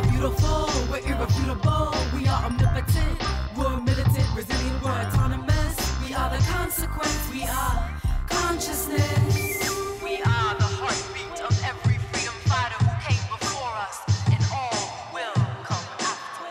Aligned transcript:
are 0.00 0.10
beautiful, 0.10 0.68
we're 0.90 0.98
irrefutable, 1.00 1.94
we 2.14 2.26
are 2.26 2.44
omnipotent, 2.44 3.22
we're 3.56 3.80
militant, 3.80 4.26
resilient, 4.34 4.82
we're 4.82 4.90
autonomous. 4.90 5.76
We 6.06 6.14
are 6.14 6.30
the 6.30 6.42
consequence, 6.44 7.30
we 7.32 7.42
are 7.42 8.00
consciousness. 8.28 9.70
We 10.02 10.16
are 10.16 10.54
the 10.56 10.70
heartbeat 10.80 11.42
of 11.42 11.52
every 11.64 11.98
freedom 11.98 12.34
fighter 12.48 12.82
who 12.84 12.92
came 13.06 13.24
before 13.28 13.74
us, 13.86 14.00
and 14.26 14.42
all 14.54 15.12
will 15.12 15.44
come 15.64 15.86
after. 16.00 16.48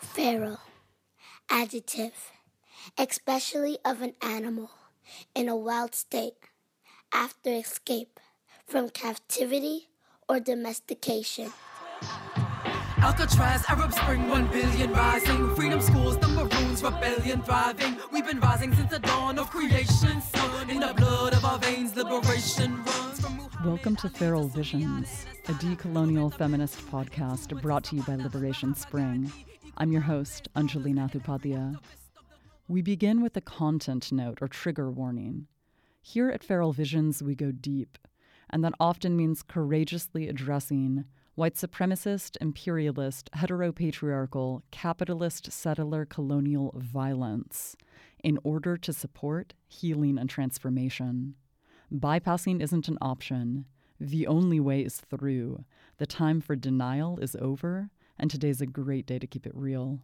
Feral. 0.00 0.60
Adjective. 1.50 2.32
Especially 2.98 3.78
of 3.84 4.00
an 4.02 4.14
animal 4.22 4.70
in 5.34 5.48
a 5.48 5.56
wild 5.56 5.94
state 5.94 6.34
after 7.12 7.50
escape 7.50 8.20
from 8.64 8.90
captivity 8.90 9.88
or 10.28 10.40
domestication. 10.40 11.52
Alcatraz, 12.98 13.64
Arab 13.68 13.92
Spring, 13.92 14.28
one 14.28 14.46
billion 14.48 14.92
rising. 14.92 15.54
Freedom 15.54 15.80
schools, 15.80 16.18
the 16.18 16.28
Maroons, 16.28 16.82
rebellion 16.82 17.42
thriving. 17.42 17.96
We've 18.12 18.26
been 18.26 18.40
rising 18.40 18.74
since 18.74 18.90
the 18.90 18.98
dawn 18.98 19.38
of 19.38 19.50
creation. 19.50 20.20
Sun 20.20 20.70
in 20.70 20.80
the 20.80 20.92
blood 20.96 21.34
of 21.34 21.44
our 21.44 21.58
veins, 21.58 21.94
liberation 21.94 22.82
runs 22.84 23.20
from. 23.20 23.48
Welcome 23.64 23.96
to 23.96 24.08
Feral 24.08 24.48
Visions, 24.48 25.26
a 25.48 25.52
decolonial 25.52 26.32
feminist 26.32 26.78
podcast 26.90 27.60
brought 27.62 27.84
to 27.84 27.96
you 27.96 28.02
by 28.02 28.16
Liberation 28.16 28.74
Spring. 28.74 29.32
I'm 29.76 29.92
your 29.92 30.02
host, 30.02 30.48
Anjali 30.54 30.94
Nathupathia. 30.94 31.78
We 32.68 32.82
begin 32.82 33.22
with 33.22 33.36
a 33.36 33.40
content 33.40 34.12
note 34.12 34.38
or 34.40 34.48
trigger 34.48 34.90
warning. 34.90 35.46
Here 36.02 36.30
at 36.30 36.44
Feral 36.44 36.72
Visions, 36.72 37.22
we 37.22 37.34
go 37.34 37.50
deep, 37.52 37.98
and 38.50 38.64
that 38.64 38.74
often 38.78 39.16
means 39.16 39.42
courageously 39.42 40.28
addressing 40.28 41.04
white 41.36 41.54
supremacist, 41.54 42.36
imperialist, 42.40 43.30
heteropatriarchal, 43.36 44.62
capitalist, 44.70 45.52
settler, 45.52 46.04
colonial 46.04 46.74
violence 46.76 47.76
in 48.24 48.38
order 48.42 48.76
to 48.78 48.92
support 48.92 49.54
healing 49.68 50.18
and 50.18 50.28
transformation. 50.28 51.34
Bypassing 51.92 52.60
isn't 52.60 52.88
an 52.88 52.98
option. 53.00 53.66
The 54.00 54.26
only 54.26 54.58
way 54.58 54.80
is 54.80 55.00
through. 55.00 55.64
The 55.98 56.06
time 56.06 56.40
for 56.40 56.56
denial 56.56 57.18
is 57.18 57.36
over, 57.40 57.90
and 58.18 58.30
today's 58.30 58.60
a 58.60 58.66
great 58.66 59.06
day 59.06 59.18
to 59.18 59.26
keep 59.26 59.46
it 59.46 59.54
real. 59.54 60.00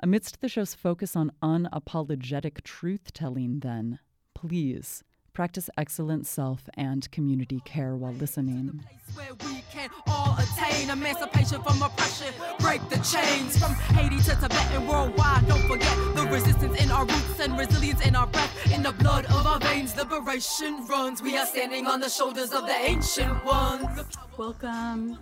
Amidst 0.00 0.40
the 0.40 0.48
show's 0.48 0.74
focus 0.74 1.14
on 1.14 1.32
unapologetic 1.42 2.62
truth 2.64 3.12
telling, 3.12 3.60
then, 3.60 4.00
please 4.34 5.04
practice 5.36 5.68
excellent 5.76 6.26
self 6.26 6.66
and 6.78 7.10
community 7.10 7.60
care 7.66 7.94
while 7.94 8.14
listening. 8.14 8.82
Where 9.12 9.34
we 9.44 9.62
can 9.70 9.90
all 10.06 10.34
attain 10.38 10.88
emancipation 10.88 11.62
from 11.62 11.82
oppression, 11.82 12.32
break 12.58 12.80
the 12.88 12.96
chains 13.00 13.58
from 13.58 13.74
Haiti 13.94 14.16
to 14.16 14.30
Tibet 14.30 14.66
and 14.72 14.88
worldwide. 14.88 15.46
Don't 15.46 15.60
forget 15.68 15.94
the 16.14 16.26
resistance 16.32 16.82
in 16.82 16.90
our 16.90 17.04
roots 17.04 17.38
and 17.38 17.58
resilience 17.58 18.00
in 18.06 18.16
our 18.16 18.26
breath, 18.26 18.72
in 18.72 18.82
the 18.82 18.92
blood 18.92 19.26
of 19.26 19.46
our 19.46 19.60
veins. 19.60 19.94
Liberation 19.94 20.86
runs. 20.86 21.20
We 21.20 21.36
are 21.36 21.44
standing 21.44 21.86
on 21.86 22.00
the 22.00 22.08
shoulders 22.08 22.54
of 22.54 22.62
the 22.66 22.74
ancient 22.74 23.44
ones. 23.44 24.06
Welcome. 24.38 25.18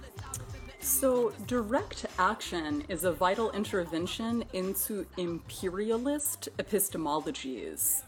So, 0.78 1.32
direct 1.48 2.06
action 2.20 2.84
is 2.88 3.02
a 3.02 3.10
vital 3.10 3.50
intervention 3.50 4.44
into 4.52 5.06
imperialist 5.16 6.50
epistemologies. 6.60 8.04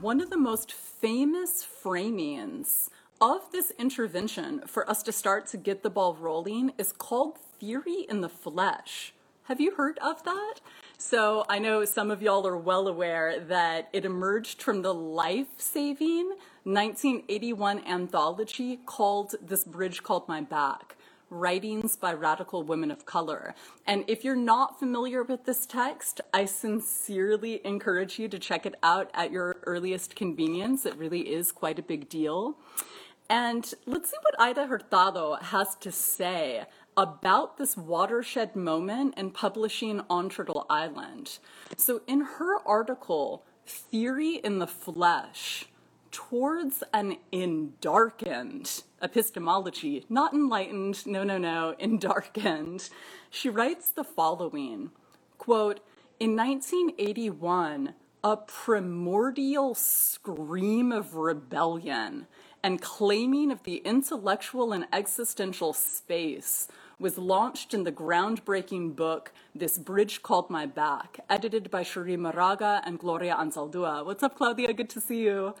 One 0.00 0.20
of 0.20 0.28
the 0.28 0.36
most 0.36 0.74
famous 0.74 1.64
framings 1.64 2.90
of 3.18 3.50
this 3.50 3.72
intervention 3.78 4.60
for 4.66 4.88
us 4.90 5.02
to 5.04 5.12
start 5.12 5.46
to 5.48 5.56
get 5.56 5.82
the 5.82 5.88
ball 5.88 6.14
rolling 6.14 6.72
is 6.76 6.92
called 6.92 7.38
theory 7.58 8.04
in 8.06 8.20
the 8.20 8.28
flesh. 8.28 9.14
Have 9.44 9.58
you 9.58 9.74
heard 9.76 9.98
of 10.00 10.22
that? 10.24 10.56
So, 10.98 11.46
I 11.48 11.58
know 11.58 11.86
some 11.86 12.10
of 12.10 12.20
y'all 12.20 12.46
are 12.46 12.58
well 12.58 12.88
aware 12.88 13.40
that 13.40 13.88
it 13.94 14.04
emerged 14.04 14.60
from 14.60 14.82
the 14.82 14.92
life 14.92 15.46
saving 15.56 16.34
1981 16.64 17.86
anthology 17.86 18.80
called 18.84 19.34
This 19.40 19.64
Bridge 19.64 20.02
Called 20.02 20.28
My 20.28 20.42
Back 20.42 20.95
writings 21.30 21.96
by 21.96 22.12
radical 22.12 22.62
women 22.62 22.90
of 22.90 23.04
color. 23.04 23.54
And 23.86 24.04
if 24.06 24.24
you're 24.24 24.36
not 24.36 24.78
familiar 24.78 25.22
with 25.22 25.44
this 25.44 25.66
text, 25.66 26.20
I 26.32 26.44
sincerely 26.44 27.60
encourage 27.64 28.18
you 28.18 28.28
to 28.28 28.38
check 28.38 28.66
it 28.66 28.76
out 28.82 29.10
at 29.14 29.32
your 29.32 29.56
earliest 29.64 30.14
convenience. 30.14 30.86
It 30.86 30.96
really 30.96 31.32
is 31.32 31.52
quite 31.52 31.78
a 31.78 31.82
big 31.82 32.08
deal. 32.08 32.56
And 33.28 33.72
let's 33.86 34.10
see 34.10 34.16
what 34.22 34.38
Aída 34.38 34.68
Hurtado 34.68 35.34
has 35.42 35.74
to 35.76 35.90
say 35.90 36.64
about 36.96 37.58
this 37.58 37.76
watershed 37.76 38.54
moment 38.54 39.14
in 39.16 39.30
publishing 39.30 40.02
on 40.08 40.30
Turtle 40.30 40.64
Island. 40.70 41.38
So, 41.76 42.02
in 42.06 42.20
her 42.20 42.58
article, 42.64 43.44
Theory 43.66 44.36
in 44.36 44.60
the 44.60 44.66
Flesh, 44.66 45.66
towards 46.12 46.84
an 46.94 47.16
endarkened 47.32 48.84
epistemology, 49.02 50.04
not 50.08 50.32
enlightened, 50.32 51.06
no, 51.06 51.24
no, 51.24 51.38
no, 51.38 51.74
endarkened, 51.80 52.90
she 53.30 53.48
writes 53.48 53.90
the 53.90 54.04
following 54.04 54.90
quote, 55.38 55.80
in 56.18 56.34
1981, 56.34 57.94
a 58.24 58.36
primordial 58.36 59.74
scream 59.74 60.90
of 60.90 61.14
rebellion 61.14 62.26
and 62.62 62.80
claiming 62.80 63.52
of 63.52 63.62
the 63.62 63.76
intellectual 63.84 64.72
and 64.72 64.86
existential 64.92 65.72
space 65.72 66.66
was 66.98 67.18
launched 67.18 67.74
in 67.74 67.84
the 67.84 67.92
groundbreaking 67.92 68.96
book 68.96 69.30
This 69.54 69.76
Bridge 69.76 70.22
Called 70.22 70.48
My 70.48 70.64
Back, 70.64 71.20
edited 71.28 71.70
by 71.70 71.84
Cherríe 71.84 72.18
Moraga 72.18 72.80
and 72.86 72.98
Gloria 72.98 73.36
Anzaldúa. 73.38 74.04
What's 74.06 74.22
up, 74.22 74.36
Claudia? 74.36 74.72
Good 74.72 74.88
to 74.90 75.00
see 75.02 75.22
you. 75.24 75.54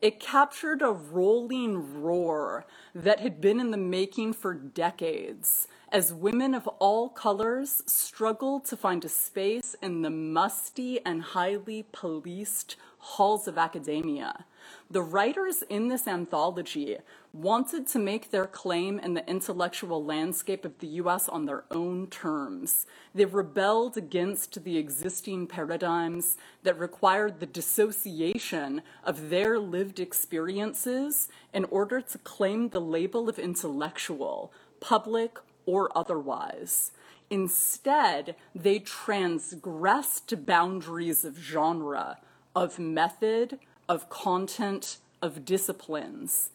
It 0.00 0.18
captured 0.18 0.82
a 0.82 0.90
rolling 0.90 2.02
roar 2.02 2.66
that 2.92 3.20
had 3.20 3.40
been 3.40 3.60
in 3.60 3.70
the 3.70 3.76
making 3.76 4.32
for 4.32 4.52
decades 4.52 5.68
as 5.92 6.12
women 6.12 6.54
of 6.54 6.66
all 6.78 7.08
colors 7.08 7.82
struggled 7.86 8.64
to 8.64 8.76
find 8.76 9.04
a 9.04 9.08
space 9.08 9.76
in 9.80 10.02
the 10.02 10.10
musty 10.10 11.04
and 11.04 11.22
highly 11.22 11.84
policed 11.92 12.74
halls 12.98 13.46
of 13.46 13.58
academia. 13.58 14.44
The 14.90 15.02
writers 15.02 15.62
in 15.68 15.88
this 15.88 16.08
anthology 16.08 16.98
wanted 17.32 17.86
to 17.86 17.98
make 17.98 18.30
their 18.30 18.46
claim 18.46 18.98
in 18.98 19.14
the 19.14 19.28
intellectual 19.28 20.04
landscape 20.04 20.64
of 20.64 20.78
the 20.80 20.86
US 20.88 21.28
on 21.28 21.46
their 21.46 21.64
own 21.70 22.08
terms. 22.08 22.86
They 23.14 23.24
rebelled 23.24 23.96
against 23.96 24.64
the 24.64 24.78
existing 24.78 25.46
paradigms 25.46 26.36
that 26.64 26.78
required 26.78 27.38
the 27.38 27.46
dissociation 27.46 28.82
of 29.04 29.30
their 29.30 29.58
lived 29.58 30.00
experiences 30.00 31.28
in 31.54 31.64
order 31.66 32.00
to 32.00 32.18
claim 32.18 32.70
the 32.70 32.80
label 32.80 33.28
of 33.28 33.38
intellectual, 33.38 34.52
public, 34.80 35.38
or 35.66 35.96
otherwise. 35.96 36.90
Instead, 37.30 38.34
they 38.56 38.80
transgressed 38.80 40.44
boundaries 40.44 41.24
of 41.24 41.38
genre, 41.38 42.18
of 42.56 42.80
method, 42.80 43.60
of 43.88 44.10
content, 44.10 44.98
of 45.22 45.44
disciplines. 45.44 46.50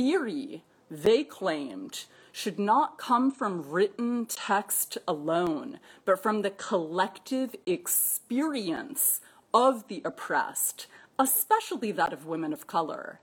Theory, 0.00 0.64
they 0.90 1.24
claimed, 1.24 2.06
should 2.32 2.58
not 2.58 2.96
come 2.96 3.30
from 3.30 3.68
written 3.70 4.24
text 4.24 4.96
alone, 5.06 5.78
but 6.06 6.22
from 6.22 6.40
the 6.40 6.48
collective 6.48 7.54
experience 7.66 9.20
of 9.52 9.88
the 9.88 10.00
oppressed, 10.02 10.86
especially 11.18 11.92
that 11.92 12.14
of 12.14 12.24
women 12.24 12.54
of 12.54 12.66
color 12.66 13.20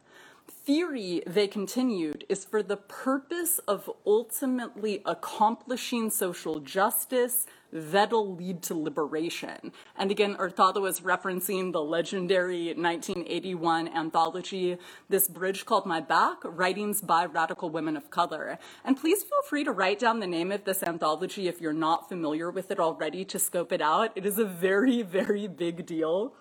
theory, 0.68 1.24
they 1.26 1.48
continued, 1.48 2.26
is 2.28 2.44
for 2.44 2.62
the 2.62 2.76
purpose 2.76 3.58
of 3.70 3.90
ultimately 4.06 5.02
accomplishing 5.06 6.10
social 6.10 6.60
justice 6.60 7.46
that'll 7.72 8.36
lead 8.36 8.62
to 8.62 8.76
liberation. 8.76 9.72
And 9.98 10.12
again, 10.12 10.36
Hurtado 10.36 10.84
is 10.84 11.00
referencing 11.00 11.72
the 11.72 11.82
legendary 11.82 12.74
1981 12.74 13.88
anthology, 13.88 14.78
This 15.08 15.30
Bridge 15.30 15.66
Called 15.66 15.86
My 15.86 16.02
Back, 16.02 16.40
Writings 16.44 17.00
by 17.00 17.26
Radical 17.26 17.70
Women 17.70 17.96
of 17.96 18.10
Color. 18.10 18.60
And 18.84 18.98
please 18.98 19.24
feel 19.24 19.42
free 19.48 19.64
to 19.64 19.72
write 19.72 20.00
down 20.00 20.20
the 20.20 20.28
name 20.28 20.52
of 20.52 20.66
this 20.66 20.84
anthology 20.84 21.48
if 21.48 21.62
you're 21.62 21.72
not 21.72 22.10
familiar 22.10 22.52
with 22.52 22.72
it 22.72 22.80
already 22.80 23.24
to 23.24 23.40
scope 23.40 23.72
it 23.72 23.82
out. 23.82 24.12
It 24.16 24.26
is 24.26 24.38
a 24.38 24.46
very, 24.46 25.02
very 25.02 25.48
big 25.48 25.86
deal. 25.86 26.34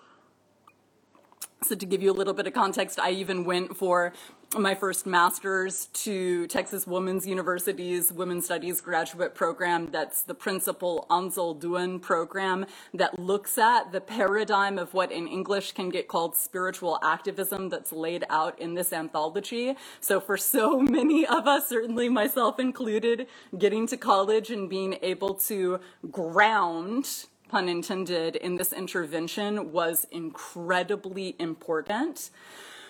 So, 1.63 1.73
to 1.75 1.85
give 1.87 2.03
you 2.03 2.11
a 2.11 2.13
little 2.13 2.35
bit 2.35 2.45
of 2.45 2.53
context, 2.53 2.99
I 2.99 3.11
even 3.11 3.43
went 3.43 3.75
for 3.75 4.13
my 4.55 4.75
first 4.75 5.07
master's 5.07 5.87
to 5.87 6.45
Texas 6.47 6.85
Women's 6.85 7.25
University's 7.25 8.13
Women's 8.13 8.45
Studies 8.45 8.79
graduate 8.79 9.33
program. 9.33 9.89
That's 9.91 10.21
the 10.21 10.35
Principal 10.35 11.07
Anzaldúan 11.09 11.99
program 11.99 12.67
that 12.93 13.17
looks 13.19 13.57
at 13.57 13.91
the 13.91 13.99
paradigm 13.99 14.77
of 14.77 14.93
what 14.93 15.11
in 15.11 15.27
English 15.27 15.73
can 15.73 15.89
get 15.89 16.07
called 16.07 16.35
spiritual 16.35 16.99
activism 17.03 17.69
that's 17.69 17.91
laid 17.91 18.23
out 18.29 18.57
in 18.59 18.75
this 18.75 18.93
anthology. 18.93 19.75
So 19.99 20.19
for 20.19 20.37
so 20.37 20.79
many 20.79 21.25
of 21.25 21.47
us, 21.47 21.67
certainly 21.67 22.07
myself 22.07 22.59
included, 22.59 23.27
getting 23.57 23.87
to 23.87 23.97
college 23.97 24.51
and 24.51 24.69
being 24.69 24.97
able 25.01 25.33
to 25.33 25.79
ground 26.11 27.25
pun 27.49 27.69
intended, 27.69 28.35
in 28.35 28.55
this 28.55 28.73
intervention 28.73 29.71
was 29.71 30.07
incredibly 30.11 31.35
important. 31.39 32.29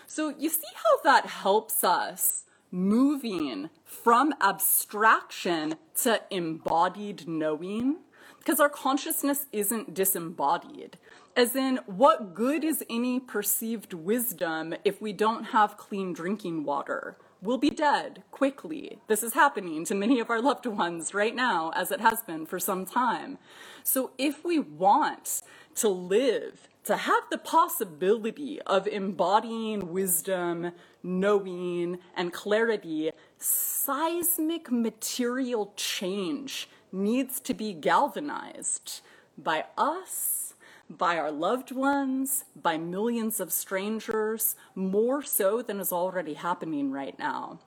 So 0.07 0.33
you 0.38 0.50
see 0.50 0.68
how 0.75 1.01
that 1.04 1.25
helps 1.25 1.83
us 1.83 2.44
moving 2.71 3.69
from 3.83 4.33
abstraction 4.42 5.75
to 6.04 6.21
embodied 6.30 7.27
knowing? 7.27 7.98
Because 8.39 8.59
our 8.59 8.69
consciousness 8.69 9.45
isn't 9.51 9.94
disembodied. 9.94 10.98
As 11.36 11.56
in, 11.56 11.77
what 11.86 12.33
good 12.33 12.63
is 12.63 12.83
any 12.89 13.19
perceived 13.19 13.94
wisdom 13.94 14.74
if 14.83 15.01
we 15.01 15.13
don't 15.13 15.45
have 15.45 15.77
clean 15.77 16.13
drinking 16.13 16.63
water? 16.63 17.18
We'll 17.42 17.60
be 17.60 17.69
dead 17.69 18.24
quickly. 18.31 18.98
This 19.07 19.22
is 19.22 19.34
happening 19.34 19.86
to 19.86 19.94
many 19.94 20.19
of 20.19 20.31
our 20.31 20.42
loved 20.42 20.66
ones 20.66 21.13
right 21.13 21.36
now, 21.36 21.72
as 21.75 21.92
it 21.92 22.01
has 22.01 22.24
been 22.24 22.48
for 22.48 22.60
some 22.60 22.84
time. 22.84 23.38
So, 23.84 24.12
if 24.18 24.44
we 24.44 24.57
want 24.57 25.44
to 25.75 25.88
live 25.88 26.68
to 26.86 26.98
have 26.98 27.24
the 27.30 27.38
possibility 27.38 28.60
of 28.62 28.88
embodying 28.88 29.92
wisdom, 29.94 30.72
knowing, 31.04 32.00
and 32.16 32.34
clarity, 32.34 33.12
seismic 33.38 34.72
material 34.72 35.74
change 35.75 36.68
needs 36.92 37.40
to 37.42 37.54
be 37.54 37.72
galvanized 37.74 39.01
by 39.38 39.66
us, 39.78 40.37
by 40.89 41.18
our 41.18 41.31
loved 41.31 41.72
ones, 41.72 42.45
by 42.56 42.78
millions 42.78 43.39
of 43.39 43.51
strangers, 43.51 44.56
more 44.75 45.22
so 45.22 45.62
than 45.62 45.80
is 45.80 45.92
already 45.92 46.36
happening 46.36 46.92
right 46.92 47.18
now. 47.19 47.60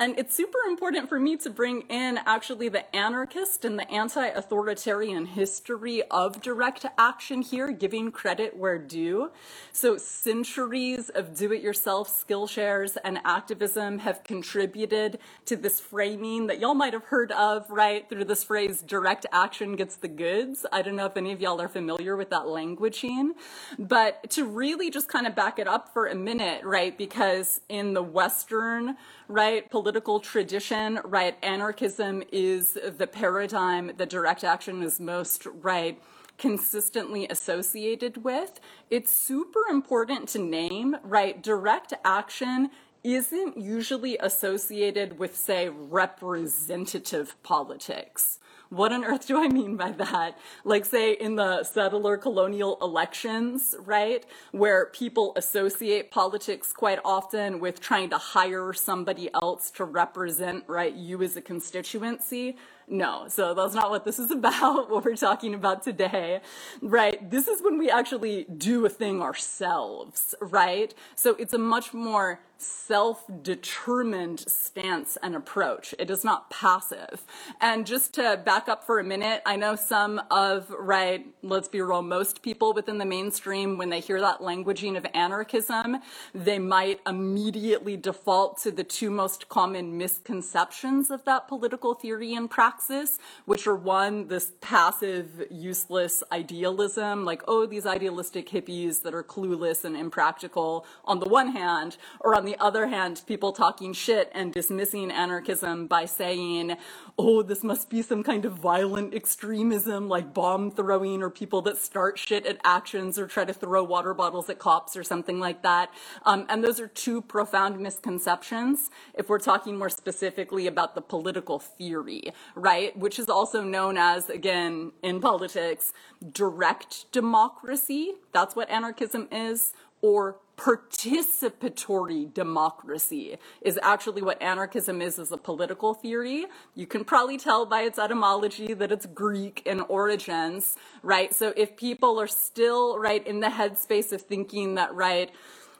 And 0.00 0.18
it's 0.18 0.34
super 0.34 0.60
important 0.66 1.10
for 1.10 1.20
me 1.20 1.36
to 1.36 1.50
bring 1.50 1.82
in 1.90 2.18
actually 2.24 2.70
the 2.70 2.96
anarchist 2.96 3.66
and 3.66 3.78
the 3.78 3.88
anti 3.90 4.28
authoritarian 4.28 5.26
history 5.26 6.02
of 6.04 6.40
direct 6.40 6.86
action 6.96 7.42
here, 7.42 7.70
giving 7.70 8.10
credit 8.10 8.56
where 8.56 8.78
due. 8.78 9.30
So, 9.72 9.98
centuries 9.98 11.10
of 11.10 11.36
do 11.36 11.52
it 11.52 11.60
yourself 11.60 12.08
skill 12.08 12.46
shares 12.46 12.96
and 13.04 13.18
activism 13.26 13.98
have 13.98 14.24
contributed 14.24 15.18
to 15.44 15.54
this 15.54 15.80
framing 15.80 16.46
that 16.46 16.60
y'all 16.60 16.72
might 16.72 16.94
have 16.94 17.04
heard 17.04 17.30
of, 17.32 17.70
right, 17.70 18.08
through 18.08 18.24
this 18.24 18.42
phrase 18.42 18.80
direct 18.80 19.26
action 19.32 19.76
gets 19.76 19.96
the 19.96 20.08
goods. 20.08 20.64
I 20.72 20.80
don't 20.80 20.96
know 20.96 21.04
if 21.04 21.18
any 21.18 21.32
of 21.32 21.42
y'all 21.42 21.60
are 21.60 21.68
familiar 21.68 22.16
with 22.16 22.30
that 22.30 22.44
languaging, 22.44 23.32
but 23.78 24.30
to 24.30 24.46
really 24.46 24.90
just 24.90 25.08
kind 25.08 25.26
of 25.26 25.34
back 25.34 25.58
it 25.58 25.68
up 25.68 25.92
for 25.92 26.06
a 26.06 26.14
minute, 26.14 26.64
right, 26.64 26.96
because 26.96 27.60
in 27.68 27.92
the 27.92 28.02
Western, 28.02 28.96
right, 29.28 29.70
political 29.70 29.89
tradition, 30.20 31.00
right, 31.04 31.36
anarchism 31.42 32.22
is 32.30 32.78
the 32.96 33.06
paradigm 33.06 33.92
that 33.96 34.08
direct 34.08 34.44
action 34.44 34.82
is 34.82 35.00
most, 35.00 35.46
right, 35.46 36.00
consistently 36.38 37.26
associated 37.28 38.22
with. 38.22 38.60
It's 38.90 39.10
super 39.10 39.66
important 39.68 40.28
to 40.30 40.38
name, 40.38 40.96
right, 41.02 41.42
direct 41.42 41.92
action 42.04 42.70
isn't 43.02 43.56
usually 43.56 44.18
associated 44.18 45.18
with, 45.18 45.36
say, 45.36 45.68
representative 45.68 47.34
politics. 47.42 48.38
What 48.70 48.92
on 48.92 49.04
earth 49.04 49.26
do 49.26 49.36
I 49.36 49.48
mean 49.48 49.76
by 49.76 49.90
that? 49.90 50.38
Like, 50.62 50.84
say, 50.84 51.14
in 51.14 51.34
the 51.34 51.64
settler 51.64 52.16
colonial 52.16 52.78
elections, 52.80 53.74
right? 53.84 54.24
Where 54.52 54.86
people 54.86 55.32
associate 55.34 56.12
politics 56.12 56.72
quite 56.72 57.00
often 57.04 57.58
with 57.58 57.80
trying 57.80 58.10
to 58.10 58.18
hire 58.18 58.72
somebody 58.72 59.28
else 59.34 59.72
to 59.72 59.84
represent, 59.84 60.62
right, 60.68 60.94
you 60.94 61.20
as 61.20 61.36
a 61.36 61.40
constituency. 61.40 62.56
No, 62.90 63.26
so 63.28 63.54
that's 63.54 63.72
not 63.74 63.90
what 63.90 64.04
this 64.04 64.18
is 64.18 64.30
about, 64.32 64.90
what 64.90 65.04
we're 65.04 65.14
talking 65.14 65.54
about 65.54 65.84
today, 65.84 66.40
right? 66.82 67.30
This 67.30 67.46
is 67.46 67.62
when 67.62 67.78
we 67.78 67.88
actually 67.88 68.44
do 68.44 68.84
a 68.84 68.88
thing 68.88 69.22
ourselves, 69.22 70.34
right? 70.40 70.92
So 71.14 71.36
it's 71.36 71.54
a 71.54 71.58
much 71.58 71.94
more 71.94 72.40
self 72.58 73.24
determined 73.42 74.40
stance 74.40 75.16
and 75.22 75.34
approach. 75.34 75.94
It 75.98 76.10
is 76.10 76.24
not 76.24 76.50
passive. 76.50 77.22
And 77.58 77.86
just 77.86 78.12
to 78.14 78.42
back 78.44 78.68
up 78.68 78.84
for 78.84 78.98
a 78.98 79.04
minute, 79.04 79.40
I 79.46 79.56
know 79.56 79.76
some 79.76 80.20
of, 80.30 80.68
right, 80.70 81.24
let's 81.42 81.68
be 81.68 81.80
real, 81.80 82.02
most 82.02 82.42
people 82.42 82.74
within 82.74 82.98
the 82.98 83.06
mainstream, 83.06 83.78
when 83.78 83.88
they 83.88 84.00
hear 84.00 84.20
that 84.20 84.40
languaging 84.40 84.98
of 84.98 85.06
anarchism, 85.14 85.98
they 86.34 86.58
might 86.58 87.00
immediately 87.06 87.96
default 87.96 88.60
to 88.62 88.70
the 88.70 88.84
two 88.84 89.10
most 89.10 89.48
common 89.48 89.96
misconceptions 89.96 91.10
of 91.10 91.24
that 91.24 91.48
political 91.48 91.94
theory 91.94 92.34
and 92.34 92.50
praxis 92.50 92.79
praxis, 92.80 93.18
which 93.44 93.66
are 93.66 93.76
one, 93.76 94.28
this 94.28 94.52
passive, 94.60 95.46
useless 95.50 96.22
idealism, 96.32 97.24
like, 97.24 97.42
oh, 97.46 97.66
these 97.66 97.84
idealistic 97.84 98.48
hippies 98.48 99.02
that 99.02 99.14
are 99.14 99.22
clueless 99.22 99.84
and 99.84 99.96
impractical 99.96 100.86
on 101.04 101.20
the 101.20 101.28
one 101.28 101.52
hand, 101.52 101.98
or 102.20 102.34
on 102.34 102.44
the 102.44 102.56
other 102.58 102.86
hand, 102.86 103.22
people 103.26 103.52
talking 103.52 103.92
shit 103.92 104.30
and 104.34 104.52
dismissing 104.52 105.10
anarchism 105.10 105.86
by 105.86 106.06
saying, 106.06 106.76
oh, 107.18 107.42
this 107.42 107.64
must 107.64 107.90
be 107.90 108.02
some 108.02 108.22
kind 108.22 108.44
of 108.44 108.52
violent 108.52 109.14
extremism, 109.14 110.08
like 110.08 110.32
bomb 110.32 110.70
throwing, 110.70 111.22
or 111.22 111.30
people 111.30 111.62
that 111.62 111.76
start 111.76 112.18
shit 112.18 112.46
at 112.46 112.58
actions 112.64 113.18
or 113.18 113.26
try 113.26 113.44
to 113.44 113.52
throw 113.52 113.82
water 113.82 114.14
bottles 114.14 114.48
at 114.48 114.58
cops 114.58 114.96
or 114.96 115.02
something 115.02 115.40
like 115.40 115.62
that. 115.62 115.90
Um, 116.24 116.46
and 116.48 116.62
those 116.62 116.78
are 116.80 116.86
two 116.86 117.22
profound 117.22 117.80
misconceptions 117.80 118.90
if 119.14 119.28
we're 119.28 119.38
talking 119.38 119.78
more 119.78 119.88
specifically 119.88 120.66
about 120.66 120.94
the 120.94 121.02
political 121.02 121.58
theory, 121.58 122.32
right? 122.54 122.96
which 123.00 123.18
is 123.18 123.28
also 123.28 123.62
known 123.62 123.96
as, 123.96 124.30
again, 124.30 124.92
in 125.02 125.20
politics, 125.20 125.92
direct 126.32 127.10
democracy. 127.12 128.14
That's 128.32 128.54
what 128.54 128.70
anarchism 128.70 129.28
is, 129.32 129.72
or 130.02 130.36
participatory 130.60 132.32
democracy 132.34 133.38
is 133.62 133.78
actually 133.82 134.20
what 134.20 134.40
anarchism 134.42 135.00
is 135.00 135.18
as 135.18 135.32
a 135.32 135.38
political 135.38 135.94
theory. 135.94 136.44
You 136.74 136.86
can 136.86 137.02
probably 137.02 137.38
tell 137.38 137.64
by 137.64 137.80
its 137.82 137.98
etymology 137.98 138.74
that 138.74 138.92
it's 138.92 139.06
Greek 139.06 139.62
in 139.64 139.80
origins, 139.80 140.76
right? 141.02 141.34
So 141.34 141.54
if 141.56 141.76
people 141.76 142.20
are 142.20 142.26
still, 142.26 142.98
right, 142.98 143.26
in 143.26 143.40
the 143.40 143.46
headspace 143.46 144.12
of 144.12 144.20
thinking 144.20 144.74
that, 144.74 144.94
right, 144.94 145.30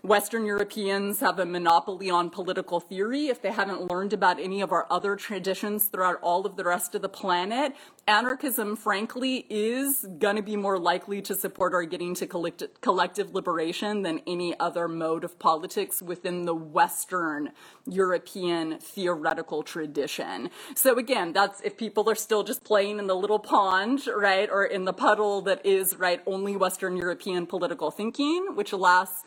Western 0.03 0.47
Europeans 0.47 1.21
have 1.21 1.39
a 1.39 1.45
monopoly 1.45 2.09
on 2.09 2.31
political 2.31 2.81
theory 2.81 3.27
if 3.27 3.43
they 3.43 3.53
haven't 3.53 3.91
learned 3.91 4.15
about 4.15 4.41
any 4.41 4.63
of 4.63 4.73
our 4.73 4.87
other 4.91 5.15
traditions 5.15 5.87
throughout 5.87 6.19
all 6.23 6.47
of 6.47 6.57
the 6.57 6.65
rest 6.65 6.95
of 6.95 7.03
the 7.03 7.09
planet. 7.09 7.75
Anarchism, 8.09 8.77
frankly, 8.77 9.47
is 9.51 10.07
going 10.19 10.37
to 10.37 10.43
be 10.43 10.57
more 10.57 10.79
likely 10.79 11.21
to 11.21 11.35
support 11.35 11.75
our 11.75 11.85
getting 11.85 12.15
to 12.15 12.27
collect- 12.27 12.81
collective 12.81 13.35
liberation 13.35 14.01
than 14.01 14.23
any 14.27 14.59
other 14.59 14.89
mode 14.89 15.23
of 15.23 15.39
politics 15.39 16.01
within 16.01 16.47
the 16.47 16.55
Western 16.55 17.51
European 17.87 18.79
theoretical 18.79 19.63
tradition. 19.63 20.49
So 20.75 20.97
again, 20.97 21.35
that's 21.35 21.61
if 21.61 21.77
people 21.77 22.09
are 22.09 22.15
still 22.15 22.43
just 22.43 22.65
playing 22.65 22.99
in 22.99 23.07
the 23.07 23.15
little 23.15 23.39
pond, 23.39 24.07
right, 24.07 24.49
or 24.51 24.65
in 24.65 24.87
the 24.87 24.95
puddle 24.95 25.43
that 25.43 25.65
is, 25.67 25.99
right, 25.99 26.23
only 26.27 26.57
Western 26.57 26.97
European 26.97 27.47
political 27.47 27.91
thinking, 27.91 28.55
which 28.55 28.73
alas, 28.73 29.23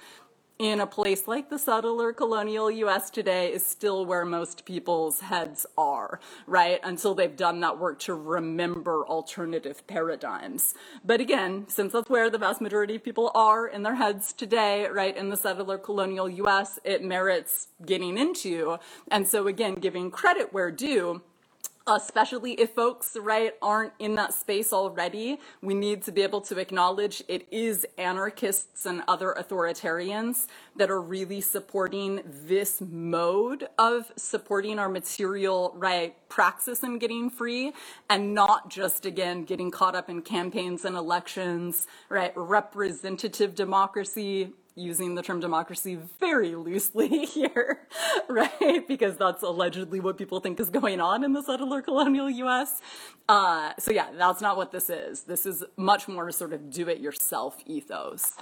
in 0.63 0.79
a 0.79 0.87
place 0.87 1.27
like 1.27 1.49
the 1.49 1.59
settler 1.59 2.13
colonial 2.13 2.71
US 2.71 3.09
today 3.09 3.51
is 3.51 3.65
still 3.65 4.05
where 4.05 4.23
most 4.23 4.65
people's 4.65 5.19
heads 5.19 5.65
are, 5.77 6.19
right? 6.47 6.79
Until 6.83 7.13
they've 7.13 7.35
done 7.35 7.59
that 7.59 7.77
work 7.77 7.99
to 7.99 8.13
remember 8.13 9.05
alternative 9.05 9.85
paradigms. 9.87 10.73
But 11.03 11.19
again, 11.19 11.65
since 11.67 11.91
that's 11.91 12.09
where 12.09 12.29
the 12.29 12.37
vast 12.37 12.61
majority 12.61 12.95
of 12.95 13.03
people 13.03 13.31
are 13.35 13.67
in 13.67 13.83
their 13.83 13.95
heads 13.95 14.31
today, 14.31 14.87
right, 14.87 15.15
in 15.15 15.29
the 15.29 15.37
settler 15.37 15.77
colonial 15.77 16.29
US, 16.29 16.79
it 16.83 17.03
merits 17.03 17.67
getting 17.85 18.17
into. 18.17 18.77
And 19.11 19.27
so 19.27 19.47
again, 19.47 19.75
giving 19.75 20.11
credit 20.11 20.53
where 20.53 20.71
due 20.71 21.21
especially 21.87 22.53
if 22.53 22.69
folks 22.71 23.17
right 23.19 23.53
aren't 23.61 23.91
in 23.99 24.15
that 24.15 24.33
space 24.33 24.71
already 24.71 25.37
we 25.61 25.73
need 25.73 26.01
to 26.01 26.13
be 26.13 26.21
able 26.21 26.39
to 26.39 26.57
acknowledge 26.57 27.21
it 27.27 27.45
is 27.51 27.85
anarchists 27.97 28.85
and 28.85 29.03
other 29.07 29.35
authoritarians 29.37 30.47
that 30.77 30.89
are 30.89 31.01
really 31.01 31.41
supporting 31.41 32.21
this 32.25 32.79
mode 32.79 33.67
of 33.77 34.11
supporting 34.15 34.79
our 34.79 34.87
material 34.87 35.73
right 35.75 36.15
praxis 36.29 36.83
and 36.83 37.01
getting 37.01 37.29
free 37.29 37.73
and 38.09 38.33
not 38.33 38.69
just 38.69 39.05
again 39.05 39.43
getting 39.43 39.69
caught 39.69 39.95
up 39.95 40.09
in 40.09 40.21
campaigns 40.21 40.85
and 40.85 40.95
elections 40.95 41.85
right 42.07 42.31
representative 42.37 43.53
democracy 43.55 44.53
using 44.75 45.15
the 45.15 45.21
term 45.21 45.39
democracy 45.39 45.97
very 46.19 46.55
loosely 46.55 47.25
here, 47.25 47.87
right? 48.27 48.87
Because 48.87 49.17
that's 49.17 49.43
allegedly 49.43 49.99
what 49.99 50.17
people 50.17 50.39
think 50.39 50.59
is 50.59 50.69
going 50.69 50.99
on 50.99 51.23
in 51.23 51.33
the 51.33 51.41
settler 51.41 51.81
colonial 51.81 52.29
US. 52.29 52.81
Uh, 53.29 53.71
so, 53.79 53.91
yeah, 53.91 54.07
that's 54.17 54.41
not 54.41 54.57
what 54.57 54.71
this 54.71 54.89
is. 54.89 55.23
This 55.23 55.45
is 55.45 55.63
much 55.77 56.07
more 56.07 56.29
sort 56.31 56.51
of 56.51 56.69
do 56.69 56.89
it 56.89 56.99
yourself 56.99 57.57
ethos. 57.65 58.33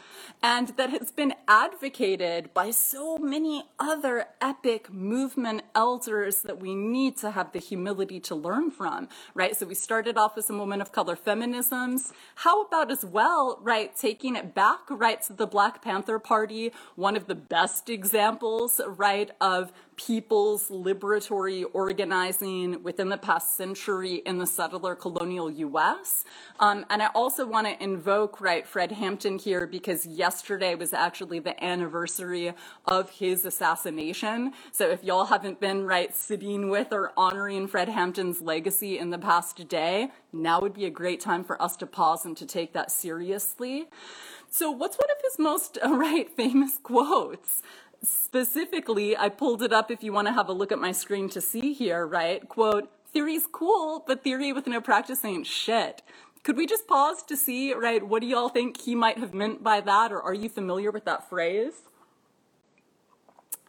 And 0.41 0.69
that 0.69 0.89
has 0.89 1.11
been 1.11 1.33
advocated 1.47 2.53
by 2.53 2.71
so 2.71 3.17
many 3.17 3.63
other 3.79 4.25
epic 4.41 4.91
movement 4.91 5.61
elders 5.75 6.41
that 6.41 6.59
we 6.59 6.73
need 6.73 7.17
to 7.17 7.31
have 7.31 7.51
the 7.51 7.59
humility 7.59 8.19
to 8.21 8.35
learn 8.35 8.71
from, 8.71 9.07
right? 9.35 9.55
So, 9.55 9.65
we 9.65 9.75
started 9.75 10.17
off 10.17 10.35
with 10.35 10.45
some 10.45 10.57
women 10.57 10.81
of 10.81 10.91
color 10.91 11.15
feminisms. 11.15 12.11
How 12.35 12.63
about 12.63 12.89
as 12.89 13.05
well, 13.05 13.59
right, 13.61 13.95
taking 13.95 14.35
it 14.35 14.55
back, 14.55 14.79
right, 14.89 15.21
to 15.23 15.33
the 15.33 15.45
Black 15.45 15.83
Panther 15.83 16.17
Party, 16.23 16.71
one 16.95 17.15
of 17.15 17.27
the 17.27 17.35
best 17.35 17.89
examples, 17.89 18.79
right, 18.87 19.31
of 19.39 19.71
people's 19.95 20.69
liberatory 20.69 21.63
organizing 21.73 22.81
within 22.81 23.09
the 23.09 23.17
past 23.17 23.55
century 23.55 24.15
in 24.25 24.39
the 24.39 24.47
settler 24.47 24.95
colonial 24.95 25.51
US. 25.51 26.25
Um, 26.59 26.85
and 26.89 27.03
I 27.03 27.07
also 27.13 27.45
want 27.45 27.67
to 27.67 27.83
invoke, 27.83 28.41
right, 28.41 28.65
Fred 28.65 28.91
Hampton 28.91 29.37
here 29.37 29.67
because 29.67 30.05
yesterday 30.05 30.73
was 30.73 30.91
actually 30.93 31.39
the 31.39 31.61
anniversary 31.63 32.53
of 32.85 33.11
his 33.11 33.45
assassination. 33.45 34.53
So 34.71 34.89
if 34.89 35.03
y'all 35.03 35.25
haven't 35.25 35.59
been, 35.59 35.85
right, 35.85 36.15
sitting 36.15 36.69
with 36.69 36.91
or 36.91 37.11
honoring 37.15 37.67
Fred 37.67 37.89
Hampton's 37.89 38.41
legacy 38.41 38.97
in 38.97 39.11
the 39.11 39.19
past 39.19 39.67
day, 39.67 40.09
now 40.33 40.61
would 40.61 40.73
be 40.73 40.85
a 40.85 40.89
great 40.89 41.19
time 41.19 41.43
for 41.43 41.61
us 41.61 41.75
to 41.77 41.85
pause 41.85 42.25
and 42.25 42.35
to 42.37 42.45
take 42.45 42.73
that 42.73 42.91
seriously. 42.91 43.87
So 44.51 44.69
what's 44.69 44.97
one 44.97 45.09
of 45.09 45.17
his 45.23 45.39
most, 45.39 45.79
uh, 45.83 45.89
right, 45.97 46.29
famous 46.29 46.77
quotes? 46.77 47.63
specifically, 48.03 49.15
I 49.15 49.29
pulled 49.29 49.61
it 49.61 49.73
up 49.73 49.91
if 49.91 50.03
you 50.03 50.11
want 50.13 50.27
to 50.27 50.33
have 50.33 50.49
a 50.49 50.53
look 50.53 50.71
at 50.71 50.79
my 50.79 50.91
screen 50.91 51.29
to 51.29 51.41
see 51.41 51.73
here, 51.73 52.05
right? 52.05 52.47
Quote, 52.47 52.89
theory's 53.13 53.47
cool, 53.51 54.03
but 54.05 54.23
theory 54.23 54.53
with 54.53 54.67
no 54.67 54.81
practice 54.81 55.23
ain't 55.23 55.45
shit. 55.45 56.01
Could 56.43 56.57
we 56.57 56.65
just 56.65 56.87
pause 56.87 57.21
to 57.23 57.37
see, 57.37 57.73
right, 57.73 58.05
what 58.05 58.21
do 58.21 58.27
y'all 58.27 58.49
think 58.49 58.81
he 58.81 58.95
might 58.95 59.19
have 59.19 59.33
meant 59.33 59.63
by 59.63 59.81
that, 59.81 60.11
or 60.11 60.21
are 60.21 60.33
you 60.33 60.49
familiar 60.49 60.89
with 60.89 61.05
that 61.05 61.29
phrase? 61.29 61.83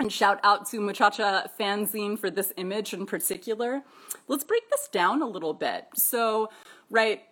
And 0.01 0.11
shout 0.11 0.41
out 0.43 0.67
to 0.71 0.81
Muchacha 0.81 1.51
Fanzine 1.61 2.19
for 2.19 2.31
this 2.31 2.53
image 2.57 2.95
in 2.95 3.05
particular. 3.05 3.83
Let's 4.27 4.43
break 4.43 4.69
this 4.71 4.89
down 4.89 5.21
a 5.21 5.27
little 5.27 5.53
bit. 5.53 5.89
So, 5.95 6.49
right, 6.89 7.23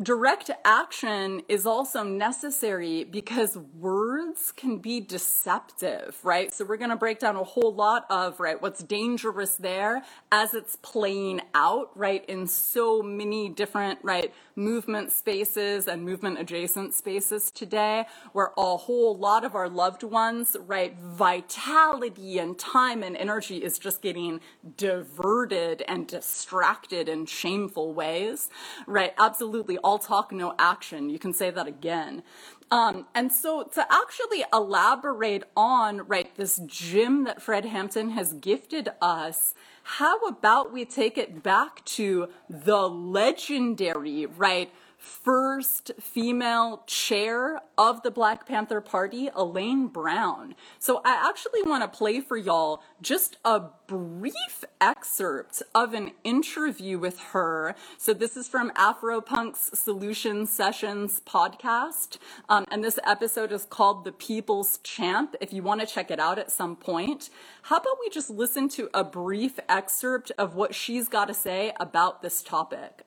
direct 0.00 0.50
action 0.64 1.42
is 1.48 1.66
also 1.66 2.04
necessary 2.04 3.02
because 3.04 3.56
words 3.56 4.52
can 4.52 4.78
be 4.78 5.00
deceptive, 5.00 6.18
right? 6.22 6.54
So 6.54 6.64
we're 6.64 6.76
going 6.76 6.90
to 6.90 6.96
break 6.96 7.18
down 7.18 7.34
a 7.36 7.42
whole 7.42 7.74
lot 7.74 8.06
of, 8.08 8.38
right, 8.38 8.60
what's 8.60 8.82
dangerous 8.82 9.56
there 9.56 10.02
as 10.30 10.54
it's 10.54 10.76
playing 10.76 11.40
out, 11.54 11.90
right, 11.96 12.24
in 12.26 12.46
so 12.46 13.02
many 13.02 13.48
different, 13.48 13.98
right, 14.02 14.32
movement 14.54 15.10
spaces 15.10 15.88
and 15.88 16.04
movement 16.04 16.38
adjacent 16.38 16.94
spaces 16.94 17.50
today 17.50 18.04
where 18.32 18.52
a 18.56 18.76
whole 18.76 19.16
lot 19.16 19.44
of 19.44 19.54
our 19.54 19.68
loved 19.68 20.02
ones, 20.02 20.56
right, 20.66 20.96
vitality 20.98 22.38
and 22.38 22.58
time 22.58 23.02
and 23.02 23.16
energy 23.16 23.58
is 23.58 23.78
just 23.78 24.02
getting 24.02 24.40
diverted 24.76 25.82
and 25.88 26.06
distracted 26.06 27.08
in 27.08 27.26
shameful 27.26 27.92
ways, 27.94 28.48
right? 28.86 29.12
Absolutely 29.18 29.78
all 29.88 29.98
talk, 29.98 30.32
no 30.32 30.54
action. 30.58 31.08
You 31.08 31.18
can 31.18 31.32
say 31.32 31.50
that 31.50 31.66
again. 31.66 32.22
Um, 32.70 33.06
and 33.14 33.32
so 33.32 33.62
to 33.62 33.86
actually 33.90 34.44
elaborate 34.52 35.44
on, 35.56 36.06
right, 36.06 36.30
this 36.36 36.60
gym 36.66 37.24
that 37.24 37.40
Fred 37.40 37.64
Hampton 37.64 38.10
has 38.10 38.34
gifted 38.34 38.90
us, 39.00 39.54
how 39.82 40.18
about 40.26 40.70
we 40.70 40.84
take 40.84 41.16
it 41.16 41.42
back 41.42 41.82
to 41.86 42.28
the 42.50 42.86
legendary, 42.86 44.26
right, 44.26 44.70
first 45.08 45.90
female 45.98 46.82
chair 46.86 47.60
of 47.78 48.02
the 48.02 48.10
Black 48.10 48.46
Panther 48.46 48.80
Party, 48.80 49.30
Elaine 49.34 49.88
Brown. 49.88 50.54
So 50.78 51.00
I 51.04 51.28
actually 51.28 51.62
want 51.62 51.82
to 51.82 51.98
play 51.98 52.20
for 52.20 52.36
y'all 52.36 52.82
just 53.00 53.38
a 53.44 53.62
brief 53.86 54.64
excerpt 54.80 55.62
of 55.74 55.94
an 55.94 56.12
interview 56.24 56.98
with 56.98 57.18
her. 57.32 57.74
So 57.96 58.12
this 58.12 58.36
is 58.36 58.48
from 58.48 58.70
Afropunk's 58.72 59.78
Solution 59.78 60.44
Sessions 60.46 61.20
podcast. 61.26 62.18
Um, 62.48 62.66
and 62.70 62.84
this 62.84 62.98
episode 63.06 63.50
is 63.50 63.64
called 63.64 64.04
The 64.04 64.12
People's 64.12 64.78
Champ. 64.84 65.34
If 65.40 65.52
you 65.52 65.62
want 65.62 65.80
to 65.80 65.86
check 65.86 66.10
it 66.10 66.20
out 66.20 66.38
at 66.38 66.50
some 66.50 66.76
point, 66.76 67.30
how 67.62 67.78
about 67.78 67.96
we 67.98 68.10
just 68.10 68.28
listen 68.28 68.68
to 68.70 68.90
a 68.92 69.04
brief 69.04 69.58
excerpt 69.68 70.32
of 70.36 70.54
what 70.54 70.74
she's 70.74 71.08
got 71.08 71.28
to 71.28 71.34
say 71.34 71.72
about 71.80 72.20
this 72.20 72.42
topic? 72.42 73.04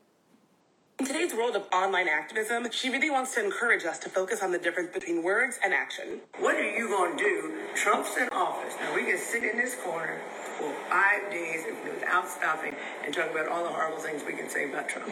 In 1.01 1.08
today's 1.08 1.34
world 1.34 1.55
of 1.55 1.63
online 1.74 2.08
activism, 2.08 2.70
she 2.70 2.88
really 2.88 3.10
wants 3.10 3.34
to 3.34 3.43
encourage 3.43 3.86
us 3.86 3.98
to 3.98 4.08
focus 4.08 4.43
on 4.43 4.51
the 4.51 4.60
difference 4.60 4.93
between 4.93 5.24
words 5.24 5.58
and 5.63 5.74
action. 5.74 6.20
What 6.38 6.53
are 6.53 6.77
you 6.77 6.89
going 6.89 7.17
to 7.17 7.24
do? 7.24 7.53
Trump's 7.74 8.15
in 8.17 8.29
office. 8.29 8.75
Now 8.79 8.93
we 8.93 9.05
can 9.05 9.17
sit 9.17 9.43
in 9.43 9.58
this 9.58 9.74
corner 9.84 10.22
for 10.60 10.72
five 10.91 11.31
days 11.31 11.63
without 11.86 12.29
stopping 12.29 12.75
and 13.03 13.12
talk 13.12 13.31
about 13.31 13.48
all 13.48 13.63
the 13.63 13.72
horrible 13.72 13.98
things 13.98 14.22
we 14.24 14.34
can 14.34 14.48
say 14.48 14.70
about 14.70 14.89
Trump. 14.89 15.10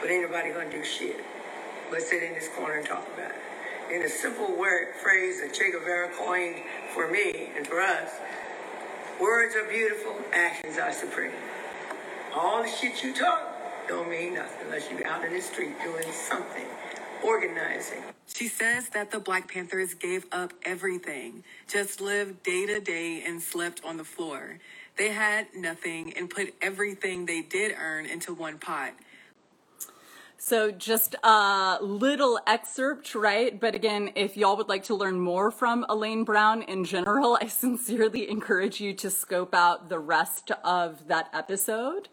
But 0.00 0.10
ain't 0.10 0.30
nobody 0.30 0.52
going 0.52 0.70
to 0.70 0.76
do 0.76 0.84
shit. 0.84 1.16
Let's 1.90 2.08
sit 2.08 2.22
in 2.22 2.32
this 2.34 2.48
corner 2.56 2.74
and 2.74 2.86
talk 2.86 3.04
about 3.14 3.32
it. 3.32 3.92
In 3.92 4.02
a 4.02 4.08
simple 4.08 4.56
word 4.56 4.94
phrase 5.02 5.40
that 5.40 5.52
Che 5.52 5.72
Guevara 5.72 6.10
coined 6.16 6.62
for 6.94 7.10
me 7.10 7.50
and 7.56 7.66
for 7.66 7.80
us, 7.80 8.12
words 9.20 9.56
are 9.56 9.68
beautiful, 9.68 10.14
actions 10.32 10.78
are 10.78 10.92
supreme. 10.92 11.32
All 12.32 12.62
the 12.62 12.68
shit 12.68 13.02
you 13.02 13.12
talk 13.12 13.51
don't 13.88 14.08
mean 14.08 14.34
nothing 14.34 14.66
unless 14.66 14.90
you're 14.90 15.06
out 15.06 15.24
in 15.24 15.32
the 15.32 15.40
street 15.40 15.74
doing 15.82 16.10
something, 16.12 16.66
organizing. 17.24 18.02
She 18.26 18.48
says 18.48 18.88
that 18.90 19.10
the 19.10 19.18
Black 19.18 19.52
Panthers 19.52 19.94
gave 19.94 20.26
up 20.32 20.52
everything, 20.64 21.44
just 21.68 22.00
lived 22.00 22.42
day 22.42 22.66
to 22.66 22.80
day 22.80 23.22
and 23.26 23.42
slept 23.42 23.80
on 23.84 23.96
the 23.96 24.04
floor. 24.04 24.58
They 24.96 25.10
had 25.10 25.46
nothing 25.54 26.12
and 26.16 26.28
put 26.28 26.54
everything 26.60 27.26
they 27.26 27.42
did 27.42 27.74
earn 27.78 28.06
into 28.06 28.34
one 28.34 28.58
pot. 28.58 28.92
So 30.44 30.72
just 30.72 31.14
a 31.22 31.78
little 31.80 32.40
excerpt, 32.48 33.14
right? 33.14 33.58
But 33.60 33.76
again, 33.76 34.10
if 34.16 34.36
y'all 34.36 34.56
would 34.56 34.68
like 34.68 34.82
to 34.84 34.94
learn 34.96 35.20
more 35.20 35.52
from 35.52 35.86
Elaine 35.88 36.24
Brown 36.24 36.62
in 36.62 36.84
general, 36.84 37.38
I 37.40 37.46
sincerely 37.46 38.28
encourage 38.28 38.80
you 38.80 38.92
to 38.94 39.08
scope 39.08 39.54
out 39.54 39.88
the 39.88 40.00
rest 40.00 40.50
of 40.64 41.06
that 41.06 41.28
episode. 41.32 42.08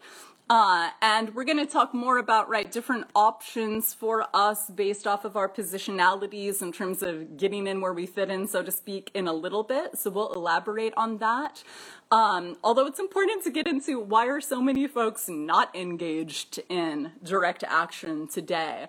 Uh, 0.50 0.90
and 1.00 1.32
we're 1.36 1.44
going 1.44 1.64
to 1.64 1.72
talk 1.72 1.94
more 1.94 2.18
about 2.18 2.48
right 2.48 2.72
different 2.72 3.06
options 3.14 3.94
for 3.94 4.26
us 4.34 4.68
based 4.68 5.06
off 5.06 5.24
of 5.24 5.36
our 5.36 5.48
positionalities 5.48 6.60
in 6.60 6.72
terms 6.72 7.04
of 7.04 7.36
getting 7.36 7.68
in 7.68 7.80
where 7.80 7.92
we 7.92 8.04
fit 8.04 8.28
in, 8.30 8.48
so 8.48 8.60
to 8.60 8.72
speak, 8.72 9.12
in 9.14 9.28
a 9.28 9.32
little 9.32 9.62
bit. 9.62 9.96
So 9.96 10.10
we'll 10.10 10.32
elaborate 10.32 10.92
on 10.96 11.18
that. 11.18 11.62
Um, 12.10 12.56
although 12.64 12.86
it's 12.88 12.98
important 12.98 13.44
to 13.44 13.50
get 13.52 13.68
into 13.68 14.00
why 14.00 14.26
are 14.26 14.40
so 14.40 14.60
many 14.60 14.88
folks 14.88 15.28
not 15.28 15.72
engaged 15.76 16.58
in 16.68 17.12
direct 17.22 17.62
action 17.62 18.26
today? 18.26 18.88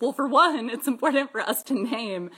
Well, 0.00 0.12
for 0.12 0.28
one, 0.28 0.70
it's 0.70 0.86
important 0.86 1.32
for 1.32 1.40
us 1.40 1.64
to 1.64 1.74
name 1.74 2.30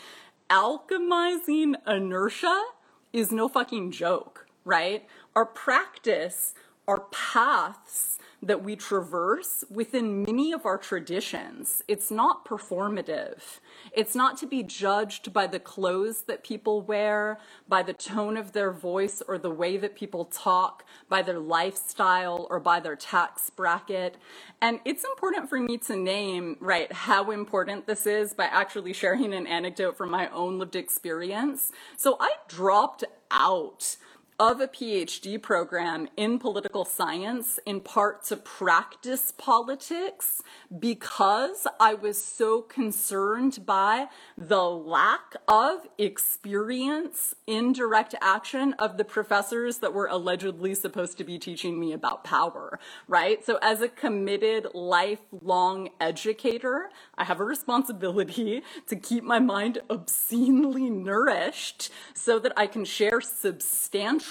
alchemizing 0.48 1.74
inertia 1.86 2.64
is 3.12 3.30
no 3.30 3.48
fucking 3.48 3.92
joke, 3.92 4.46
right? 4.64 5.06
Our 5.36 5.44
practice, 5.44 6.54
our 6.88 7.00
paths 7.12 8.18
that 8.42 8.62
we 8.62 8.74
traverse 8.74 9.64
within 9.70 10.22
many 10.22 10.52
of 10.52 10.64
our 10.64 10.78
traditions. 10.78 11.82
It's 11.86 12.10
not 12.10 12.44
performative. 12.44 13.60
It's 13.92 14.14
not 14.14 14.38
to 14.38 14.46
be 14.46 14.62
judged 14.62 15.32
by 15.32 15.46
the 15.46 15.60
clothes 15.60 16.22
that 16.22 16.42
people 16.42 16.80
wear, 16.80 17.38
by 17.68 17.82
the 17.82 17.92
tone 17.92 18.36
of 18.36 18.52
their 18.52 18.72
voice 18.72 19.22
or 19.26 19.36
the 19.36 19.50
way 19.50 19.76
that 19.76 19.94
people 19.94 20.24
talk, 20.24 20.84
by 21.08 21.22
their 21.22 21.38
lifestyle 21.38 22.46
or 22.48 22.60
by 22.60 22.80
their 22.80 22.96
tax 22.96 23.50
bracket. 23.50 24.16
And 24.62 24.80
it's 24.84 25.04
important 25.04 25.48
for 25.48 25.60
me 25.60 25.76
to 25.78 25.96
name, 25.96 26.56
right, 26.60 26.90
how 26.92 27.30
important 27.30 27.86
this 27.86 28.06
is 28.06 28.32
by 28.32 28.44
actually 28.44 28.94
sharing 28.94 29.34
an 29.34 29.46
anecdote 29.46 29.96
from 29.96 30.10
my 30.10 30.28
own 30.28 30.58
lived 30.58 30.76
experience. 30.76 31.72
So 31.96 32.16
I 32.20 32.32
dropped 32.48 33.04
out 33.30 33.96
of 34.40 34.58
a 34.58 34.66
PhD 34.66 35.40
program 35.40 36.08
in 36.16 36.38
political 36.38 36.86
science 36.86 37.60
in 37.66 37.78
part 37.78 38.24
to 38.24 38.38
practice 38.38 39.34
politics 39.36 40.42
because 40.78 41.66
I 41.78 41.92
was 41.92 42.24
so 42.24 42.62
concerned 42.62 43.66
by 43.66 44.06
the 44.38 44.62
lack 44.62 45.36
of 45.46 45.86
experience 45.98 47.34
in 47.46 47.74
direct 47.74 48.14
action 48.22 48.72
of 48.78 48.96
the 48.96 49.04
professors 49.04 49.78
that 49.78 49.92
were 49.92 50.06
allegedly 50.06 50.74
supposed 50.74 51.18
to 51.18 51.24
be 51.24 51.38
teaching 51.38 51.78
me 51.78 51.92
about 51.92 52.24
power, 52.24 52.80
right? 53.08 53.44
So 53.44 53.58
as 53.60 53.82
a 53.82 53.88
committed 53.88 54.68
lifelong 54.72 55.90
educator, 56.00 56.88
I 57.18 57.24
have 57.24 57.40
a 57.40 57.44
responsibility 57.44 58.62
to 58.86 58.96
keep 58.96 59.22
my 59.22 59.38
mind 59.38 59.80
obscenely 59.90 60.88
nourished 60.88 61.90
so 62.14 62.38
that 62.38 62.54
I 62.56 62.66
can 62.66 62.86
share 62.86 63.20
substantial, 63.20 64.29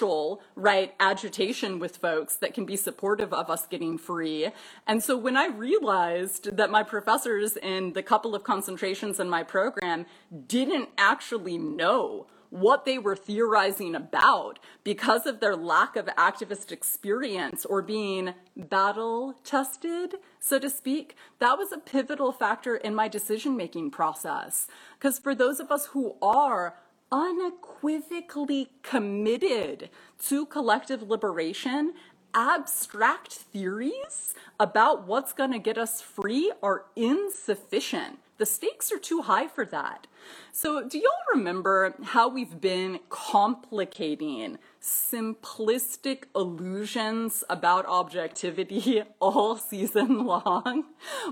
right, 0.56 0.94
agitation 1.00 1.79
with 1.79 1.98
folks 1.98 2.36
that 2.38 2.53
can 2.53 2.65
be 2.65 2.75
supportive 2.75 3.34
of 3.34 3.50
us 3.50 3.68
getting 3.68 3.98
free. 3.98 4.50
And 4.88 5.03
so 5.03 5.18
when 5.18 5.36
I 5.38 5.48
realized 5.48 6.56
that 6.58 6.72
my 6.72 6.84
professors 6.84 7.58
in 7.58 7.94
the 7.94 8.03
couple 8.03 8.36
of 8.36 8.44
concentrations 8.44 9.20
in 9.20 9.29
my 9.29 9.44
program 9.44 10.06
didn't 10.48 10.89
actually 10.98 11.58
know 11.58 12.27
what 12.50 12.86
they 12.86 12.98
were 12.98 13.15
theorizing 13.15 13.96
about 13.96 14.60
because 14.84 15.25
of 15.25 15.39
their 15.39 15.56
lack 15.56 15.96
of 15.96 16.08
activist 16.08 16.72
experience 16.72 17.65
or 17.65 17.82
being 17.82 18.34
battle 18.56 19.36
tested, 19.44 20.15
so 20.39 20.58
to 20.60 20.70
speak, 20.70 21.15
that 21.39 21.58
was 21.58 21.72
a 21.72 21.77
pivotal 21.77 22.32
factor 22.32 22.75
in 22.75 22.96
my 22.96 23.08
decision 23.08 23.56
making 23.56 23.91
process. 23.91 24.68
Because 24.98 25.20
for 25.20 25.36
those 25.36 25.60
of 25.60 25.72
us 25.72 25.88
who 25.88 26.15
are 26.22 26.75
unequivocally 27.12 28.70
committed 28.84 29.89
to 30.28 30.46
collective 30.46 31.04
liberation, 31.04 31.94
abstract 32.34 33.34
theories 33.34 34.34
about 34.60 35.08
what's 35.08 35.34
going 35.34 35.51
to 35.51 35.60
get 35.60 35.78
us 35.78 36.01
free 36.01 36.51
are 36.62 36.86
insufficient. 36.96 38.20
The 38.38 38.46
stakes 38.46 38.92
are 38.92 39.00
too 39.00 39.24
high 39.24 39.48
for 39.48 39.66
that. 39.66 40.08
So, 40.54 40.88
do 40.88 40.98
y'all 40.98 41.12
remember 41.34 41.94
how 42.01 42.30
we've 42.30 42.62
been 42.62 43.00
complicating 43.10 44.60
simplistic 44.82 46.24
illusions 46.34 47.44
about 47.50 47.86
objectivity 47.86 49.04
all 49.20 49.58
season 49.58 50.25
long? 50.25 50.86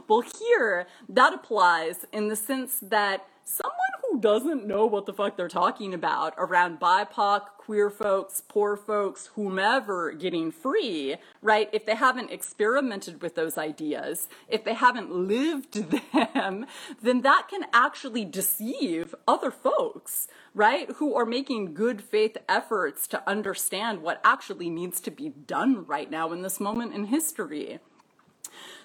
Well, 0.09 0.23
here 0.37 0.87
that 1.07 1.33
applies 1.33 2.05
in 2.11 2.27
the 2.27 2.35
sense 2.35 2.79
that 2.81 3.25
someone 3.47 3.73
who 4.11 4.19
doesn't 4.19 4.67
know 4.67 4.85
what 4.85 5.05
the 5.05 5.13
fuck 5.13 5.37
they're 5.37 5.47
talking 5.47 5.93
about 5.93 6.33
around 6.37 6.79
BIPOC, 6.79 7.41
queer 7.57 7.89
folks, 7.89 8.41
poor 8.47 8.75
folks, 8.75 9.27
whomever 9.35 10.11
getting 10.11 10.51
free, 10.51 11.15
right? 11.41 11.69
If 11.71 11.85
they 11.85 11.95
haven't 11.95 12.31
experimented 12.31 13.21
with 13.21 13.35
those 13.35 13.57
ideas, 13.57 14.27
if 14.49 14.65
they 14.65 14.73
haven't 14.73 15.11
lived 15.11 15.73
them, 16.33 16.65
then 17.01 17.21
that 17.21 17.47
can 17.49 17.65
actually 17.73 18.25
deceive 18.25 19.15
other 19.27 19.51
folks, 19.51 20.27
right? 20.53 20.91
Who 20.97 21.15
are 21.15 21.25
making 21.25 21.73
good 21.73 22.01
faith 22.01 22.37
efforts 22.49 23.07
to 23.07 23.29
understand 23.29 24.01
what 24.01 24.19
actually 24.25 24.69
needs 24.69 24.99
to 25.01 25.11
be 25.11 25.29
done 25.29 25.85
right 25.85 26.11
now 26.11 26.33
in 26.33 26.41
this 26.41 26.59
moment 26.59 26.93
in 26.93 27.05
history. 27.05 27.79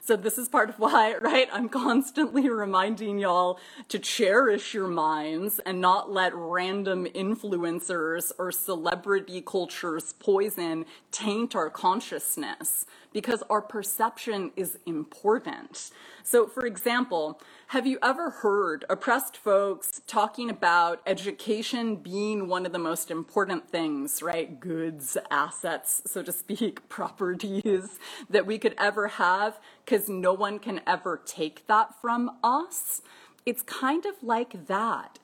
So 0.05 0.17
this 0.17 0.37
is 0.37 0.49
part 0.49 0.69
of 0.69 0.81
why, 0.81 1.15
right, 1.21 1.49
I'm 1.53 1.69
constantly 1.69 2.49
reminding 2.49 3.21
y'all 3.21 3.61
to 3.89 4.01
cherish 4.01 4.75
your 4.75 4.89
minds 4.89 5.61
and 5.61 5.81
not 5.81 6.11
let 6.11 6.35
random 6.35 7.07
influencers 7.07 8.33
or 8.37 8.51
celebrity 8.51 9.41
culture's 9.41 10.13
poison 10.15 10.87
taint 11.13 11.55
our 11.55 11.71
consciousness 11.71 12.85
because 13.13 13.43
our 13.51 13.61
perception 13.61 14.53
is 14.57 14.79
important. 14.87 15.91
So, 16.23 16.47
for 16.47 16.67
example, 16.67 17.41
have 17.69 17.87
you 17.87 17.99
ever 18.03 18.31
heard 18.31 18.85
oppressed 18.89 19.37
folks 19.37 20.01
talking 20.07 20.51
about 20.51 21.01
education 21.07 21.97
being 21.97 22.49
one 22.49 22.67
of 22.67 22.73
the 22.73 22.79
most 22.79 23.11
important 23.11 23.69
things, 23.69 24.23
right? 24.23 24.59
Goods, 24.59 25.17
assets, 25.31 26.03
so 26.07 26.23
to 26.23 26.33
speak, 26.33 26.89
properties 26.89 27.99
that 28.31 28.47
we 28.47 28.59
could 28.59 28.75
ever 28.79 29.09
have 29.09 29.59
because 29.85 30.09
no 30.09 30.33
one 30.33 30.59
can 30.59 30.81
ever 30.87 31.21
take 31.25 31.67
that 31.67 32.01
from 32.01 32.39
us? 32.43 33.03
It's 33.45 33.63
kind 33.63 34.07
of 34.07 34.15
like 34.23 34.67
that. 34.69 35.19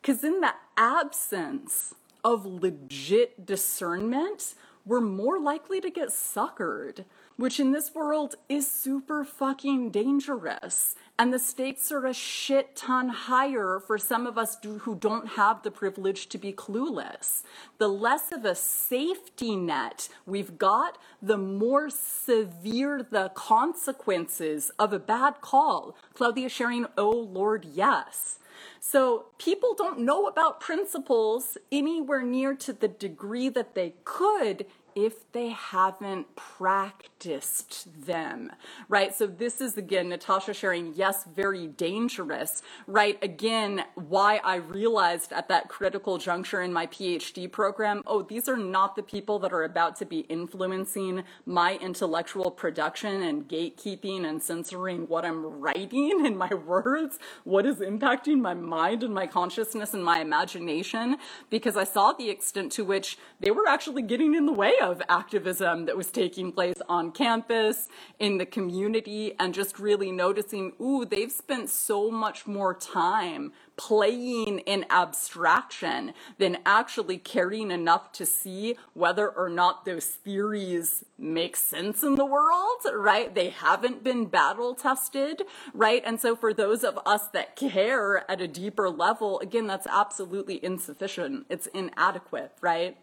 Because 0.00 0.24
in 0.24 0.40
the 0.40 0.54
absence 0.76 1.94
of 2.24 2.46
legit 2.46 3.44
discernment, 3.44 4.54
we're 4.84 5.00
more 5.00 5.38
likely 5.38 5.80
to 5.80 5.90
get 5.90 6.08
suckered 6.08 7.04
which 7.38 7.60
in 7.60 7.70
this 7.70 7.94
world 7.94 8.34
is 8.48 8.68
super 8.68 9.24
fucking 9.24 9.90
dangerous. 9.90 10.96
And 11.16 11.32
the 11.32 11.38
stakes 11.38 11.92
are 11.92 12.04
a 12.04 12.12
shit 12.12 12.74
ton 12.74 13.08
higher 13.08 13.80
for 13.84 13.96
some 13.96 14.26
of 14.26 14.36
us 14.36 14.56
do, 14.56 14.78
who 14.78 14.96
don't 14.96 15.28
have 15.28 15.62
the 15.62 15.70
privilege 15.70 16.28
to 16.30 16.38
be 16.38 16.52
clueless. 16.52 17.44
The 17.78 17.88
less 17.88 18.32
of 18.32 18.44
a 18.44 18.56
safety 18.56 19.54
net 19.54 20.08
we've 20.26 20.58
got, 20.58 20.98
the 21.22 21.38
more 21.38 21.90
severe 21.90 23.06
the 23.08 23.30
consequences 23.34 24.72
of 24.76 24.92
a 24.92 24.98
bad 24.98 25.40
call. 25.40 25.96
Claudia 26.14 26.48
sharing, 26.48 26.86
oh 26.96 27.10
Lord, 27.10 27.64
yes. 27.72 28.40
So 28.80 29.26
people 29.38 29.74
don't 29.74 30.00
know 30.00 30.26
about 30.26 30.60
principles 30.60 31.56
anywhere 31.70 32.22
near 32.22 32.54
to 32.56 32.72
the 32.72 32.88
degree 32.88 33.48
that 33.48 33.74
they 33.76 33.94
could 34.04 34.66
if 34.98 35.30
they 35.30 35.50
haven't 35.50 36.34
practiced 36.34 37.86
them, 38.04 38.50
right? 38.88 39.14
So 39.14 39.28
this 39.28 39.60
is 39.60 39.76
again, 39.76 40.08
Natasha 40.08 40.52
sharing, 40.52 40.92
yes, 40.96 41.22
very 41.22 41.68
dangerous, 41.68 42.62
right? 42.88 43.16
Again, 43.22 43.84
why 43.94 44.40
I 44.42 44.56
realized 44.56 45.32
at 45.32 45.46
that 45.50 45.68
critical 45.68 46.18
juncture 46.18 46.60
in 46.60 46.72
my 46.72 46.88
PhD 46.88 47.50
program, 47.50 48.02
oh, 48.08 48.22
these 48.22 48.48
are 48.48 48.56
not 48.56 48.96
the 48.96 49.04
people 49.04 49.38
that 49.38 49.52
are 49.52 49.62
about 49.62 49.94
to 49.96 50.04
be 50.04 50.20
influencing 50.22 51.22
my 51.46 51.78
intellectual 51.80 52.50
production 52.50 53.22
and 53.22 53.48
gatekeeping 53.48 54.28
and 54.28 54.42
censoring 54.42 55.06
what 55.06 55.24
I'm 55.24 55.46
writing 55.46 56.26
in 56.26 56.36
my 56.36 56.52
words, 56.52 57.20
what 57.44 57.66
is 57.66 57.76
impacting 57.76 58.40
my 58.40 58.54
mind 58.54 59.04
and 59.04 59.14
my 59.14 59.28
consciousness 59.28 59.94
and 59.94 60.04
my 60.04 60.18
imagination, 60.20 61.18
because 61.50 61.76
I 61.76 61.84
saw 61.84 62.12
the 62.12 62.30
extent 62.30 62.72
to 62.72 62.84
which 62.84 63.16
they 63.38 63.52
were 63.52 63.68
actually 63.68 64.02
getting 64.02 64.34
in 64.34 64.44
the 64.46 64.52
way 64.52 64.74
of 64.82 64.87
of 64.90 65.02
activism 65.08 65.86
that 65.86 65.96
was 65.96 66.10
taking 66.10 66.52
place 66.52 66.80
on 66.88 67.12
campus, 67.12 67.88
in 68.18 68.38
the 68.38 68.46
community, 68.46 69.34
and 69.38 69.54
just 69.54 69.78
really 69.78 70.12
noticing, 70.12 70.72
ooh, 70.80 71.04
they've 71.04 71.32
spent 71.32 71.70
so 71.70 72.10
much 72.10 72.46
more 72.46 72.74
time 72.74 73.52
playing 73.76 74.58
in 74.60 74.84
abstraction 74.90 76.12
than 76.38 76.58
actually 76.66 77.16
caring 77.16 77.70
enough 77.70 78.10
to 78.12 78.26
see 78.26 78.76
whether 78.94 79.28
or 79.28 79.48
not 79.48 79.84
those 79.84 80.06
theories 80.06 81.04
make 81.16 81.56
sense 81.56 82.02
in 82.02 82.16
the 82.16 82.24
world, 82.26 82.80
right? 82.92 83.34
They 83.34 83.50
haven't 83.50 84.02
been 84.02 84.26
battle 84.26 84.74
tested, 84.74 85.42
right? 85.72 86.02
And 86.04 86.20
so 86.20 86.34
for 86.34 86.52
those 86.52 86.82
of 86.82 86.98
us 87.06 87.28
that 87.28 87.54
care 87.56 88.28
at 88.30 88.40
a 88.40 88.48
deeper 88.48 88.90
level, 88.90 89.38
again, 89.40 89.66
that's 89.66 89.86
absolutely 89.86 90.62
insufficient. 90.64 91.46
It's 91.48 91.66
inadequate, 91.68 92.52
right? 92.60 92.96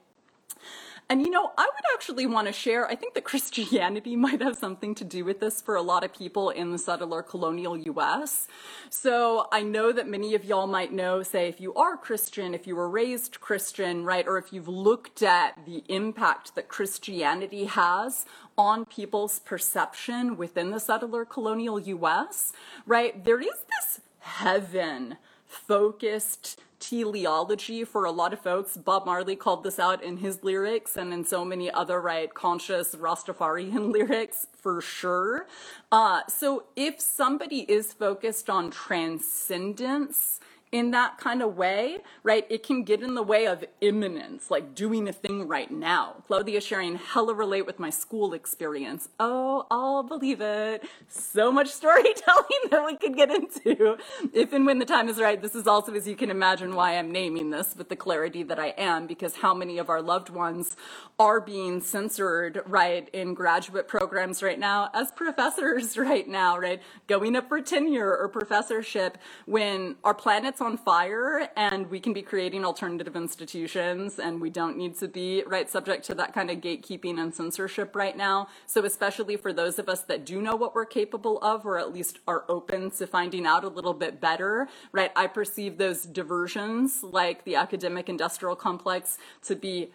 And 1.08 1.22
you 1.22 1.30
know, 1.30 1.52
I 1.56 1.64
would 1.64 1.94
actually 1.94 2.26
want 2.26 2.48
to 2.48 2.54
share, 2.54 2.88
I 2.88 2.96
think 2.96 3.14
that 3.14 3.24
Christianity 3.24 4.16
might 4.26 4.42
have 4.42 4.58
something 4.58 4.96
to 4.96 5.04
do 5.04 5.24
with 5.24 5.40
this 5.40 5.62
for 5.62 5.76
a 5.76 5.82
lot 5.82 6.04
of 6.04 6.12
people 6.12 6.50
in 6.50 6.72
the 6.72 6.80
settler 6.80 7.22
colonial 7.22 7.78
US. 7.78 8.48
So 8.90 9.48
I 9.52 9.62
know 9.62 9.92
that 9.92 10.08
many 10.08 10.34
of 10.34 10.44
y'all 10.44 10.66
might 10.66 10.92
know, 10.92 11.22
say, 11.22 11.48
if 11.48 11.62
you 11.62 11.76
are 11.76 11.96
Christian, 11.96 12.56
if 12.56 12.66
you 12.66 12.76
were 12.76 12.90
raised 12.90 13.40
Christian, 13.40 14.04
right, 14.04 14.28
or 14.28 14.40
if 14.40 14.52
you've 14.52 14.68
looked 14.68 15.22
at 15.22 15.64
the 15.66 15.84
impact 15.88 16.56
that 16.56 16.70
Christianity 16.70 17.66
has 17.66 18.26
on 18.58 18.86
people's 18.86 19.40
perception 19.40 20.38
within 20.38 20.72
the 20.72 20.80
settler 20.80 21.24
colonial 21.24 21.80
US, 21.80 22.52
right, 22.88 23.24
there 23.24 23.40
is 23.40 23.48
this 23.70 24.02
heaven 24.20 25.18
focused 25.46 26.60
teleology 26.90 27.84
for 27.84 28.06
a 28.06 28.12
lot 28.12 28.34
of 28.34 28.40
folks. 28.40 28.78
Bob 28.78 29.06
Marley 29.06 29.36
called 29.36 29.64
this 29.64 29.80
out 29.80 30.04
in 30.04 30.18
his 30.18 30.44
lyrics 30.44 30.96
and 30.96 31.14
in 31.14 31.26
so 31.26 31.44
many 31.44 31.72
other, 31.72 32.00
right, 32.00 32.34
conscious 32.34 32.94
Rastafarian 32.96 33.92
lyrics 33.94 34.48
for 34.54 34.82
sure. 34.82 35.48
Uh, 35.92 36.22
so 36.28 36.66
if 36.76 37.02
somebody 37.02 37.60
is 37.62 37.94
focused 37.94 38.50
on 38.50 38.70
transcendence 38.70 40.40
in 40.72 40.92
that 40.92 41.18
kind 41.18 41.42
of 41.42 41.56
way, 41.56 42.00
right, 42.24 42.46
it 42.50 42.64
can 42.64 42.84
get 42.84 43.02
in 43.02 43.16
the 43.16 43.24
way 43.24 43.48
of 43.48 43.64
imminence, 43.82 44.52
like 44.52 44.76
doing 44.76 45.08
a 45.08 45.14
thing 45.14 45.48
right 45.48 45.72
now. 45.72 46.24
Claudia 46.28 46.60
sharing 46.60 46.96
hella 46.96 47.34
relate 47.34 47.66
with 47.66 47.80
my 47.80 47.90
school 47.90 48.34
experience. 48.34 49.08
Oh, 49.20 49.68
I'll 49.72 50.04
believe 50.04 50.42
it. 50.42 50.84
So 51.08 51.52
much 51.52 51.70
storytelling 51.70 52.46
that 52.72 52.86
we 52.86 52.98
could 52.98 53.16
get 53.16 53.30
into 53.32 53.98
if 54.34 54.52
and 54.52 54.66
when 54.66 54.80
the 54.80 54.86
time 54.86 55.08
is 55.08 55.18
right. 55.20 55.42
This 55.42 55.56
is 55.56 55.68
also, 55.68 55.94
as 55.94 56.08
you 56.08 56.16
can 56.16 56.30
imagine, 56.30 56.76
why 56.76 56.98
I'm 56.98 57.12
naming 57.12 57.52
this 57.52 57.76
with 57.76 57.90
the 57.90 57.96
clarity 57.96 58.44
that 58.44 58.60
I 58.60 58.74
am, 58.78 59.08
because 59.08 59.38
how 59.38 59.54
many 59.54 59.78
of 59.78 59.90
our 59.90 60.02
loved 60.02 60.30
ones 60.30 60.76
are 61.18 61.40
being 61.40 61.80
censored, 61.80 62.62
right, 62.66 63.08
in 63.14 63.34
graduate 63.34 63.88
programs 63.88 64.44
right 64.44 64.60
now 64.60 64.90
as 64.94 65.12
professors 65.12 65.98
right 65.98 66.28
now, 66.28 66.58
right, 66.58 66.82
going 67.08 67.36
up 67.36 67.48
for 67.48 67.62
tenure 67.62 68.14
or 68.14 68.28
professorship 68.28 69.18
when 69.46 69.96
our 70.04 70.14
planet's 70.14 70.60
on 70.66 70.76
fire 70.78 71.48
and 71.56 71.90
we 71.90 72.00
can 72.00 72.12
be 72.12 72.22
creating 72.22 72.66
alternative 72.66 73.16
institutions 73.16 74.20
and 74.20 74.42
we 74.42 74.50
don't 74.50 74.76
need 74.76 74.98
to 74.98 75.08
be 75.08 75.44
right 75.46 75.70
subject 75.70 76.04
to 76.04 76.16
that 76.16 76.34
kind 76.34 76.50
of 76.50 76.58
gatekeeping 76.58 77.20
and 77.20 77.34
censorship 77.34 77.96
right 77.96 78.18
now. 78.18 78.48
So 78.66 78.84
especially 78.84 79.38
for 79.38 79.54
those 79.54 79.78
of 79.78 79.88
us 79.88 80.02
that 80.02 80.26
do 80.26 80.42
know 80.42 80.56
what 80.56 80.74
we're 80.74 80.86
capable 80.86 81.38
of 81.44 81.66
or 81.66 81.78
at 81.78 81.94
least 81.94 82.20
are 82.28 82.44
open 82.50 82.90
to 82.92 83.06
finding 83.06 83.46
out 83.46 83.64
a 83.64 83.70
little 83.70 83.94
bit 83.94 84.20
better, 84.20 84.68
right? 84.92 85.12
I 85.16 85.28
perceive 85.28 85.78
those 85.78 86.04
diversions 86.04 87.04
like 87.04 87.46
the 87.46 87.56
academic 87.56 88.10
industrial 88.10 88.56
complex 88.56 89.18
to 89.44 89.56
be 89.56 89.92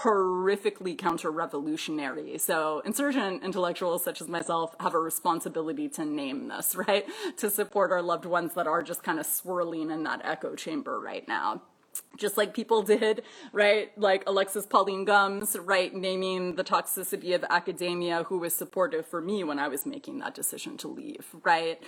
horrifically 0.00 0.96
counter-revolutionary. 0.96 2.38
So 2.38 2.80
insurgent 2.84 3.42
intellectuals 3.42 4.04
such 4.04 4.20
as 4.20 4.28
myself 4.28 4.74
have 4.80 4.94
a 4.94 4.98
responsibility 4.98 5.88
to 5.90 6.04
name 6.04 6.48
this, 6.48 6.74
right? 6.88 7.06
To 7.38 7.50
support 7.50 7.90
our 7.90 8.02
loved 8.02 8.24
ones 8.24 8.54
that 8.54 8.66
are 8.66 8.82
just 8.82 9.02
kind 9.02 9.18
of 9.18 9.26
swirling 9.26 9.90
in 9.90 10.04
that 10.04 10.22
echo 10.24 10.54
chamber 10.54 11.00
right 11.00 11.26
now 11.26 11.62
just 12.16 12.36
like 12.36 12.54
people 12.54 12.82
did, 12.82 13.22
right? 13.52 13.96
Like 13.98 14.24
Alexis 14.26 14.66
Pauline 14.66 15.04
Gumbs, 15.04 15.56
right? 15.58 15.94
Naming 15.94 16.54
the 16.54 16.64
toxicity 16.64 17.34
of 17.34 17.44
academia, 17.50 18.24
who 18.24 18.38
was 18.38 18.54
supportive 18.54 19.06
for 19.06 19.20
me 19.20 19.44
when 19.44 19.58
I 19.58 19.68
was 19.68 19.84
making 19.86 20.18
that 20.20 20.34
decision 20.34 20.76
to 20.78 20.88
leave, 20.88 21.26
right? 21.42 21.82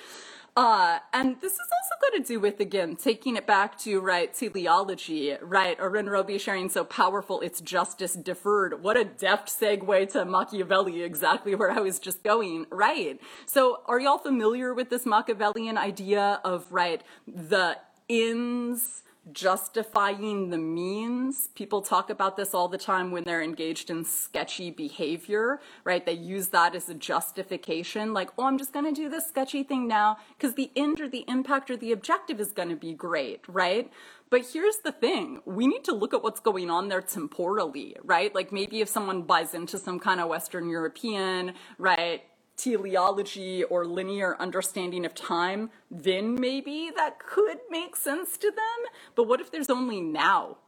Uh, 0.57 1.01
and 1.13 1.41
this 1.41 1.55
is 1.55 1.59
also 1.59 2.01
got 2.01 2.17
to 2.17 2.23
do 2.23 2.39
with, 2.39 2.61
again, 2.61 2.95
taking 2.95 3.37
it 3.37 3.45
back 3.45 3.77
to, 3.77 4.01
right, 4.01 4.33
teleology, 4.33 5.37
right? 5.43 5.77
Oren 5.81 6.09
Roby 6.09 6.39
sharing 6.39 6.69
so 6.69 6.85
powerful, 6.85 7.41
it's 7.41 7.61
justice 7.61 8.15
deferred. 8.15 8.81
What 8.83 8.97
a 8.97 9.05
deft 9.05 9.49
segue 9.49 10.13
to 10.13 10.25
Machiavelli, 10.25 11.03
exactly 11.03 11.57
where 11.57 11.73
I 11.73 11.81
was 11.81 11.99
just 11.99 12.23
going, 12.23 12.67
right? 12.71 13.21
So 13.47 13.81
are 13.87 13.99
y'all 13.99 14.19
familiar 14.19 14.73
with 14.73 14.91
this 14.91 15.05
Machiavellian 15.05 15.77
idea 15.77 16.41
of, 16.45 16.71
right, 16.71 17.03
the 17.27 17.79
ends 18.09 19.03
justifying 19.33 20.51
the 20.51 20.59
means. 20.59 21.49
People 21.55 21.83
talk 21.83 22.11
about 22.11 22.37
this 22.37 22.55
all 22.55 22.69
the 22.69 22.79
time 22.79 23.11
when 23.11 23.25
they're 23.25 23.43
engaged 23.43 23.91
in 23.91 24.05
sketchy 24.05 24.71
behavior, 24.71 25.61
right? 25.85 26.05
They 26.05 26.13
use 26.13 26.49
that 26.49 26.75
as 26.75 26.89
a 26.89 26.95
justification, 26.95 28.13
like, 28.13 28.31
oh, 28.39 28.45
I'm 28.45 28.59
just 28.59 28.73
going 28.73 28.85
to 28.87 28.93
do 28.93 29.09
this 29.09 29.27
sketchy 29.27 29.63
thing 29.63 29.89
now 29.89 30.19
because 30.37 30.55
the 30.55 30.71
end 30.77 31.01
or 31.01 31.09
the 31.09 31.25
impact 31.29 31.71
or 31.71 31.77
the 31.77 31.93
objective 31.93 32.41
is 32.41 32.53
going 32.53 32.69
to 32.69 32.77
be 32.77 32.93
great, 32.93 33.41
right? 33.49 33.91
But 34.31 34.47
here's 34.53 34.79
the 34.79 34.93
thing 34.93 35.41
we 35.45 35.67
need 35.67 35.85
to 35.85 35.95
look 35.95 36.13
at 36.13 36.23
what's 36.23 36.41
going 36.41 36.71
on 36.71 36.89
there 36.89 37.01
temporally, 37.01 37.97
right? 38.03 38.35
Like 38.35 38.53
maybe 38.53 38.81
if 38.81 38.89
someone 38.89 39.23
buys 39.23 39.55
into 39.55 39.79
some 39.79 40.01
kind 40.01 40.21
of 40.21 40.29
Western 40.29 40.69
European, 40.69 41.55
right? 41.79 42.23
Teleology 42.57 43.65
or 43.65 43.85
linear 43.85 44.37
understanding 44.39 45.05
of 45.05 45.15
time, 45.15 45.71
then 45.91 46.35
maybe 46.35 46.91
that 46.95 47.19
could 47.19 47.59
make 47.71 47.97
sense 47.97 48.37
to 48.39 48.51
them. 48.51 48.91
But 49.15 49.27
what 49.29 49.41
if 49.41 49.51
there's 49.51 49.71
only 49.71 50.01
now, 50.01 50.59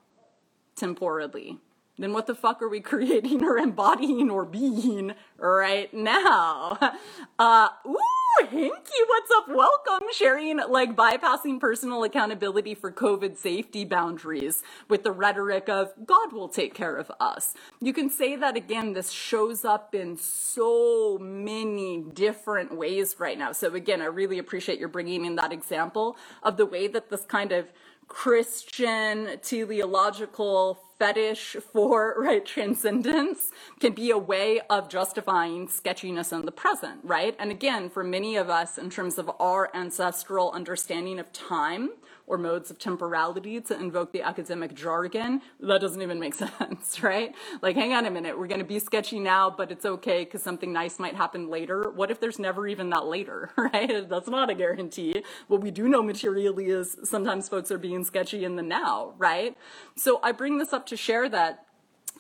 temporally? 0.75 1.59
Then 1.99 2.13
what 2.13 2.27
the 2.27 2.35
fuck 2.35 2.61
are 2.63 2.69
we 2.69 2.81
creating 2.93 3.43
or 3.45 3.59
embodying 3.59 4.31
or 4.31 4.45
being 4.45 5.15
right 5.39 5.93
now? 5.93 6.79
Uh, 7.39 7.69
ooh! 7.87 8.26
Hinky, 8.43 9.01
what's 9.07 9.31
up? 9.35 9.49
Welcome. 9.49 10.09
Sharing 10.13 10.59
like 10.69 10.95
bypassing 10.95 11.59
personal 11.59 12.05
accountability 12.05 12.75
for 12.75 12.93
COVID 12.93 13.37
safety 13.39 13.85
boundaries 13.85 14.63
with 14.91 15.05
the 15.05 15.11
rhetoric 15.11 15.71
of 15.71 15.95
God 16.05 16.35
will 16.35 16.49
take 16.49 16.75
care 16.75 16.97
of 16.97 17.11
us. 17.19 17.55
You 17.81 17.95
can 17.95 18.11
say 18.11 18.37
that 18.37 18.55
again, 18.55 18.93
this 18.93 19.11
shows 19.11 19.65
up 19.65 19.95
in 19.95 20.19
so 20.19 21.19
many 21.19 22.03
different 22.03 22.77
ways 22.77 23.17
right 23.19 23.39
now. 23.39 23.53
So 23.53 23.75
again, 23.75 24.03
I 24.03 24.07
really 24.07 24.39
appreciate 24.39 24.79
your 24.79 24.89
bringing 24.89 25.25
in 25.25 25.37
that 25.37 25.53
example 25.53 26.19
of 26.43 26.59
the 26.59 26.67
way 26.67 26.89
that 26.89 27.09
this 27.09 27.25
kind 27.25 27.53
of 27.53 27.73
Christian 28.07 29.39
teleological 29.43 30.79
fetish 30.99 31.57
for 31.73 32.15
right 32.19 32.45
transcendence 32.45 33.51
can 33.81 33.93
be 33.93 34.11
a 34.11 34.19
way 34.19 34.61
of 34.71 34.89
justifying 34.89 35.69
sketchiness 35.69 36.33
in 36.33 36.45
the 36.47 36.53
present, 36.53 37.01
right? 37.03 37.37
And 37.39 37.51
again, 37.51 37.91
for 37.91 38.03
many 38.05 38.37
of 38.37 38.51
us, 38.51 38.79
in 38.79 38.91
terms 38.91 39.19
of 39.19 39.31
our 39.39 39.71
ancestral 39.75 40.51
understanding 40.53 41.19
of 41.19 41.33
time, 41.33 41.91
or 42.27 42.39
modes 42.39 42.71
of 42.71 42.79
temporality 42.79 43.61
to 43.61 43.79
invoke 43.79 44.13
the 44.13 44.23
academic 44.23 44.75
jargon, 44.75 45.41
that 45.61 45.81
doesn't 45.81 46.03
even 46.03 46.19
make 46.19 46.35
sense, 46.59 47.03
right? 47.03 47.35
Like, 47.63 47.77
hang 47.77 47.93
on 47.93 48.07
a 48.07 48.11
minute, 48.11 48.39
we're 48.39 48.47
going 48.47 48.61
to 48.61 48.67
be 48.67 48.79
sketchy 48.79 49.21
now, 49.21 49.51
but 49.51 49.71
it's 49.71 49.85
okay 49.85 50.25
because 50.25 50.43
something 50.43 50.73
nice 50.73 50.99
might 50.99 51.15
happen 51.15 51.49
later. 51.49 51.91
What 51.91 52.11
if 52.11 52.21
there's 52.21 52.39
never 52.39 52.67
even 52.67 52.91
that 52.91 53.07
later, 53.07 53.51
right? 53.57 54.09
That's 54.09 54.29
not 54.29 54.51
a 54.51 54.55
guarantee. 54.55 55.23
What 55.49 55.61
we 55.61 55.71
do 55.71 55.89
know 55.89 56.03
materially 56.03 56.67
is 56.67 56.97
sometimes 57.05 57.49
folks 57.49 57.71
are 57.71 57.79
being 57.79 58.05
sketchy 58.05 58.45
in 58.45 58.57
the 58.57 58.63
now, 58.63 59.15
right? 59.19 59.57
So 59.97 60.21
I 60.23 60.33
bring 60.33 60.59
this 60.59 60.73
up 60.73 60.87
to 60.87 60.97
share 60.97 61.29
that 61.29 61.65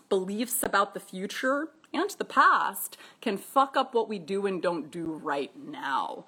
beliefs 0.08 0.62
about 0.62 0.94
the 0.94 1.00
future 1.00 1.68
and 1.92 2.10
the 2.10 2.24
past 2.24 2.96
can 3.20 3.38
fuck 3.38 3.76
up 3.76 3.94
what 3.94 4.08
we 4.08 4.18
do 4.18 4.46
and 4.46 4.60
don't 4.62 4.90
do 4.90 5.20
right 5.22 5.50
now. 5.56 6.26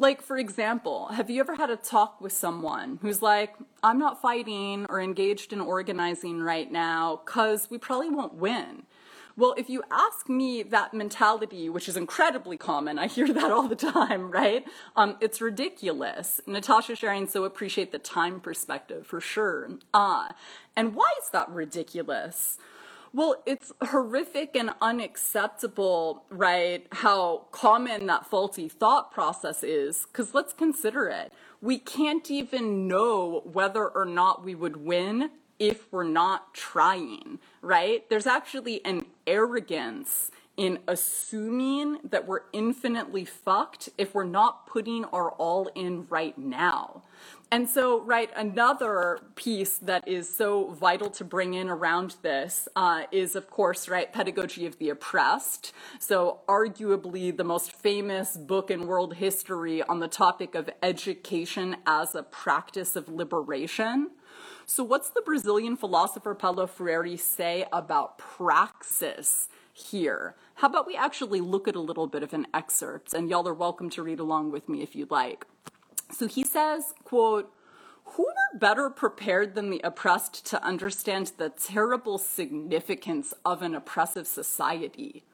Like, 0.00 0.22
for 0.22 0.38
example, 0.38 1.08
have 1.08 1.28
you 1.28 1.40
ever 1.40 1.56
had 1.56 1.70
a 1.70 1.76
talk 1.76 2.20
with 2.20 2.32
someone 2.32 3.00
who's 3.02 3.20
like, 3.20 3.56
I'm 3.82 3.98
not 3.98 4.22
fighting 4.22 4.86
or 4.88 5.00
engaged 5.00 5.52
in 5.52 5.60
organizing 5.60 6.40
right 6.40 6.70
now 6.70 7.20
because 7.24 7.68
we 7.68 7.78
probably 7.78 8.08
won't 8.08 8.34
win? 8.34 8.84
Well, 9.36 9.54
if 9.56 9.68
you 9.68 9.82
ask 9.90 10.28
me 10.28 10.62
that 10.62 10.94
mentality, 10.94 11.68
which 11.68 11.88
is 11.88 11.96
incredibly 11.96 12.56
common, 12.56 12.96
I 12.96 13.08
hear 13.08 13.32
that 13.32 13.50
all 13.50 13.66
the 13.66 13.76
time, 13.76 14.30
right? 14.32 14.64
Um, 14.94 15.16
it's 15.20 15.40
ridiculous. 15.40 16.40
Natasha 16.46 16.94
sharing 16.94 17.26
so 17.26 17.42
appreciate 17.42 17.90
the 17.90 17.98
time 17.98 18.38
perspective 18.38 19.04
for 19.04 19.20
sure. 19.20 19.70
Uh, 19.92 20.28
and 20.76 20.94
why 20.94 21.10
is 21.20 21.30
that 21.30 21.48
ridiculous? 21.48 22.58
Well, 23.18 23.42
it's 23.46 23.72
horrific 23.82 24.54
and 24.54 24.70
unacceptable, 24.80 26.22
right? 26.30 26.86
How 26.92 27.46
common 27.50 28.06
that 28.06 28.26
faulty 28.26 28.68
thought 28.68 29.10
process 29.10 29.64
is. 29.64 30.06
Because 30.06 30.34
let's 30.34 30.52
consider 30.52 31.08
it. 31.08 31.32
We 31.60 31.80
can't 31.80 32.30
even 32.30 32.86
know 32.86 33.42
whether 33.44 33.88
or 33.88 34.04
not 34.04 34.44
we 34.44 34.54
would 34.54 34.76
win 34.76 35.30
if 35.58 35.92
we're 35.92 36.04
not 36.04 36.54
trying, 36.54 37.40
right? 37.60 38.08
There's 38.08 38.28
actually 38.28 38.84
an 38.84 39.04
arrogance 39.26 40.30
in 40.58 40.80
assuming 40.88 41.98
that 42.02 42.26
we're 42.26 42.42
infinitely 42.52 43.24
fucked 43.24 43.88
if 43.96 44.12
we're 44.12 44.24
not 44.24 44.66
putting 44.66 45.04
our 45.06 45.30
all 45.30 45.70
in 45.76 46.04
right 46.10 46.36
now. 46.36 47.04
And 47.50 47.70
so, 47.70 48.00
right, 48.02 48.28
another 48.36 49.20
piece 49.36 49.78
that 49.78 50.06
is 50.06 50.28
so 50.28 50.72
vital 50.72 51.08
to 51.10 51.24
bring 51.24 51.54
in 51.54 51.70
around 51.70 52.16
this 52.22 52.68
uh, 52.76 53.04
is, 53.12 53.36
of 53.36 53.48
course, 53.48 53.88
right, 53.88 54.12
Pedagogy 54.12 54.66
of 54.66 54.78
the 54.78 54.90
Oppressed. 54.90 55.72
So, 56.00 56.40
arguably 56.48 57.34
the 57.34 57.44
most 57.44 57.72
famous 57.72 58.36
book 58.36 58.70
in 58.70 58.86
world 58.86 59.14
history 59.14 59.82
on 59.84 60.00
the 60.00 60.08
topic 60.08 60.56
of 60.56 60.68
education 60.82 61.76
as 61.86 62.14
a 62.14 62.24
practice 62.24 62.96
of 62.96 63.08
liberation. 63.08 64.10
So, 64.66 64.84
what's 64.84 65.08
the 65.08 65.22
Brazilian 65.22 65.76
philosopher 65.76 66.34
Paulo 66.34 66.66
Freire 66.66 67.16
say 67.16 67.64
about 67.72 68.18
praxis 68.18 69.48
here? 69.78 70.34
How 70.56 70.68
about 70.68 70.86
we 70.86 70.96
actually 70.96 71.40
look 71.40 71.68
at 71.68 71.76
a 71.76 71.80
little 71.80 72.06
bit 72.06 72.22
of 72.22 72.32
an 72.32 72.46
excerpt, 72.52 73.14
and 73.14 73.30
y'all 73.30 73.48
are 73.48 73.54
welcome 73.54 73.88
to 73.90 74.02
read 74.02 74.20
along 74.20 74.50
with 74.50 74.68
me 74.68 74.82
if 74.82 74.96
you'd 74.96 75.10
like. 75.10 75.46
So 76.10 76.26
he 76.26 76.44
says, 76.44 76.94
quote, 77.04 77.52
who 78.04 78.24
were 78.24 78.58
better 78.58 78.90
prepared 78.90 79.54
than 79.54 79.70
the 79.70 79.82
oppressed 79.84 80.46
to 80.46 80.62
understand 80.64 81.32
the 81.36 81.50
terrible 81.50 82.18
significance 82.18 83.34
of 83.44 83.62
an 83.62 83.74
oppressive 83.74 84.26
society? 84.26 85.24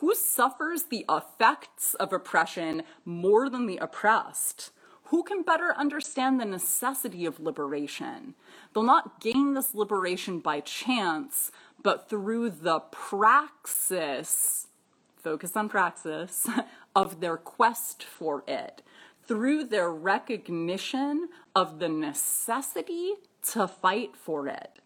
Who 0.00 0.14
suffers 0.14 0.84
the 0.84 1.06
effects 1.08 1.94
of 1.94 2.12
oppression 2.12 2.82
more 3.04 3.48
than 3.48 3.66
the 3.66 3.78
oppressed? 3.78 4.72
Who 5.04 5.22
can 5.22 5.42
better 5.42 5.72
understand 5.76 6.40
the 6.40 6.44
necessity 6.44 7.26
of 7.26 7.38
liberation? 7.38 8.34
They'll 8.74 8.82
not 8.82 9.20
gain 9.20 9.54
this 9.54 9.72
liberation 9.72 10.40
by 10.40 10.60
chance, 10.60 11.52
but 11.82 12.08
through 12.08 12.50
the 12.50 12.80
praxis, 12.80 14.68
focus 15.16 15.56
on 15.56 15.68
praxis, 15.68 16.48
of 16.96 17.20
their 17.20 17.36
quest 17.36 18.02
for 18.02 18.42
it 18.48 18.82
through 19.26 19.64
their 19.64 19.90
recognition 19.90 21.28
of 21.54 21.78
the 21.78 21.88
necessity 21.88 23.14
to 23.42 23.66
fight 23.66 24.16
for 24.16 24.48
it. 24.48 24.78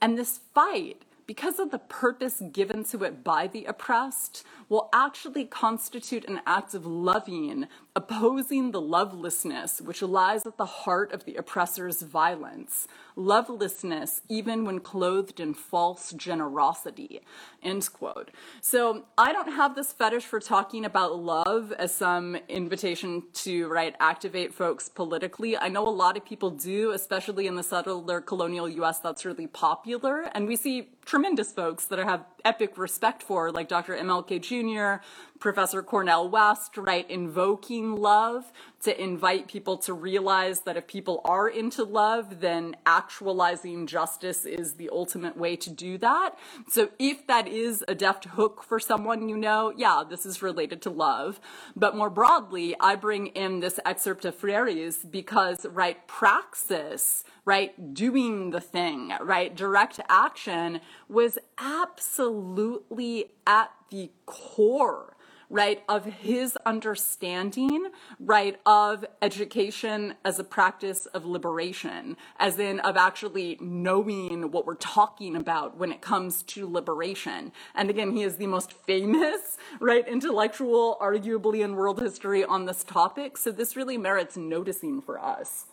And 0.00 0.18
this 0.18 0.40
fight, 0.54 1.02
because 1.26 1.58
of 1.58 1.70
the 1.70 1.78
purpose 1.78 2.42
given 2.52 2.84
to 2.84 3.04
it 3.04 3.24
by 3.24 3.46
the 3.46 3.64
oppressed, 3.64 4.44
will 4.68 4.88
actually 4.92 5.44
constitute 5.44 6.24
an 6.26 6.40
act 6.46 6.74
of 6.74 6.86
loving, 6.86 7.66
opposing 7.94 8.70
the 8.70 8.80
lovelessness 8.80 9.80
which 9.80 10.02
lies 10.02 10.46
at 10.46 10.56
the 10.56 10.64
heart 10.64 11.12
of 11.12 11.24
the 11.24 11.36
oppressor's 11.36 12.02
violence. 12.02 12.88
Lovelessness, 13.16 14.22
even 14.28 14.64
when 14.64 14.80
clothed 14.80 15.38
in 15.38 15.54
false 15.54 16.12
generosity. 16.12 17.20
End 17.62 17.88
quote. 17.92 18.30
So 18.60 19.04
I 19.16 19.32
don't 19.32 19.52
have 19.52 19.76
this 19.76 19.92
fetish 19.92 20.24
for 20.24 20.40
talking 20.40 20.84
about 20.84 21.18
love 21.18 21.72
as 21.72 21.94
some 21.94 22.36
invitation 22.48 23.22
to, 23.34 23.68
right, 23.68 23.94
activate 24.00 24.52
folks 24.52 24.88
politically. 24.88 25.56
I 25.56 25.68
know 25.68 25.86
a 25.86 25.90
lot 25.90 26.16
of 26.16 26.24
people 26.24 26.50
do, 26.50 26.90
especially 26.90 27.46
in 27.46 27.54
the 27.54 27.62
settler 27.62 28.20
colonial 28.20 28.68
US, 28.68 28.98
that's 28.98 29.24
really 29.24 29.46
popular. 29.46 30.22
And 30.34 30.48
we 30.48 30.56
see 30.56 30.88
tremendous 31.04 31.52
folks 31.52 31.86
that 31.86 32.00
I 32.00 32.04
have 32.04 32.24
epic 32.44 32.76
respect 32.78 33.22
for, 33.22 33.50
like 33.50 33.68
Dr. 33.68 33.96
MLK 33.96 34.40
Jr., 34.40 35.04
Professor 35.40 35.82
Cornel 35.82 36.28
West, 36.28 36.76
right, 36.76 37.08
invoking 37.10 37.96
love 37.96 38.52
to 38.82 39.02
invite 39.02 39.48
people 39.48 39.76
to 39.78 39.92
realize 39.92 40.60
that 40.60 40.76
if 40.76 40.86
people 40.86 41.20
are 41.24 41.48
into 41.48 41.84
love, 41.84 42.40
then 42.40 42.76
actualizing 42.86 43.86
justice 43.86 44.44
is 44.44 44.74
the 44.74 44.88
ultimate 44.90 45.36
way 45.36 45.56
to 45.56 45.70
do 45.70 45.98
that. 45.98 46.38
So 46.68 46.90
if 46.98 47.26
that 47.26 47.48
is 47.48 47.84
a 47.88 47.94
deft 47.94 48.24
hook 48.26 48.62
for 48.62 48.78
someone 48.78 49.28
you 49.28 49.36
know, 49.36 49.72
yeah, 49.76 50.02
this 50.08 50.24
is 50.24 50.42
related 50.42 50.80
to 50.82 50.90
love. 50.90 51.40
But 51.74 51.96
more 51.96 52.10
broadly, 52.10 52.74
I 52.80 52.94
bring 52.96 53.28
in 53.28 53.60
this 53.60 53.80
excerpt 53.84 54.24
of 54.24 54.34
Freire's 54.34 54.98
because, 54.98 55.66
right, 55.66 56.06
praxis, 56.06 57.24
right, 57.44 57.94
doing 57.94 58.50
the 58.50 58.60
thing, 58.60 59.12
right, 59.20 59.54
direct 59.54 60.00
action 60.08 60.80
was 61.08 61.38
absolutely 61.58 63.32
at 63.46 63.70
the 63.90 64.10
core 64.26 65.13
right, 65.54 65.84
of 65.88 66.04
his 66.04 66.58
understanding, 66.66 67.86
right, 68.18 68.58
of 68.66 69.04
education 69.22 70.16
as 70.24 70.40
a 70.40 70.44
practice 70.44 71.06
of 71.06 71.24
liberation, 71.24 72.16
as 72.40 72.58
in 72.58 72.80
of 72.80 72.96
actually 72.96 73.56
knowing 73.60 74.50
what 74.50 74.66
we're 74.66 74.74
talking 74.74 75.36
about 75.36 75.76
when 75.76 75.92
it 75.92 76.00
comes 76.00 76.42
to 76.42 76.68
liberation. 76.68 77.52
And 77.72 77.88
again, 77.88 78.10
he 78.10 78.24
is 78.24 78.36
the 78.36 78.48
most 78.48 78.72
famous, 78.72 79.56
right, 79.78 80.06
intellectual, 80.08 80.98
arguably 81.00 81.64
in 81.64 81.76
world 81.76 82.00
history 82.00 82.44
on 82.44 82.64
this 82.64 82.82
topic. 82.82 83.38
So 83.38 83.52
this 83.52 83.76
really 83.76 83.96
merits 83.96 84.36
noticing 84.36 85.00
for 85.00 85.20
us. 85.20 85.66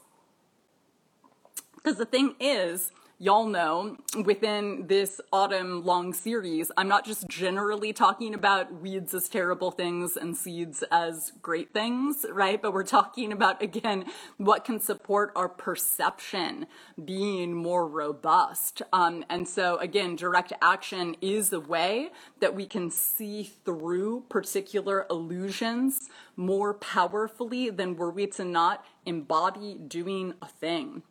Because 1.73 1.97
the 1.97 2.05
thing 2.05 2.35
is, 2.39 2.91
y'all 3.21 3.45
know 3.45 3.95
within 4.25 4.87
this 4.87 5.21
autumn 5.31 5.85
long 5.85 6.11
series, 6.11 6.71
I'm 6.75 6.87
not 6.87 7.05
just 7.05 7.27
generally 7.27 7.93
talking 7.93 8.33
about 8.33 8.81
weeds 8.81 9.13
as 9.13 9.29
terrible 9.29 9.69
things 9.69 10.17
and 10.17 10.35
seeds 10.35 10.83
as 10.91 11.31
great 11.39 11.71
things, 11.71 12.25
right? 12.31 12.59
But 12.59 12.73
we're 12.73 12.81
talking 12.81 13.31
about, 13.31 13.61
again, 13.61 14.05
what 14.37 14.65
can 14.65 14.79
support 14.79 15.31
our 15.35 15.47
perception 15.47 16.65
being 17.05 17.53
more 17.53 17.87
robust. 17.87 18.81
Um, 18.91 19.23
and 19.29 19.47
so, 19.47 19.77
again, 19.77 20.15
direct 20.15 20.51
action 20.59 21.15
is 21.21 21.53
a 21.53 21.59
way 21.59 22.09
that 22.39 22.55
we 22.55 22.65
can 22.65 22.89
see 22.89 23.43
through 23.43 24.25
particular 24.29 25.05
illusions 25.11 26.09
more 26.35 26.73
powerfully 26.73 27.69
than 27.69 27.97
were 27.97 28.09
we 28.09 28.25
to 28.25 28.43
not 28.43 28.83
embody 29.05 29.75
doing 29.75 30.33
a 30.41 30.47
thing. 30.47 31.03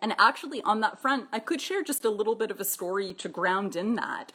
And 0.00 0.14
actually, 0.18 0.62
on 0.62 0.80
that 0.80 1.00
front, 1.00 1.28
I 1.32 1.38
could 1.38 1.60
share 1.60 1.82
just 1.82 2.04
a 2.04 2.10
little 2.10 2.34
bit 2.34 2.50
of 2.50 2.60
a 2.60 2.64
story 2.64 3.12
to 3.14 3.28
ground 3.28 3.76
in 3.76 3.96
that. 3.96 4.32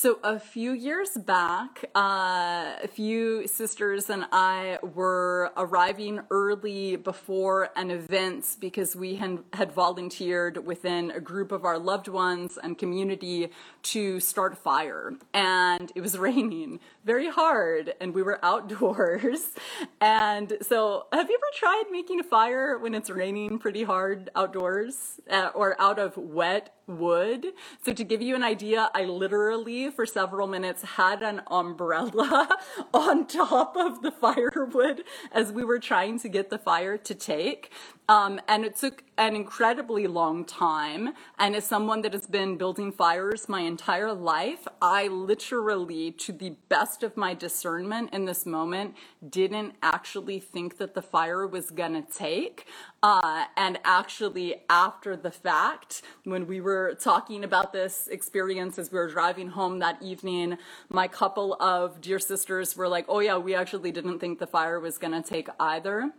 So, 0.00 0.20
a 0.22 0.38
few 0.38 0.70
years 0.70 1.18
back, 1.18 1.86
uh, 1.92 2.76
a 2.80 2.86
few 2.86 3.48
sisters 3.48 4.08
and 4.08 4.26
I 4.30 4.78
were 4.80 5.50
arriving 5.56 6.20
early 6.30 6.94
before 6.94 7.70
an 7.74 7.90
event 7.90 8.58
because 8.60 8.94
we 8.94 9.16
had, 9.16 9.40
had 9.54 9.72
volunteered 9.72 10.64
within 10.64 11.10
a 11.10 11.18
group 11.18 11.50
of 11.50 11.64
our 11.64 11.80
loved 11.80 12.06
ones 12.06 12.56
and 12.62 12.78
community 12.78 13.50
to 13.94 14.20
start 14.20 14.52
a 14.52 14.56
fire. 14.56 15.14
And 15.34 15.90
it 15.96 16.00
was 16.00 16.16
raining 16.28 16.78
very 17.04 17.28
hard, 17.28 17.92
and 18.00 18.14
we 18.14 18.22
were 18.22 18.38
outdoors. 18.44 19.50
And 20.00 20.58
so, 20.62 21.06
have 21.12 21.28
you 21.28 21.36
ever 21.36 21.50
tried 21.54 21.84
making 21.90 22.20
a 22.20 22.22
fire 22.22 22.78
when 22.78 22.94
it's 22.94 23.10
raining 23.10 23.58
pretty 23.58 23.82
hard 23.82 24.30
outdoors 24.36 25.20
uh, 25.28 25.50
or 25.54 25.80
out 25.80 25.98
of 25.98 26.16
wet 26.16 26.78
wood. 26.88 27.46
So 27.84 27.92
to 27.92 28.02
give 28.02 28.22
you 28.22 28.34
an 28.34 28.42
idea, 28.42 28.90
I 28.94 29.04
literally 29.04 29.87
for 29.90 30.06
several 30.06 30.46
minutes 30.46 30.82
had 30.82 31.22
an 31.22 31.42
umbrella 31.48 32.48
on 32.94 33.26
top 33.26 33.76
of 33.76 34.02
the 34.02 34.10
firewood 34.10 35.04
as 35.32 35.52
we 35.52 35.64
were 35.64 35.78
trying 35.78 36.18
to 36.20 36.28
get 36.28 36.50
the 36.50 36.58
fire 36.58 36.96
to 36.98 37.14
take. 37.14 37.72
Um, 38.08 38.40
and 38.48 38.64
it 38.64 38.76
took 38.76 39.04
an 39.18 39.34
incredibly 39.34 40.06
long 40.06 40.44
time. 40.44 41.12
And 41.38 41.56
as 41.56 41.66
someone 41.66 42.02
that 42.02 42.12
has 42.12 42.26
been 42.26 42.56
building 42.56 42.92
fires 42.92 43.48
my 43.48 43.60
entire 43.62 44.12
life, 44.12 44.66
I 44.80 45.08
literally, 45.08 46.12
to 46.12 46.32
the 46.32 46.54
best 46.68 47.02
of 47.02 47.16
my 47.16 47.34
discernment 47.34 48.10
in 48.12 48.24
this 48.26 48.46
moment, 48.46 48.94
didn't 49.28 49.74
actually 49.82 50.38
think 50.38 50.78
that 50.78 50.94
the 50.94 51.02
fire 51.02 51.46
was 51.46 51.72
gonna 51.72 52.02
take. 52.02 52.66
Uh, 53.02 53.46
and 53.56 53.80
actually, 53.84 54.62
after 54.70 55.16
the 55.16 55.32
fact, 55.32 56.02
when 56.22 56.46
we 56.46 56.60
were 56.60 56.94
talking 56.94 57.42
about 57.42 57.72
this 57.72 58.06
experience 58.06 58.78
as 58.78 58.92
we 58.92 58.98
were 58.98 59.08
driving 59.08 59.48
home 59.48 59.80
that 59.80 60.00
evening, 60.00 60.56
my 60.88 61.08
couple 61.08 61.54
of 61.54 62.00
dear 62.00 62.20
sisters 62.20 62.76
were 62.76 62.88
like, 62.88 63.04
oh 63.08 63.18
yeah, 63.18 63.36
we 63.36 63.54
actually 63.54 63.90
didn't 63.90 64.20
think 64.20 64.38
the 64.38 64.46
fire 64.46 64.78
was 64.78 64.96
gonna 64.96 65.22
take 65.22 65.48
either. 65.58 66.12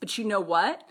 But 0.00 0.16
you 0.16 0.24
know 0.24 0.40
what? 0.40 0.88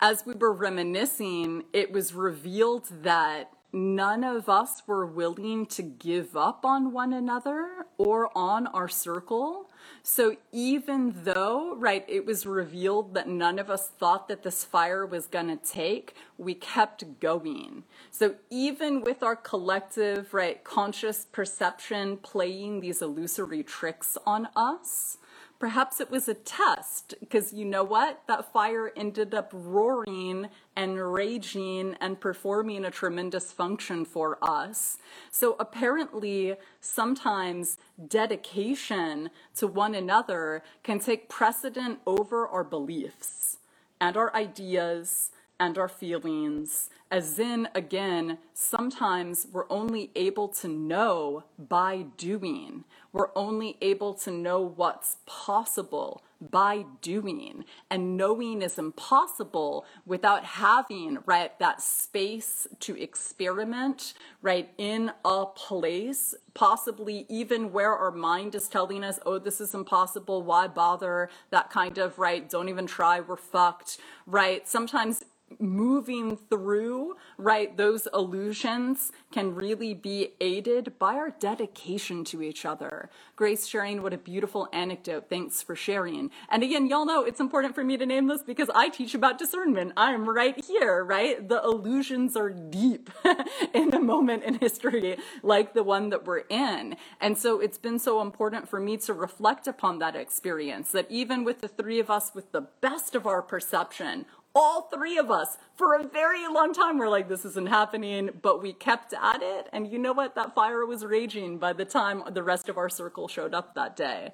As 0.00 0.24
we 0.24 0.34
were 0.34 0.52
reminiscing, 0.52 1.64
it 1.72 1.90
was 1.90 2.14
revealed 2.14 2.86
that 3.02 3.50
none 3.72 4.22
of 4.22 4.48
us 4.48 4.82
were 4.86 5.04
willing 5.04 5.66
to 5.66 5.82
give 5.82 6.36
up 6.36 6.64
on 6.64 6.92
one 6.92 7.12
another 7.12 7.84
or 7.98 8.30
on 8.38 8.68
our 8.68 8.86
circle. 8.88 9.68
So 10.04 10.36
even 10.52 11.14
though, 11.24 11.74
right, 11.74 12.04
it 12.06 12.24
was 12.24 12.46
revealed 12.46 13.14
that 13.14 13.28
none 13.28 13.58
of 13.58 13.68
us 13.70 13.88
thought 13.88 14.28
that 14.28 14.44
this 14.44 14.64
fire 14.64 15.04
was 15.04 15.26
going 15.26 15.48
to 15.48 15.56
take, 15.56 16.14
we 16.38 16.54
kept 16.54 17.18
going. 17.18 17.82
So 18.12 18.36
even 18.50 19.02
with 19.02 19.24
our 19.24 19.36
collective, 19.36 20.32
right, 20.32 20.62
conscious 20.62 21.26
perception 21.30 22.18
playing 22.18 22.80
these 22.80 23.02
illusory 23.02 23.64
tricks 23.64 24.16
on 24.24 24.48
us, 24.54 25.17
Perhaps 25.58 26.00
it 26.00 26.08
was 26.08 26.28
a 26.28 26.34
test, 26.34 27.14
because 27.18 27.52
you 27.52 27.64
know 27.64 27.82
what? 27.82 28.22
That 28.28 28.52
fire 28.52 28.92
ended 28.96 29.34
up 29.34 29.50
roaring 29.52 30.48
and 30.76 31.12
raging 31.12 31.96
and 32.00 32.20
performing 32.20 32.84
a 32.84 32.92
tremendous 32.92 33.50
function 33.50 34.04
for 34.04 34.38
us. 34.40 34.98
So 35.32 35.56
apparently, 35.58 36.54
sometimes 36.80 37.76
dedication 38.06 39.30
to 39.56 39.66
one 39.66 39.96
another 39.96 40.62
can 40.84 41.00
take 41.00 41.28
precedent 41.28 41.98
over 42.06 42.46
our 42.46 42.62
beliefs 42.62 43.56
and 44.00 44.16
our 44.16 44.32
ideas 44.36 45.32
and 45.60 45.76
our 45.76 45.88
feelings, 45.88 46.88
as 47.10 47.38
in, 47.38 47.68
again, 47.74 48.38
sometimes 48.54 49.46
we're 49.50 49.70
only 49.70 50.10
able 50.14 50.48
to 50.48 50.68
know 50.68 51.44
by 51.58 52.06
doing. 52.16 52.84
We're 53.12 53.30
only 53.34 53.76
able 53.80 54.14
to 54.14 54.30
know 54.30 54.60
what's 54.60 55.16
possible 55.26 56.22
by 56.40 56.84
doing. 57.02 57.64
And 57.90 58.16
knowing 58.16 58.62
is 58.62 58.78
impossible 58.78 59.84
without 60.06 60.44
having, 60.44 61.18
right, 61.26 61.58
that 61.58 61.82
space 61.82 62.68
to 62.80 63.00
experiment, 63.00 64.14
right, 64.42 64.70
in 64.78 65.10
a 65.24 65.46
place, 65.46 66.34
possibly 66.54 67.26
even 67.28 67.72
where 67.72 67.96
our 67.96 68.12
mind 68.12 68.54
is 68.54 68.68
telling 68.68 69.02
us, 69.02 69.18
oh, 69.26 69.38
this 69.38 69.60
is 69.60 69.74
impossible, 69.74 70.42
why 70.42 70.68
bother? 70.68 71.30
That 71.50 71.70
kind 71.70 71.98
of, 71.98 72.18
right, 72.18 72.48
don't 72.48 72.68
even 72.68 72.86
try, 72.86 73.18
we're 73.18 73.36
fucked, 73.36 73.98
right? 74.26 74.68
Sometimes 74.68 75.24
moving 75.58 76.36
through, 76.36 77.16
right, 77.36 77.76
those 77.76 78.08
illusions 78.12 79.12
can 79.32 79.54
really 79.54 79.94
be 79.94 80.34
aided 80.40 80.98
by 80.98 81.14
our 81.14 81.30
dedication 81.30 82.24
to 82.24 82.42
each 82.42 82.64
other. 82.64 83.10
Grace 83.36 83.66
sharing, 83.66 84.02
what 84.02 84.12
a 84.12 84.18
beautiful 84.18 84.68
anecdote. 84.72 85.26
Thanks 85.28 85.62
for 85.62 85.76
sharing. 85.76 86.30
And 86.50 86.62
again, 86.62 86.86
y'all 86.86 87.06
know 87.06 87.24
it's 87.24 87.40
important 87.40 87.74
for 87.74 87.84
me 87.84 87.96
to 87.96 88.06
name 88.06 88.26
this 88.26 88.42
because 88.42 88.70
I 88.74 88.88
teach 88.88 89.14
about 89.14 89.38
discernment. 89.38 89.92
I'm 89.96 90.28
right 90.28 90.62
here, 90.64 91.04
right? 91.04 91.48
The 91.48 91.62
illusions 91.62 92.36
are 92.36 92.50
deep 92.50 93.10
in 93.74 93.94
a 93.94 94.00
moment 94.00 94.44
in 94.44 94.54
history 94.54 95.16
like 95.42 95.74
the 95.74 95.82
one 95.82 96.10
that 96.10 96.26
we're 96.26 96.44
in. 96.48 96.96
And 97.20 97.38
so 97.38 97.60
it's 97.60 97.78
been 97.78 97.98
so 97.98 98.20
important 98.20 98.68
for 98.68 98.80
me 98.80 98.96
to 98.98 99.12
reflect 99.12 99.66
upon 99.66 99.98
that 99.98 100.16
experience 100.16 100.92
that 100.92 101.10
even 101.10 101.44
with 101.44 101.60
the 101.60 101.68
three 101.68 102.00
of 102.00 102.10
us 102.10 102.32
with 102.34 102.52
the 102.52 102.62
best 102.80 103.14
of 103.14 103.26
our 103.26 103.42
perception, 103.42 104.26
all 104.58 104.82
three 104.82 105.16
of 105.18 105.30
us 105.30 105.56
for 105.76 105.94
a 105.94 106.02
very 106.02 106.48
long 106.48 106.74
time. 106.74 106.98
We're 106.98 107.08
like 107.08 107.28
this 107.28 107.44
isn't 107.44 107.68
happening 107.68 108.30
but 108.42 108.60
we 108.60 108.72
kept 108.72 109.14
at 109.14 109.40
it. 109.40 109.68
And 109.72 109.86
you 109.86 109.98
know 109.98 110.12
what? 110.12 110.34
That 110.34 110.54
fire 110.54 110.84
was 110.84 111.04
raging 111.04 111.58
by 111.58 111.72
the 111.72 111.84
time 111.84 112.24
the 112.32 112.42
rest 112.42 112.68
of 112.68 112.76
our 112.76 112.88
circle 112.88 113.28
showed 113.28 113.54
up 113.54 113.76
that 113.76 113.96
day. 113.96 114.32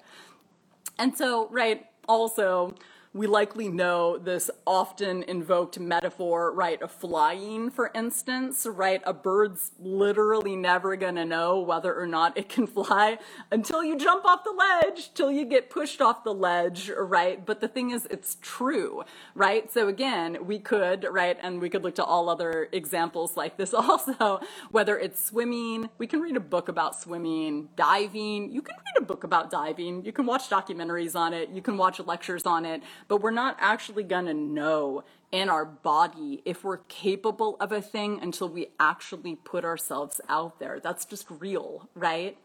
And 0.97 1.15
so 1.15 1.47
right 1.51 1.85
also 2.07 2.73
we 3.15 3.27
likely 3.27 3.69
know 3.69 4.17
this 4.17 4.51
often 4.67 5.23
invoked 5.23 5.79
metaphor, 5.79 6.51
right, 6.51 6.81
of 6.81 6.91
flying, 6.91 7.69
for 7.69 7.89
instance, 7.95 8.67
right? 8.69 9.01
A 9.05 9.13
bird's 9.13 9.71
literally 9.79 10.57
never 10.57 10.97
gonna 10.97 11.23
know 11.23 11.61
whether 11.61 11.97
or 11.97 12.07
not 12.07 12.37
it 12.37 12.49
can 12.49 12.67
fly 12.67 13.17
until 13.53 13.81
you 13.81 13.97
jump 13.97 14.25
off 14.25 14.43
the 14.43 14.51
ledge, 14.51 15.13
till 15.13 15.31
you 15.31 15.45
get 15.45 15.69
pushed 15.69 16.01
off 16.01 16.25
the 16.25 16.33
ledge, 16.33 16.91
right? 16.93 17.45
But 17.45 17.61
the 17.61 17.69
thing 17.69 17.91
is, 17.91 18.05
it's 18.11 18.35
true, 18.41 19.03
right? 19.33 19.71
So 19.71 19.87
again, 19.87 20.45
we 20.45 20.59
could, 20.59 21.07
right, 21.09 21.37
and 21.41 21.61
we 21.61 21.69
could 21.69 21.83
look 21.83 21.95
to 21.95 22.03
all 22.03 22.27
other 22.27 22.67
examples 22.73 23.37
like 23.37 23.55
this 23.55 23.73
also, 23.73 24.41
whether 24.71 24.99
it's 24.99 25.23
swimming, 25.23 25.89
we 25.99 26.05
can 26.05 26.19
read 26.19 26.35
a 26.35 26.41
book 26.41 26.67
about 26.67 26.99
swimming, 26.99 27.69
diving, 27.77 28.51
you 28.51 28.61
can 28.61 28.75
read 28.75 29.01
a 29.01 29.05
book 29.05 29.23
about 29.23 29.49
diving, 29.49 30.03
you 30.03 30.11
can 30.11 30.25
watch 30.25 30.49
documentaries 30.49 31.15
on 31.15 31.33
it, 31.33 31.47
you 31.51 31.61
can 31.61 31.77
watch 31.77 32.01
lectures 32.01 32.45
on 32.45 32.65
it, 32.65 32.83
but 33.07 33.21
we're 33.21 33.31
not 33.31 33.57
actually 33.59 34.03
going 34.03 34.25
to 34.25 34.33
know 34.33 35.03
in 35.31 35.49
our 35.49 35.65
body 35.65 36.41
if 36.45 36.63
we're 36.63 36.77
capable 36.77 37.57
of 37.59 37.71
a 37.71 37.81
thing 37.81 38.19
until 38.21 38.47
we 38.47 38.67
actually 38.79 39.35
put 39.35 39.65
ourselves 39.65 40.21
out 40.29 40.59
there. 40.59 40.79
That's 40.79 41.05
just 41.05 41.25
real, 41.29 41.89
right? 41.95 42.37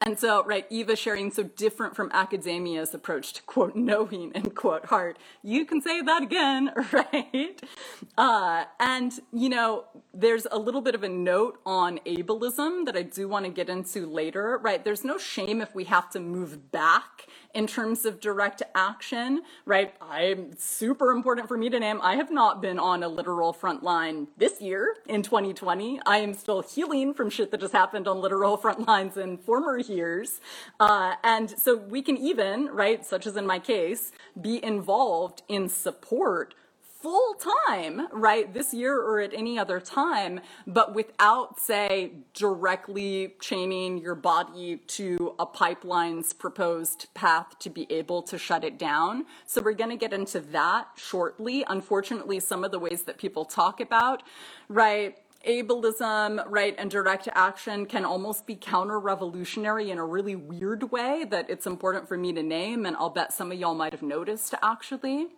And 0.00 0.18
so, 0.18 0.44
right, 0.44 0.66
Eva 0.70 0.94
sharing 0.94 1.30
so 1.30 1.42
different 1.42 1.96
from 1.96 2.10
academia's 2.12 2.92
approach 2.94 3.32
to 3.34 3.42
quote 3.42 3.74
knowing 3.74 4.32
and 4.34 4.54
quote 4.54 4.86
heart. 4.86 5.18
You 5.42 5.64
can 5.64 5.80
say 5.80 6.02
that 6.02 6.22
again, 6.22 6.70
right? 6.92 7.60
Uh, 8.16 8.64
and, 8.78 9.12
you 9.32 9.48
know, 9.48 9.84
there's 10.12 10.46
a 10.50 10.58
little 10.58 10.82
bit 10.82 10.94
of 10.94 11.02
a 11.02 11.08
note 11.08 11.60
on 11.64 11.98
ableism 12.06 12.84
that 12.84 12.96
I 12.96 13.02
do 13.02 13.26
want 13.26 13.46
to 13.46 13.50
get 13.50 13.68
into 13.68 14.06
later, 14.06 14.58
right? 14.62 14.84
There's 14.84 15.04
no 15.04 15.18
shame 15.18 15.60
if 15.60 15.74
we 15.74 15.84
have 15.84 16.10
to 16.10 16.20
move 16.20 16.70
back 16.70 17.26
in 17.56 17.66
terms 17.66 18.04
of 18.04 18.20
direct 18.20 18.62
action, 18.74 19.40
right? 19.64 19.94
I'm 19.98 20.50
super 20.58 21.10
important 21.10 21.48
for 21.48 21.56
me 21.56 21.70
to 21.70 21.80
name. 21.80 22.00
I 22.02 22.16
have 22.16 22.30
not 22.30 22.60
been 22.60 22.78
on 22.78 23.02
a 23.02 23.08
literal 23.08 23.54
front 23.54 23.82
line 23.82 24.28
this 24.36 24.60
year 24.60 24.96
in 25.06 25.22
2020. 25.22 25.98
I 26.04 26.18
am 26.18 26.34
still 26.34 26.60
healing 26.60 27.14
from 27.14 27.30
shit 27.30 27.50
that 27.52 27.60
just 27.60 27.72
happened 27.72 28.06
on 28.06 28.20
literal 28.20 28.58
front 28.58 28.86
lines 28.86 29.16
in 29.16 29.38
former 29.38 29.78
years. 29.78 30.42
Uh, 30.78 31.14
and 31.24 31.48
so 31.48 31.76
we 31.76 32.02
can 32.02 32.18
even, 32.18 32.66
right, 32.66 33.06
such 33.06 33.26
as 33.26 33.38
in 33.38 33.46
my 33.46 33.58
case, 33.58 34.12
be 34.38 34.62
involved 34.62 35.40
in 35.48 35.70
support 35.70 36.54
full 37.06 37.34
time, 37.68 38.08
right, 38.10 38.52
this 38.52 38.74
year 38.74 39.00
or 39.00 39.20
at 39.20 39.32
any 39.32 39.56
other 39.56 39.78
time, 39.78 40.40
but 40.66 40.92
without, 40.92 41.60
say, 41.60 42.10
directly 42.34 43.32
chaining 43.40 43.96
your 43.96 44.16
body 44.16 44.78
to 44.88 45.32
a 45.38 45.46
pipeline's 45.46 46.32
proposed 46.32 47.06
path 47.14 47.56
to 47.60 47.70
be 47.70 47.86
able 47.90 48.22
to 48.22 48.36
shut 48.36 48.64
it 48.64 48.76
down. 48.76 49.24
So 49.46 49.62
we're 49.62 49.74
going 49.74 49.90
to 49.90 49.96
get 49.96 50.12
into 50.12 50.40
that 50.40 50.88
shortly. 50.96 51.64
Unfortunately, 51.68 52.40
some 52.40 52.64
of 52.64 52.72
the 52.72 52.80
ways 52.80 53.02
that 53.02 53.18
people 53.18 53.44
talk 53.44 53.80
about, 53.80 54.24
right, 54.68 55.16
ableism, 55.46 56.44
right, 56.48 56.74
and 56.76 56.90
direct 56.90 57.28
action 57.36 57.86
can 57.86 58.04
almost 58.04 58.48
be 58.48 58.56
counter 58.56 58.98
revolutionary 58.98 59.92
in 59.92 59.98
a 59.98 60.04
really 60.04 60.34
weird 60.34 60.90
way 60.90 61.24
that 61.30 61.48
it's 61.48 61.68
important 61.68 62.08
for 62.08 62.18
me 62.18 62.32
to 62.32 62.42
name, 62.42 62.84
and 62.84 62.96
I'll 62.96 63.10
bet 63.10 63.32
some 63.32 63.52
of 63.52 63.60
y'all 63.60 63.76
might 63.76 63.92
have 63.92 64.02
noticed 64.02 64.56
actually. 64.60 65.28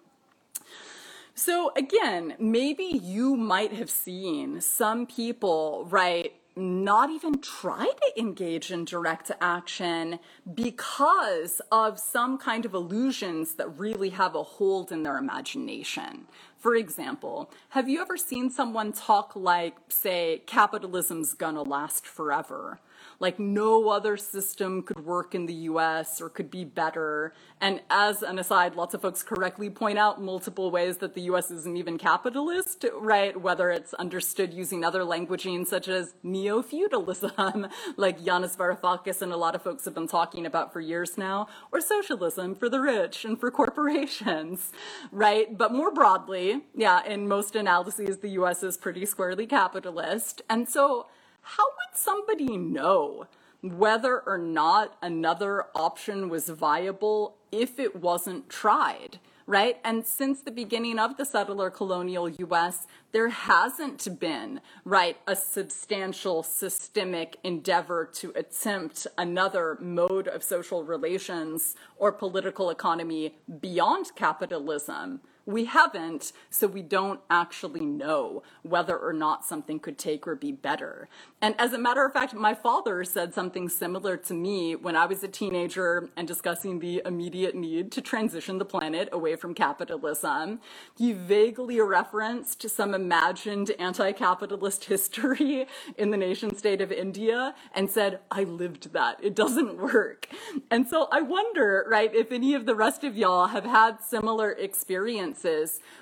So 1.39 1.71
again, 1.77 2.35
maybe 2.41 2.83
you 2.83 3.37
might 3.37 3.73
have 3.73 3.91
seen 3.91 4.61
some 4.61 5.07
people, 5.07 5.87
right, 5.89 6.33
not 6.57 7.11
even 7.11 7.41
try 7.41 7.85
to 7.85 8.21
engage 8.21 8.73
in 8.73 8.85
direct 8.85 9.31
action 9.41 10.19
because 10.53 11.61
of 11.71 12.01
some 12.01 12.39
kind 12.39 12.65
of 12.65 12.75
illusions 12.75 13.55
that 13.55 13.69
really 13.79 14.09
have 14.09 14.35
a 14.35 14.43
hold 14.43 14.91
in 14.91 15.05
their 15.05 15.17
imagination. 15.17 16.27
For 16.57 16.75
example, 16.75 17.53
have 17.69 17.89
you 17.89 18.01
ever 18.01 18.17
seen 18.17 18.51
someone 18.51 18.93
talk 18.93 19.37
like, 19.37 19.77
say, 19.91 20.43
capitalism's 20.45 21.35
gonna 21.35 21.63
last 21.63 22.05
forever? 22.05 22.81
Like 23.21 23.39
no 23.39 23.89
other 23.89 24.17
system 24.17 24.83
could 24.83 25.05
work 25.05 25.35
in 25.35 25.47
the 25.47 25.55
US 25.55 26.21
or 26.21 26.29
could 26.29 26.51
be 26.51 26.65
better. 26.65 27.33
And 27.61 27.81
as 27.91 28.23
an 28.23 28.39
aside, 28.39 28.77
lots 28.77 28.95
of 28.95 29.03
folks 29.03 29.23
correctly 29.23 29.71
point 29.71 29.99
out 29.99 30.23
multiple 30.23 30.71
ways 30.71 30.99
that 30.99 31.15
the 31.15 31.23
US 31.23 31.51
isn't 31.51 31.77
even 31.77 31.99
capitalist, 31.99 32.85
right? 33.01 33.39
Whether 33.41 33.71
it's 33.71 33.93
understood 33.95 34.55
using 34.55 34.85
other 34.85 35.01
languaging 35.01 35.67
such 35.67 35.89
as 35.89 36.15
neo-feudalism, 36.23 37.67
like 37.97 38.21
Yanis 38.21 38.57
Varoufakis 38.57 39.21
and 39.21 39.33
a 39.33 39.37
lot 39.37 39.57
of 39.57 39.63
folks 39.63 39.85
have 39.85 39.95
been 39.95 40.09
talking 40.09 40.47
about 40.47 40.73
for 40.73 40.81
years 40.81 41.19
now, 41.19 41.49
or 41.73 41.81
socialism 41.81 42.55
for 42.55 42.69
the 42.69 42.81
rich 42.81 43.25
and 43.25 43.41
for 43.41 43.51
corporations, 43.51 44.73
right? 45.13 45.59
But 45.59 45.73
more 45.73 45.93
broadly, 45.93 46.63
yeah, 46.75 47.05
in 47.05 47.27
most 47.27 47.57
analyses, 47.57 48.19
the 48.19 48.31
US 48.31 48.63
is 48.63 48.77
pretty 48.77 49.05
squarely 49.05 49.47
capitalist. 49.47 50.43
And 50.49 50.69
so 50.69 51.07
how 51.57 51.65
would 51.65 51.97
somebody 51.97 52.59
know 52.59 53.27
whether 53.63 54.21
or 54.21 54.37
not 54.37 54.97
another 55.01 55.65
option 55.75 56.29
was 56.29 56.51
viable 56.51 57.37
if 57.51 57.79
it 57.79 57.97
wasn't 57.97 58.49
tried? 58.51 59.19
right? 59.49 59.79
And 59.83 60.05
since 60.05 60.43
the 60.43 60.51
beginning 60.51 60.99
of 60.99 61.17
the 61.17 61.25
settler 61.25 61.71
colonial 61.71 62.29
US, 62.29 62.87
there 63.13 63.31
hasn't 63.31 64.21
been, 64.21 64.61
right, 64.85 65.17
a 65.27 65.35
substantial 65.35 66.43
systemic 66.43 67.39
endeavor 67.43 68.05
to 68.21 68.31
attempt 68.37 69.07
another 69.17 69.79
mode 69.81 70.29
of 70.29 70.45
social 70.45 70.85
relations 70.85 71.77
or 71.97 72.13
political 72.13 72.69
economy 72.69 73.37
beyond 73.63 74.15
capitalism. 74.15 75.23
We 75.49 75.65
haven't, 75.65 76.35
so 76.51 76.67
we 76.67 76.83
don't 76.83 77.21
actually 77.31 77.87
know 77.87 78.43
whether 78.61 78.99
or 78.99 79.15
not 79.15 79.47
something 79.47 79.81
could 79.81 79.97
take 79.97 80.27
or 80.27 80.35
be 80.35 80.53
better. 80.53 81.09
And 81.41 81.55
as 81.59 81.73
a 81.73 81.79
matter 81.79 82.05
of 82.05 82.13
fact, 82.13 82.35
my 82.35 82.53
father 82.53 83.03
said 83.03 83.33
something 83.33 83.71
similar 83.71 84.19
to 84.19 84.35
me 84.35 84.77
when 84.77 84.95
I 84.95 85.07
was 85.07 85.25
a 85.25 85.29
teenager 85.29 86.11
and 86.19 86.29
discussing 86.29 86.81
the 86.81 87.01
immediate 87.07 87.55
need 87.55 87.91
to 87.93 88.03
transition 88.03 88.59
the 88.59 88.67
planet 88.67 89.09
away 89.11 89.37
from 89.37 89.55
capitalism. 89.55 90.61
He 90.99 91.15
vaguely 91.15 91.81
referenced 91.81 92.69
some 92.69 92.93
imagined 92.93 93.71
anti 93.79 94.13
capitalist 94.13 94.85
history 94.85 95.67
in 95.97 96.11
the 96.11 96.19
nation 96.19 96.55
state 96.57 96.83
of 96.83 96.93
India 96.93 97.55
and 97.75 97.91
said, 97.91 98.21
I 98.31 98.45
lived 98.45 98.93
that. 98.93 99.25
It 99.25 99.35
doesn't 99.35 99.79
work. 99.79 100.29
And 100.71 100.87
so 100.87 101.09
I 101.11 101.23
wonder, 101.23 101.87
right, 101.89 102.15
if 102.15 102.33
any 102.33 102.53
of 102.53 102.67
the 102.67 102.75
rest 102.75 103.03
of 103.03 103.17
y'all 103.17 103.47
have 103.47 103.65
had 103.65 104.03
similar 104.03 104.51
experiences 104.53 105.38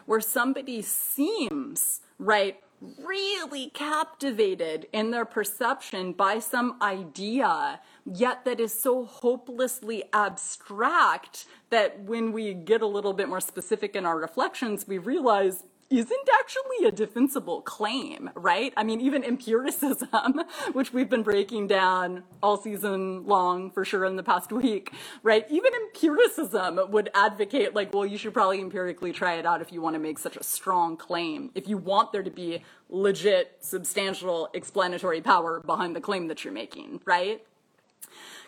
where 0.06 0.20
somebody 0.20 0.82
seems, 0.82 2.00
right, 2.18 2.60
really 2.98 3.70
captivated 3.70 4.86
in 4.92 5.10
their 5.10 5.24
perception 5.24 6.12
by 6.12 6.38
some 6.38 6.76
idea, 6.82 7.80
yet 8.04 8.44
that 8.44 8.60
is 8.60 8.78
so 8.78 9.04
hopelessly 9.04 10.04
abstract 10.12 11.46
that 11.70 12.00
when 12.00 12.32
we 12.32 12.54
get 12.54 12.82
a 12.82 12.86
little 12.86 13.12
bit 13.12 13.28
more 13.28 13.40
specific 13.40 13.96
in 13.96 14.04
our 14.04 14.18
reflections, 14.18 14.86
we 14.86 14.98
realize 14.98 15.64
isn't 15.90 16.28
actually 16.40 16.86
a 16.86 16.92
defensible 16.92 17.62
claim, 17.62 18.30
right? 18.34 18.72
I 18.76 18.82
mean, 18.82 19.00
even 19.00 19.24
empiricism, 19.24 20.42
which 20.72 20.92
we've 20.92 21.08
been 21.08 21.22
breaking 21.22 21.68
down 21.68 22.24
all 22.42 22.56
season 22.56 23.26
long 23.26 23.70
for 23.70 23.84
sure 23.84 24.04
in 24.04 24.16
the 24.16 24.22
past 24.22 24.52
week, 24.52 24.92
right? 25.22 25.44
Even 25.50 25.72
empiricism 25.74 26.80
would 26.90 27.10
advocate, 27.14 27.74
like, 27.74 27.94
well, 27.94 28.06
you 28.06 28.18
should 28.18 28.34
probably 28.34 28.60
empirically 28.60 29.12
try 29.12 29.34
it 29.34 29.46
out 29.46 29.60
if 29.60 29.72
you 29.72 29.80
want 29.80 29.94
to 29.94 30.00
make 30.00 30.18
such 30.18 30.36
a 30.36 30.42
strong 30.42 30.96
claim, 30.96 31.50
if 31.54 31.68
you 31.68 31.76
want 31.76 32.12
there 32.12 32.22
to 32.22 32.30
be 32.30 32.62
legit, 32.88 33.56
substantial 33.60 34.48
explanatory 34.54 35.20
power 35.20 35.60
behind 35.60 35.94
the 35.94 36.00
claim 36.00 36.28
that 36.28 36.44
you're 36.44 36.52
making, 36.52 37.00
right? 37.04 37.42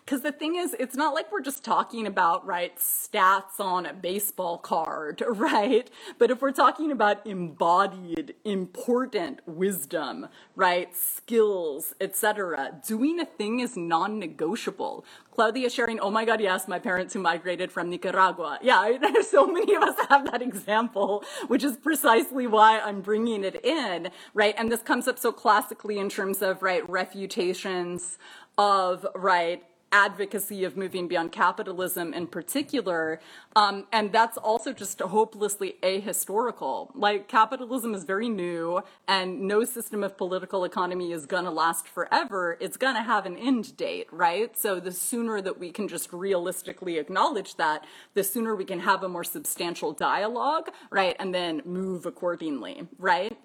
Because 0.09 0.23
the 0.23 0.33
thing 0.33 0.57
is, 0.57 0.75
it's 0.81 0.97
not 0.97 1.13
like 1.13 1.31
we're 1.31 1.43
just 1.43 1.63
talking 1.63 2.07
about, 2.07 2.47
right, 2.47 2.75
stats 2.79 3.61
on 3.61 3.85
a 3.85 3.93
baseball 3.93 4.57
card, 4.57 5.23
right? 5.29 5.91
But 6.17 6.31
if 6.31 6.41
we're 6.41 6.51
talking 6.51 6.91
about 6.91 7.27
embodied, 7.27 8.35
important 8.43 9.41
wisdom, 9.47 10.29
right, 10.57 10.97
skills, 10.97 11.95
etc., 12.01 12.81
doing 12.87 13.21
a 13.21 13.27
thing 13.27 13.61
is 13.61 13.77
non 13.77 14.19
negotiable. 14.19 15.05
Claudia 15.31 15.69
sharing, 15.69 16.01
oh 16.01 16.11
my 16.11 16.25
God, 16.25 16.41
yes, 16.41 16.67
my 16.67 16.79
parents 16.79 17.13
who 17.13 17.21
migrated 17.21 17.71
from 17.71 17.91
Nicaragua. 17.91 18.61
Yeah, 18.63 18.97
there's 19.03 19.29
so 19.29 19.47
many 19.47 19.75
of 19.75 19.83
us 19.83 19.95
have 20.09 20.25
that 20.31 20.41
example, 20.41 21.23
which 21.49 21.63
is 21.63 21.77
precisely 21.77 22.47
why 22.47 22.81
I'm 22.81 23.03
bringing 23.03 23.45
it 23.45 23.63
in, 23.63 24.09
right? 24.33 24.55
And 24.57 24.73
this 24.73 24.81
comes 24.81 25.07
up 25.07 25.19
so 25.19 25.33
classically 25.33 25.99
in 25.99 26.09
terms 26.09 26.41
of, 26.41 26.63
right, 26.63 26.89
refutations 26.89 28.17
of, 28.57 29.07
right, 29.15 29.63
advocacy 29.93 30.65
of 30.65 30.77
moving 30.77 31.09
beyond 31.09 31.33
capitalism 31.33 32.13
in 32.13 32.27
particular. 32.27 33.21
Um, 33.57 33.87
and 33.93 34.13
that's 34.13 34.37
also 34.37 34.73
just 34.73 35.01
hopelessly 35.01 35.77
ahistorical. 35.83 36.91
Like, 36.95 37.29
capitalism 37.29 37.95
is 37.95 38.05
very 38.05 38.29
new, 38.29 38.83
and 39.07 39.43
no 39.43 39.65
system 39.65 40.05
of 40.05 40.17
political 40.17 40.65
economy 40.65 41.13
is 41.13 41.27
going 41.27 41.45
to 41.45 41.51
last 41.51 41.89
forever. 41.89 42.57
It's 42.61 42.77
going 42.77 42.95
to 42.95 43.03
have 43.03 43.27
an 43.27 43.37
end 43.37 43.77
date, 43.77 44.07
right? 44.13 44.57
So, 44.57 44.81
the 44.81 44.93
sooner 44.93 45.41
that 45.41 45.59
we 45.59 45.71
can 45.71 45.89
just 45.89 46.13
realistically 46.13 46.99
acknowledge 46.99 47.57
that, 47.57 47.85
the 48.15 48.25
sooner 48.25 48.55
we 48.55 48.65
can 48.65 48.81
have 48.81 49.03
a 49.03 49.09
more 49.09 49.25
substantial 49.25 49.93
dialogue, 49.93 50.71
right? 50.91 51.17
And 51.19 51.35
then 51.35 51.63
move 51.65 52.07
accordingly, 52.07 52.87
right? 52.99 53.37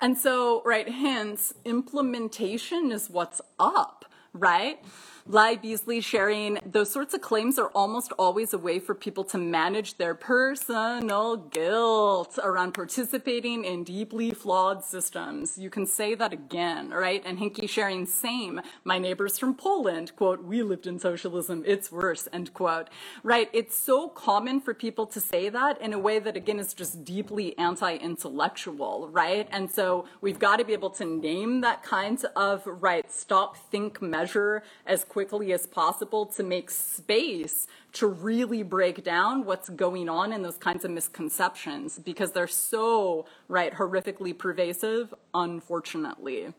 And 0.00 0.16
so, 0.16 0.62
right, 0.64 0.88
hence, 0.88 1.54
implementation 1.64 2.92
is 2.92 3.10
what's 3.10 3.40
up, 3.58 4.04
right? 4.32 4.82
Lai 5.30 5.56
Beasley 5.56 6.00
sharing 6.00 6.58
those 6.64 6.90
sorts 6.90 7.12
of 7.12 7.20
claims 7.20 7.58
are 7.58 7.68
almost 7.74 8.12
always 8.18 8.54
a 8.54 8.58
way 8.58 8.78
for 8.78 8.94
people 8.94 9.24
to 9.24 9.36
manage 9.36 9.98
their 9.98 10.14
personal 10.14 11.36
guilt 11.36 12.38
around 12.42 12.72
participating 12.72 13.62
in 13.62 13.84
deeply 13.84 14.30
flawed 14.30 14.82
systems. 14.82 15.58
You 15.58 15.68
can 15.68 15.84
say 15.84 16.14
that 16.14 16.32
again, 16.32 16.88
right? 16.88 17.22
And 17.26 17.38
Hinky 17.38 17.68
sharing 17.68 18.06
same. 18.06 18.62
My 18.84 18.98
neighbors 18.98 19.38
from 19.38 19.54
Poland, 19.54 20.16
quote, 20.16 20.42
we 20.44 20.62
lived 20.62 20.86
in 20.86 20.98
socialism, 20.98 21.62
it's 21.66 21.92
worse, 21.92 22.26
end 22.32 22.54
quote. 22.54 22.88
Right? 23.22 23.50
It's 23.52 23.76
so 23.76 24.08
common 24.08 24.62
for 24.62 24.72
people 24.72 25.04
to 25.08 25.20
say 25.20 25.50
that 25.50 25.78
in 25.82 25.92
a 25.92 25.98
way 25.98 26.20
that 26.20 26.38
again 26.38 26.58
is 26.58 26.72
just 26.72 27.04
deeply 27.04 27.56
anti-intellectual, 27.58 29.10
right? 29.12 29.46
And 29.52 29.70
so 29.70 30.06
we've 30.22 30.38
got 30.38 30.56
to 30.56 30.64
be 30.64 30.72
able 30.72 30.90
to 30.92 31.04
name 31.04 31.60
that 31.60 31.82
kind 31.82 32.24
of 32.34 32.62
right 32.64 33.12
stop, 33.12 33.58
think, 33.70 34.00
measure 34.00 34.62
as 34.86 35.04
quickly 35.18 35.52
as 35.52 35.66
possible 35.66 36.26
to 36.26 36.44
make 36.44 36.70
space 36.70 37.66
to 37.92 38.06
really 38.06 38.62
break 38.62 39.02
down 39.02 39.44
what's 39.44 39.68
going 39.68 40.08
on 40.08 40.32
in 40.32 40.42
those 40.42 40.58
kinds 40.58 40.84
of 40.84 40.92
misconceptions 40.92 41.98
because 41.98 42.30
they're 42.30 42.46
so, 42.46 43.26
right, 43.48 43.74
horrifically 43.74 44.38
pervasive, 44.38 45.12
unfortunately. 45.34 46.54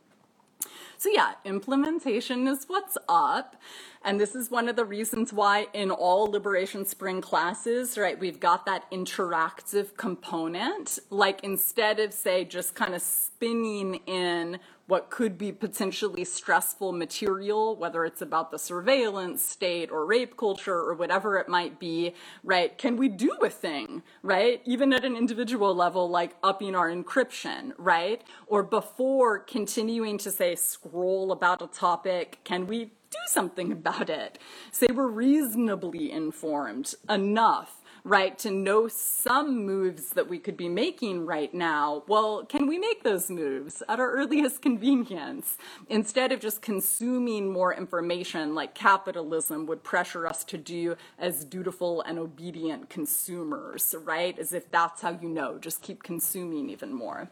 So 0.97 1.09
yeah, 1.09 1.35
implementation 1.45 2.49
is 2.49 2.65
what's 2.67 2.97
up. 3.07 3.55
And 4.03 4.19
this 4.19 4.35
is 4.35 4.51
one 4.51 4.67
of 4.67 4.75
the 4.75 4.83
reasons 4.83 5.31
why 5.31 5.67
in 5.71 5.89
all 5.89 6.25
Liberation 6.25 6.85
Spring 6.85 7.21
classes, 7.21 7.97
right, 7.97 8.19
we've 8.19 8.41
got 8.41 8.65
that 8.65 8.91
interactive 8.91 9.95
component. 9.95 10.99
Like 11.09 11.45
instead 11.45 12.01
of 12.01 12.13
say 12.13 12.43
just 12.43 12.75
kind 12.75 12.93
of 12.93 13.01
spinning 13.01 14.01
in 14.05 14.59
what 14.89 15.11
could 15.11 15.37
be 15.37 15.51
potentially 15.51 16.25
stressful 16.25 16.91
material, 16.91 17.75
whether 17.75 18.05
it's 18.05 18.23
about 18.23 18.49
the 18.49 18.57
surveillance 18.57 19.43
state 19.43 19.91
or 19.91 20.03
rape 20.03 20.35
culture 20.35 20.77
or 20.79 20.95
whatever 20.95 21.37
it 21.37 21.47
might 21.47 21.79
be, 21.79 22.15
right? 22.43 22.75
Can 22.75 22.97
we 22.97 23.07
do 23.07 23.31
a 23.43 23.51
thing, 23.51 24.01
right? 24.23 24.63
Even 24.65 24.91
at 24.91 25.05
an 25.05 25.15
individual 25.15 25.75
level, 25.75 26.09
like 26.09 26.35
upping 26.41 26.75
our 26.75 26.89
encryption, 26.89 27.73
right? 27.77 28.23
Or 28.47 28.63
before 28.63 29.37
continuing 29.37 30.17
to 30.17 30.31
say 30.31 30.55
scroll 30.55 31.31
about 31.31 31.61
a 31.61 31.67
topic, 31.67 32.39
can 32.43 32.65
we 32.65 32.85
do 32.85 33.19
something 33.27 33.71
about 33.79 34.09
it? 34.09 34.39
Say 34.71 34.87
we're 34.91 35.07
reasonably 35.07 36.11
informed 36.11 36.95
enough 37.07 37.78
right, 38.03 38.37
to 38.39 38.51
know 38.51 38.87
some 38.87 39.65
moves 39.65 40.09
that 40.11 40.29
we 40.29 40.39
could 40.39 40.57
be 40.57 40.69
making 40.69 41.25
right 41.25 41.53
now, 41.53 42.03
well, 42.07 42.45
can 42.45 42.67
we 42.67 42.77
make 42.77 43.03
those 43.03 43.29
moves 43.29 43.83
at 43.87 43.99
our 43.99 44.11
earliest 44.11 44.61
convenience 44.61 45.57
instead 45.87 46.31
of 46.31 46.39
just 46.39 46.61
consuming 46.61 47.51
more 47.51 47.73
information 47.73 48.55
like 48.55 48.73
capitalism 48.73 49.65
would 49.65 49.83
pressure 49.83 50.25
us 50.27 50.43
to 50.45 50.57
do 50.57 50.95
as 51.17 51.45
dutiful 51.45 52.01
and 52.01 52.17
obedient 52.17 52.89
consumers, 52.89 53.95
right? 54.03 54.37
As 54.39 54.53
if 54.53 54.69
that's 54.71 55.01
how 55.01 55.17
you 55.21 55.29
know, 55.29 55.57
just 55.57 55.81
keep 55.81 56.03
consuming 56.03 56.69
even 56.69 56.93
more. 56.93 57.29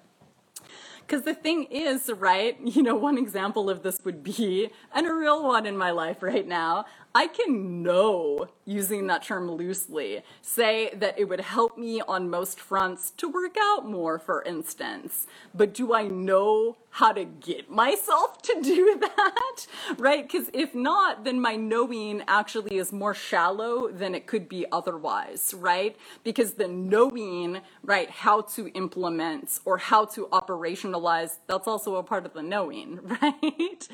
Because 1.07 1.23
the 1.23 1.33
thing 1.33 1.65
is, 1.71 2.09
right, 2.17 2.57
you 2.63 2.83
know, 2.83 2.95
one 2.95 3.17
example 3.17 3.69
of 3.69 3.83
this 3.83 3.99
would 4.03 4.23
be, 4.23 4.69
and 4.93 5.07
a 5.07 5.13
real 5.13 5.43
one 5.43 5.65
in 5.65 5.77
my 5.77 5.91
life 5.91 6.21
right 6.21 6.47
now, 6.47 6.85
I 7.15 7.27
can 7.27 7.81
know, 7.81 8.49
using 8.67 9.07
that 9.07 9.23
term 9.23 9.49
loosely, 9.49 10.21
say 10.41 10.91
that 10.93 11.17
it 11.17 11.25
would 11.25 11.41
help 11.41 11.77
me 11.77 12.01
on 12.01 12.29
most 12.29 12.59
fronts 12.59 13.11
to 13.11 13.29
work 13.29 13.55
out 13.59 13.89
more, 13.89 14.19
for 14.19 14.43
instance. 14.43 15.25
But 15.55 15.73
do 15.73 15.93
I 15.93 16.07
know 16.07 16.77
how 16.91 17.13
to 17.13 17.25
get 17.25 17.69
myself 17.69 18.41
to 18.43 18.59
do 18.61 18.99
that? 19.01 19.67
Right? 19.97 20.27
Because 20.27 20.49
if 20.53 20.75
not, 20.75 21.23
then 21.23 21.39
my 21.39 21.55
knowing 21.55 22.23
actually 22.27 22.77
is 22.77 22.91
more 22.91 23.13
shallow 23.15 23.89
than 23.89 24.13
it 24.15 24.27
could 24.27 24.49
be 24.49 24.65
otherwise, 24.71 25.53
right? 25.57 25.95
Because 26.23 26.53
the 26.53 26.67
knowing, 26.67 27.61
right, 27.83 28.09
how 28.09 28.41
to 28.41 28.67
implement 28.69 29.59
or 29.65 29.77
how 29.77 30.05
to 30.05 30.27
operationalize, 30.27 31.37
that's 31.47 31.67
also 31.67 31.95
a 31.95 32.03
part 32.03 32.25
of 32.25 32.33
the 32.33 32.43
knowing, 32.43 32.99
right? 33.21 33.87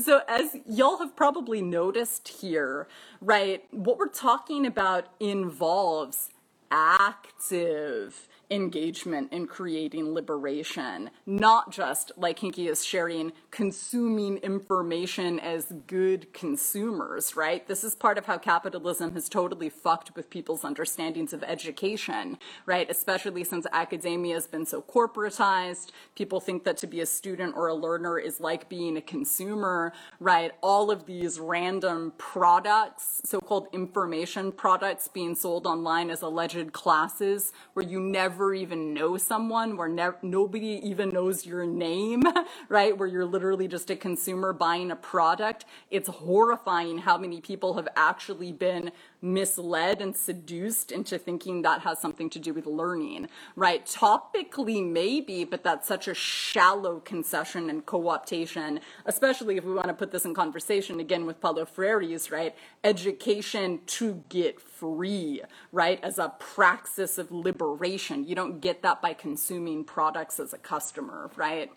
So 0.00 0.22
as 0.28 0.56
y'all 0.66 0.98
have 0.98 1.16
probably 1.16 1.62
noticed 1.62 2.28
here, 2.28 2.88
right, 3.20 3.64
what 3.70 3.98
we're 3.98 4.08
talking 4.14 4.64
about 4.64 5.08
involves 5.20 6.30
active 6.70 8.28
engagement 8.50 9.32
in 9.32 9.46
creating 9.46 10.12
liberation, 10.12 11.10
not 11.26 11.70
just 11.70 12.12
like 12.16 12.40
Hinky 12.40 12.68
is 12.68 12.84
sharing, 12.84 13.32
consuming 13.50 14.38
information 14.38 15.38
as 15.40 15.72
good 15.86 16.32
consumers, 16.32 17.36
right? 17.36 17.66
This 17.66 17.84
is 17.84 17.94
part 17.94 18.18
of 18.18 18.26
how 18.26 18.38
capitalism 18.38 19.12
has 19.14 19.28
totally 19.28 19.68
fucked 19.68 20.14
with 20.16 20.30
people's 20.30 20.64
understandings 20.64 21.32
of 21.32 21.42
education, 21.42 22.38
right? 22.66 22.90
Especially 22.90 23.44
since 23.44 23.66
academia 23.72 24.34
has 24.34 24.46
been 24.46 24.66
so 24.66 24.82
corporatized. 24.82 25.90
People 26.14 26.40
think 26.40 26.64
that 26.64 26.76
to 26.78 26.86
be 26.86 27.00
a 27.00 27.06
student 27.06 27.54
or 27.56 27.68
a 27.68 27.74
learner 27.74 28.18
is 28.18 28.40
like 28.40 28.68
being 28.68 28.96
a 28.96 29.02
consumer, 29.02 29.92
right? 30.20 30.52
All 30.60 30.90
of 30.90 31.06
these 31.06 31.40
random 31.40 32.12
products, 32.18 33.20
so 33.24 33.40
called 33.40 33.68
information 33.72 34.52
products 34.52 35.08
being 35.08 35.34
sold 35.34 35.66
online 35.66 36.10
as 36.10 36.22
alleged 36.22 36.72
classes, 36.72 37.52
where 37.72 37.86
you 37.86 38.00
never 38.00 38.33
never 38.34 38.52
even 38.52 38.92
know 38.92 39.16
someone, 39.16 39.76
where 39.76 39.88
ne- 39.88 40.18
nobody 40.20 40.80
even 40.82 41.10
knows 41.10 41.46
your 41.46 41.64
name, 41.64 42.20
right? 42.68 42.98
Where 42.98 43.06
you're 43.06 43.24
literally 43.24 43.68
just 43.68 43.90
a 43.90 43.96
consumer 43.96 44.52
buying 44.52 44.90
a 44.90 44.96
product. 44.96 45.66
It's 45.92 46.08
horrifying 46.08 46.98
how 46.98 47.16
many 47.16 47.40
people 47.40 47.74
have 47.74 47.86
actually 47.94 48.50
been 48.50 48.90
misled 49.24 50.02
and 50.02 50.14
seduced 50.14 50.92
into 50.92 51.18
thinking 51.18 51.62
that 51.62 51.80
has 51.80 51.98
something 51.98 52.28
to 52.30 52.38
do 52.38 52.52
with 52.52 52.66
learning, 52.66 53.28
right? 53.56 53.86
Topically, 53.86 54.86
maybe, 54.86 55.44
but 55.44 55.64
that's 55.64 55.88
such 55.88 56.06
a 56.06 56.14
shallow 56.14 57.00
concession 57.00 57.70
and 57.70 57.86
co 57.86 58.02
optation, 58.02 58.80
especially 59.06 59.56
if 59.56 59.64
we 59.64 59.72
want 59.72 59.88
to 59.88 59.94
put 59.94 60.12
this 60.12 60.24
in 60.24 60.34
conversation 60.34 61.00
again 61.00 61.24
with 61.24 61.40
Paulo 61.40 61.64
Freire's, 61.64 62.30
right? 62.30 62.54
Education 62.84 63.80
to 63.86 64.22
get 64.28 64.60
free, 64.60 65.40
right? 65.72 65.98
As 66.02 66.18
a 66.18 66.34
praxis 66.38 67.16
of 67.16 67.32
liberation. 67.32 68.24
You 68.26 68.34
don't 68.34 68.60
get 68.60 68.82
that 68.82 69.00
by 69.00 69.14
consuming 69.14 69.84
products 69.84 70.38
as 70.38 70.52
a 70.52 70.58
customer, 70.58 71.30
right? 71.36 71.70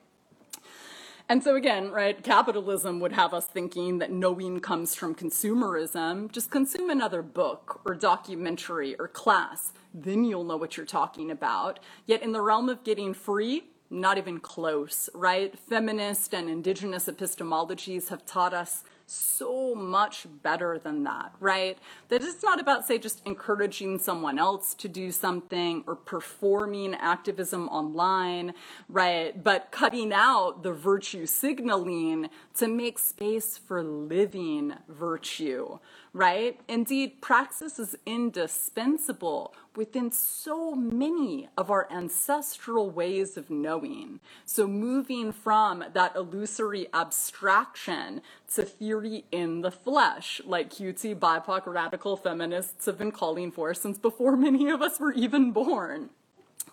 And 1.30 1.44
so 1.44 1.56
again, 1.56 1.92
right, 1.92 2.24
capitalism 2.24 3.02
would 3.02 3.12
have 3.12 3.34
us 3.34 3.46
thinking 3.48 3.98
that 3.98 4.12
knowing 4.12 4.62
comes 4.62 4.96
from 4.96 5.14
consumerism. 5.14 6.32
Just 6.32 6.50
consume 6.50 6.90
another 6.90 7.22
book 7.22 7.82
or 7.84 7.96
documentary 7.96 8.96
or 8.98 9.10
class, 9.10 9.74
then 9.94 10.24
you'll 10.24 10.46
know 10.46 10.56
what 10.56 10.78
you're 10.78 10.86
talking 10.86 11.30
about. 11.30 11.82
Yet 12.06 12.22
in 12.22 12.32
the 12.32 12.42
realm 12.42 12.70
of 12.70 12.86
getting 12.86 13.14
free, 13.14 13.66
not 13.90 14.18
even 14.18 14.40
close, 14.40 15.10
right? 15.14 15.58
Feminist 15.60 16.34
and 16.34 16.50
indigenous 16.50 17.08
epistemologies 17.08 18.08
have 18.08 18.26
taught 18.26 18.54
us 18.54 18.86
so 19.10 19.74
much 19.74 20.28
better 20.44 20.78
than 20.78 21.04
that, 21.06 21.32
right? 21.40 21.78
That 22.10 22.22
it's 22.22 22.44
not 22.44 22.60
about, 22.60 22.86
say, 22.86 22.98
just 22.98 23.22
encouraging 23.26 24.00
someone 24.00 24.38
else 24.38 24.74
to 24.76 24.90
do 24.90 25.12
something 25.12 25.84
or 25.88 25.96
performing 25.96 26.94
activism 26.94 27.70
online, 27.70 28.54
right? 28.90 29.42
But 29.42 29.72
cutting 29.72 30.12
out 30.12 30.62
the 30.64 30.74
virtue 30.74 31.26
signaling 31.26 32.30
to 32.58 32.68
make 32.68 32.98
space 32.98 33.58
for 33.58 33.84
living 33.84 34.74
virtue, 34.90 35.78
right? 36.12 36.60
Indeed, 36.68 37.22
praxis 37.22 37.78
is 37.78 37.96
indispensable 38.06 39.54
within 39.76 40.12
so 40.12 40.74
many 40.74 41.50
of 41.56 41.70
our 41.70 41.88
ancestral 41.92 42.90
ways 42.90 43.38
of 43.38 43.52
knowing. 43.52 44.20
So, 44.46 44.68
moving 44.68 45.32
from 45.32 45.86
that 45.94 46.16
illusory 46.16 46.88
abstraction 46.94 48.22
to 48.56 48.64
theory 48.64 49.26
in 49.32 49.62
the 49.62 49.72
flesh, 49.72 50.42
like 50.44 50.72
cutesy 50.72 51.16
BIPOC 51.16 51.68
radical 51.68 52.18
feminists 52.18 52.88
have 52.88 52.98
been 52.98 53.12
calling 53.12 53.52
for 53.52 53.74
since 53.76 54.00
before 54.00 54.36
many 54.36 54.70
of 54.70 54.82
us 54.82 55.00
were 55.00 55.14
even 55.14 55.52
born 55.52 56.10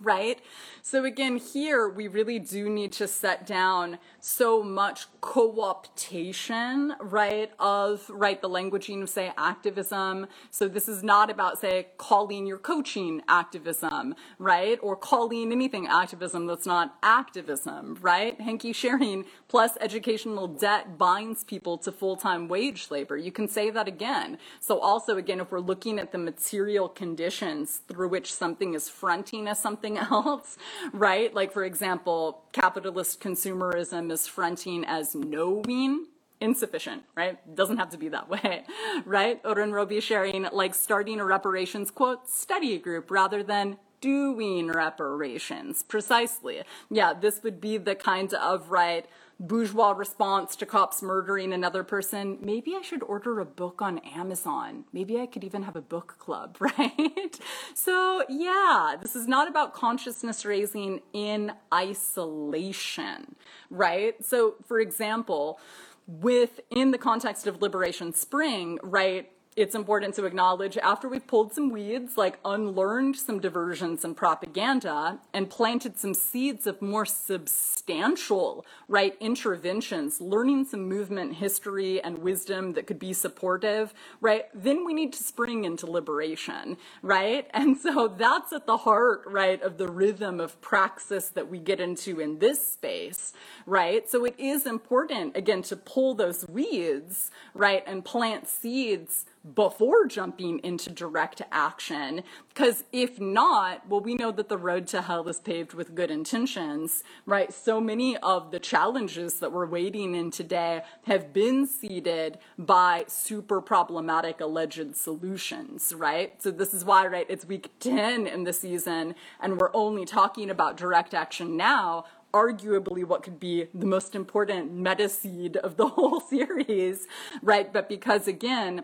right? 0.00 0.40
So 0.86 1.06
again, 1.06 1.38
here 1.38 1.88
we 1.88 2.08
really 2.08 2.38
do 2.38 2.68
need 2.68 2.92
to 2.92 3.08
set 3.08 3.46
down 3.46 3.98
so 4.20 4.62
much 4.62 5.06
co-optation, 5.22 6.94
right, 7.00 7.50
of, 7.58 8.04
right, 8.10 8.42
the 8.42 8.50
languaging 8.50 9.00
of, 9.00 9.08
say, 9.08 9.32
activism. 9.38 10.26
So 10.50 10.68
this 10.68 10.86
is 10.86 11.02
not 11.02 11.30
about, 11.30 11.58
say, 11.58 11.86
calling 11.96 12.46
your 12.46 12.58
coaching 12.58 13.22
activism, 13.28 14.14
right, 14.38 14.78
or 14.82 14.94
calling 14.94 15.52
anything 15.52 15.86
activism 15.86 16.46
that's 16.46 16.66
not 16.66 16.98
activism, 17.02 17.96
right? 18.02 18.38
Hanky 18.38 18.74
sharing 18.74 19.24
plus 19.48 19.78
educational 19.80 20.46
debt 20.46 20.98
binds 20.98 21.44
people 21.44 21.78
to 21.78 21.92
full-time 21.92 22.46
wage 22.46 22.90
labor. 22.90 23.16
You 23.16 23.32
can 23.32 23.48
say 23.48 23.70
that 23.70 23.88
again. 23.88 24.36
So 24.60 24.80
also, 24.80 25.16
again, 25.16 25.40
if 25.40 25.50
we're 25.50 25.60
looking 25.60 25.98
at 25.98 26.12
the 26.12 26.18
material 26.18 26.90
conditions 26.90 27.80
through 27.88 28.08
which 28.08 28.34
something 28.34 28.74
is 28.74 28.90
fronting 28.90 29.48
as 29.48 29.58
something 29.58 29.94
something 29.94 29.98
else, 30.10 30.56
right? 30.92 31.32
Like, 31.34 31.52
for 31.52 31.64
example, 31.64 32.44
capitalist 32.52 33.20
consumerism 33.20 34.10
is 34.10 34.26
fronting 34.26 34.84
as 34.84 35.14
knowing 35.14 36.06
insufficient, 36.40 37.02
right? 37.16 37.38
Doesn't 37.54 37.78
have 37.78 37.90
to 37.90 37.98
be 37.98 38.08
that 38.08 38.28
way, 38.34 38.64
right? 39.04 39.40
Oren 39.44 39.70
Robi 39.70 40.02
sharing 40.02 40.46
like 40.52 40.74
starting 40.74 41.20
a 41.20 41.24
reparations 41.24 41.90
quote 41.90 42.28
study 42.28 42.78
group 42.78 43.10
rather 43.10 43.42
than 43.42 43.78
doing 44.00 44.68
reparations. 44.68 45.82
Precisely. 45.82 46.62
Yeah, 46.90 47.14
this 47.14 47.42
would 47.42 47.60
be 47.60 47.78
the 47.78 47.94
kind 47.94 48.34
of 48.34 48.70
right 48.70 49.06
bourgeois 49.40 49.92
response 49.92 50.56
to 50.56 50.66
cops 50.66 51.02
murdering 51.02 51.52
another 51.52 51.82
person, 51.82 52.38
maybe 52.40 52.74
I 52.74 52.82
should 52.82 53.02
order 53.02 53.40
a 53.40 53.44
book 53.44 53.82
on 53.82 53.98
Amazon. 53.98 54.84
Maybe 54.92 55.20
I 55.20 55.26
could 55.26 55.44
even 55.44 55.62
have 55.62 55.76
a 55.76 55.82
book 55.82 56.16
club, 56.18 56.56
right? 56.60 57.38
so, 57.74 58.24
yeah, 58.28 58.96
this 59.00 59.16
is 59.16 59.26
not 59.26 59.48
about 59.48 59.74
consciousness 59.74 60.44
raising 60.44 61.00
in 61.12 61.52
isolation, 61.72 63.36
right? 63.70 64.24
So, 64.24 64.54
for 64.66 64.80
example, 64.80 65.58
within 66.06 66.90
the 66.90 66.98
context 66.98 67.46
of 67.46 67.62
Liberation 67.62 68.12
Spring, 68.12 68.78
right, 68.82 69.30
it's 69.56 69.74
important 69.74 70.14
to 70.14 70.24
acknowledge 70.24 70.76
after 70.78 71.08
we've 71.08 71.26
pulled 71.26 71.52
some 71.52 71.70
weeds, 71.70 72.16
like 72.16 72.38
unlearned 72.44 73.16
some 73.16 73.38
diversions 73.38 74.04
and 74.04 74.16
propaganda, 74.16 75.20
and 75.32 75.48
planted 75.48 75.96
some 75.96 76.14
seeds 76.14 76.66
of 76.66 76.82
more 76.82 77.04
substantial, 77.04 78.66
right, 78.88 79.16
interventions, 79.20 80.20
learning 80.20 80.64
some 80.64 80.88
movement 80.88 81.34
history 81.34 82.02
and 82.02 82.18
wisdom 82.18 82.72
that 82.72 82.86
could 82.86 82.98
be 82.98 83.12
supportive, 83.12 83.94
right, 84.20 84.46
then 84.54 84.84
we 84.84 84.92
need 84.92 85.12
to 85.12 85.22
spring 85.22 85.64
into 85.64 85.86
liberation, 85.86 86.76
right? 87.02 87.48
And 87.54 87.78
so 87.78 88.08
that's 88.08 88.52
at 88.52 88.66
the 88.66 88.78
heart, 88.78 89.22
right, 89.26 89.62
of 89.62 89.78
the 89.78 89.88
rhythm 89.88 90.40
of 90.40 90.60
praxis 90.60 91.28
that 91.28 91.48
we 91.48 91.60
get 91.60 91.80
into 91.80 92.18
in 92.18 92.40
this 92.40 92.66
space, 92.72 93.32
right? 93.66 94.08
So 94.10 94.24
it 94.24 94.34
is 94.36 94.66
important, 94.66 95.36
again, 95.36 95.62
to 95.62 95.76
pull 95.76 96.14
those 96.14 96.48
weeds, 96.48 97.30
right, 97.54 97.84
and 97.86 98.04
plant 98.04 98.48
seeds 98.48 99.26
before 99.54 100.06
jumping 100.06 100.58
into 100.60 100.90
direct 100.90 101.42
action. 101.52 102.22
Because 102.48 102.84
if 102.92 103.20
not, 103.20 103.88
well, 103.88 104.00
we 104.00 104.14
know 104.14 104.30
that 104.32 104.48
the 104.48 104.56
road 104.56 104.86
to 104.88 105.02
hell 105.02 105.28
is 105.28 105.40
paved 105.40 105.74
with 105.74 105.94
good 105.94 106.10
intentions, 106.10 107.04
right? 107.26 107.52
So 107.52 107.80
many 107.80 108.16
of 108.18 108.50
the 108.50 108.58
challenges 108.58 109.40
that 109.40 109.52
we're 109.52 109.66
waiting 109.66 110.14
in 110.14 110.30
today 110.30 110.82
have 111.06 111.32
been 111.32 111.66
seeded 111.66 112.38
by 112.58 113.04
super 113.06 113.60
problematic 113.60 114.40
alleged 114.40 114.96
solutions, 114.96 115.92
right? 115.94 116.40
So 116.42 116.50
this 116.50 116.72
is 116.72 116.84
why, 116.84 117.06
right, 117.06 117.26
it's 117.28 117.44
week 117.44 117.70
10 117.80 118.26
in 118.26 118.44
the 118.44 118.52
season, 118.52 119.14
and 119.40 119.60
we're 119.60 119.74
only 119.74 120.04
talking 120.04 120.48
about 120.48 120.76
direct 120.76 121.12
action 121.12 121.56
now 121.56 122.04
arguably 122.34 123.04
what 123.04 123.22
could 123.22 123.38
be 123.38 123.68
the 123.72 123.86
most 123.86 124.16
important 124.16 124.72
meta 124.72 125.08
seed 125.08 125.56
of 125.58 125.76
the 125.76 125.86
whole 125.90 126.20
series, 126.20 127.06
right? 127.42 127.72
But 127.72 127.88
because 127.88 128.26
again, 128.26 128.82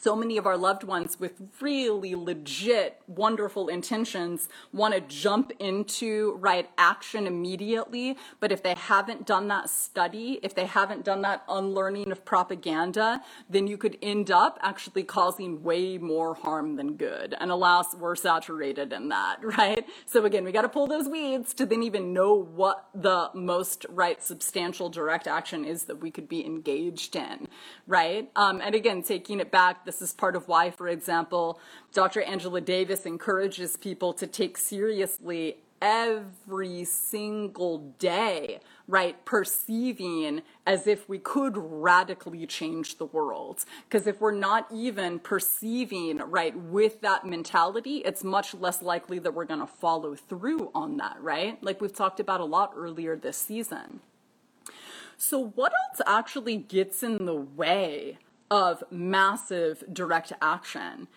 so 0.00 0.14
many 0.14 0.36
of 0.36 0.46
our 0.46 0.56
loved 0.56 0.84
ones 0.84 1.18
with 1.18 1.32
really 1.60 2.14
legit, 2.14 3.00
wonderful 3.08 3.68
intentions 3.68 4.48
want 4.72 4.94
to 4.94 5.00
jump 5.00 5.50
into 5.58 6.36
right 6.38 6.70
action 6.78 7.26
immediately. 7.26 8.16
But 8.38 8.52
if 8.52 8.62
they 8.62 8.74
haven't 8.74 9.26
done 9.26 9.48
that 9.48 9.68
study, 9.68 10.38
if 10.42 10.54
they 10.54 10.66
haven't 10.66 11.04
done 11.04 11.22
that 11.22 11.42
unlearning 11.48 12.12
of 12.12 12.24
propaganda, 12.24 13.22
then 13.50 13.66
you 13.66 13.76
could 13.76 13.98
end 14.00 14.30
up 14.30 14.58
actually 14.62 15.02
causing 15.02 15.64
way 15.64 15.98
more 15.98 16.34
harm 16.34 16.76
than 16.76 16.94
good. 16.94 17.34
And 17.40 17.50
alas, 17.50 17.94
we're 17.98 18.14
saturated 18.14 18.92
in 18.92 19.08
that, 19.08 19.42
right? 19.58 19.84
So 20.06 20.24
again, 20.24 20.44
we 20.44 20.52
got 20.52 20.62
to 20.62 20.68
pull 20.68 20.86
those 20.86 21.08
weeds 21.08 21.52
to 21.54 21.66
then 21.66 21.82
even 21.82 22.12
know 22.12 22.34
what 22.34 22.88
the 22.94 23.30
most 23.34 23.84
right 23.88 24.22
substantial 24.22 24.88
direct 24.88 25.26
action 25.26 25.64
is 25.64 25.84
that 25.84 26.00
we 26.00 26.12
could 26.12 26.28
be 26.28 26.46
engaged 26.46 27.16
in, 27.16 27.48
right? 27.88 28.30
Um, 28.36 28.60
and 28.60 28.76
again, 28.76 29.02
taking 29.02 29.40
it 29.40 29.50
back 29.50 29.86
this 29.88 30.02
is 30.02 30.12
part 30.12 30.36
of 30.36 30.46
why, 30.48 30.70
for 30.70 30.86
example, 30.86 31.58
Dr. 31.94 32.20
Angela 32.20 32.60
Davis 32.60 33.06
encourages 33.06 33.78
people 33.78 34.12
to 34.12 34.26
take 34.26 34.58
seriously 34.58 35.56
every 35.80 36.84
single 36.84 37.78
day, 37.98 38.60
right? 38.86 39.24
Perceiving 39.24 40.42
as 40.66 40.86
if 40.86 41.08
we 41.08 41.18
could 41.18 41.54
radically 41.56 42.44
change 42.44 42.98
the 42.98 43.06
world. 43.06 43.64
Because 43.88 44.06
if 44.06 44.20
we're 44.20 44.30
not 44.30 44.66
even 44.70 45.20
perceiving, 45.20 46.18
right, 46.18 46.54
with 46.54 47.00
that 47.00 47.24
mentality, 47.24 48.02
it's 48.04 48.22
much 48.22 48.52
less 48.52 48.82
likely 48.82 49.18
that 49.20 49.32
we're 49.32 49.46
going 49.46 49.60
to 49.60 49.66
follow 49.66 50.14
through 50.14 50.70
on 50.74 50.98
that, 50.98 51.16
right? 51.22 51.64
Like 51.64 51.80
we've 51.80 51.94
talked 51.94 52.20
about 52.20 52.40
a 52.42 52.44
lot 52.44 52.74
earlier 52.76 53.16
this 53.16 53.38
season. 53.38 54.00
So, 55.16 55.46
what 55.54 55.72
else 55.72 56.02
actually 56.06 56.58
gets 56.58 57.02
in 57.02 57.24
the 57.24 57.34
way 57.34 58.18
of 58.50 58.82
massive 58.90 59.84
direct 59.92 60.32
action. 60.40 61.08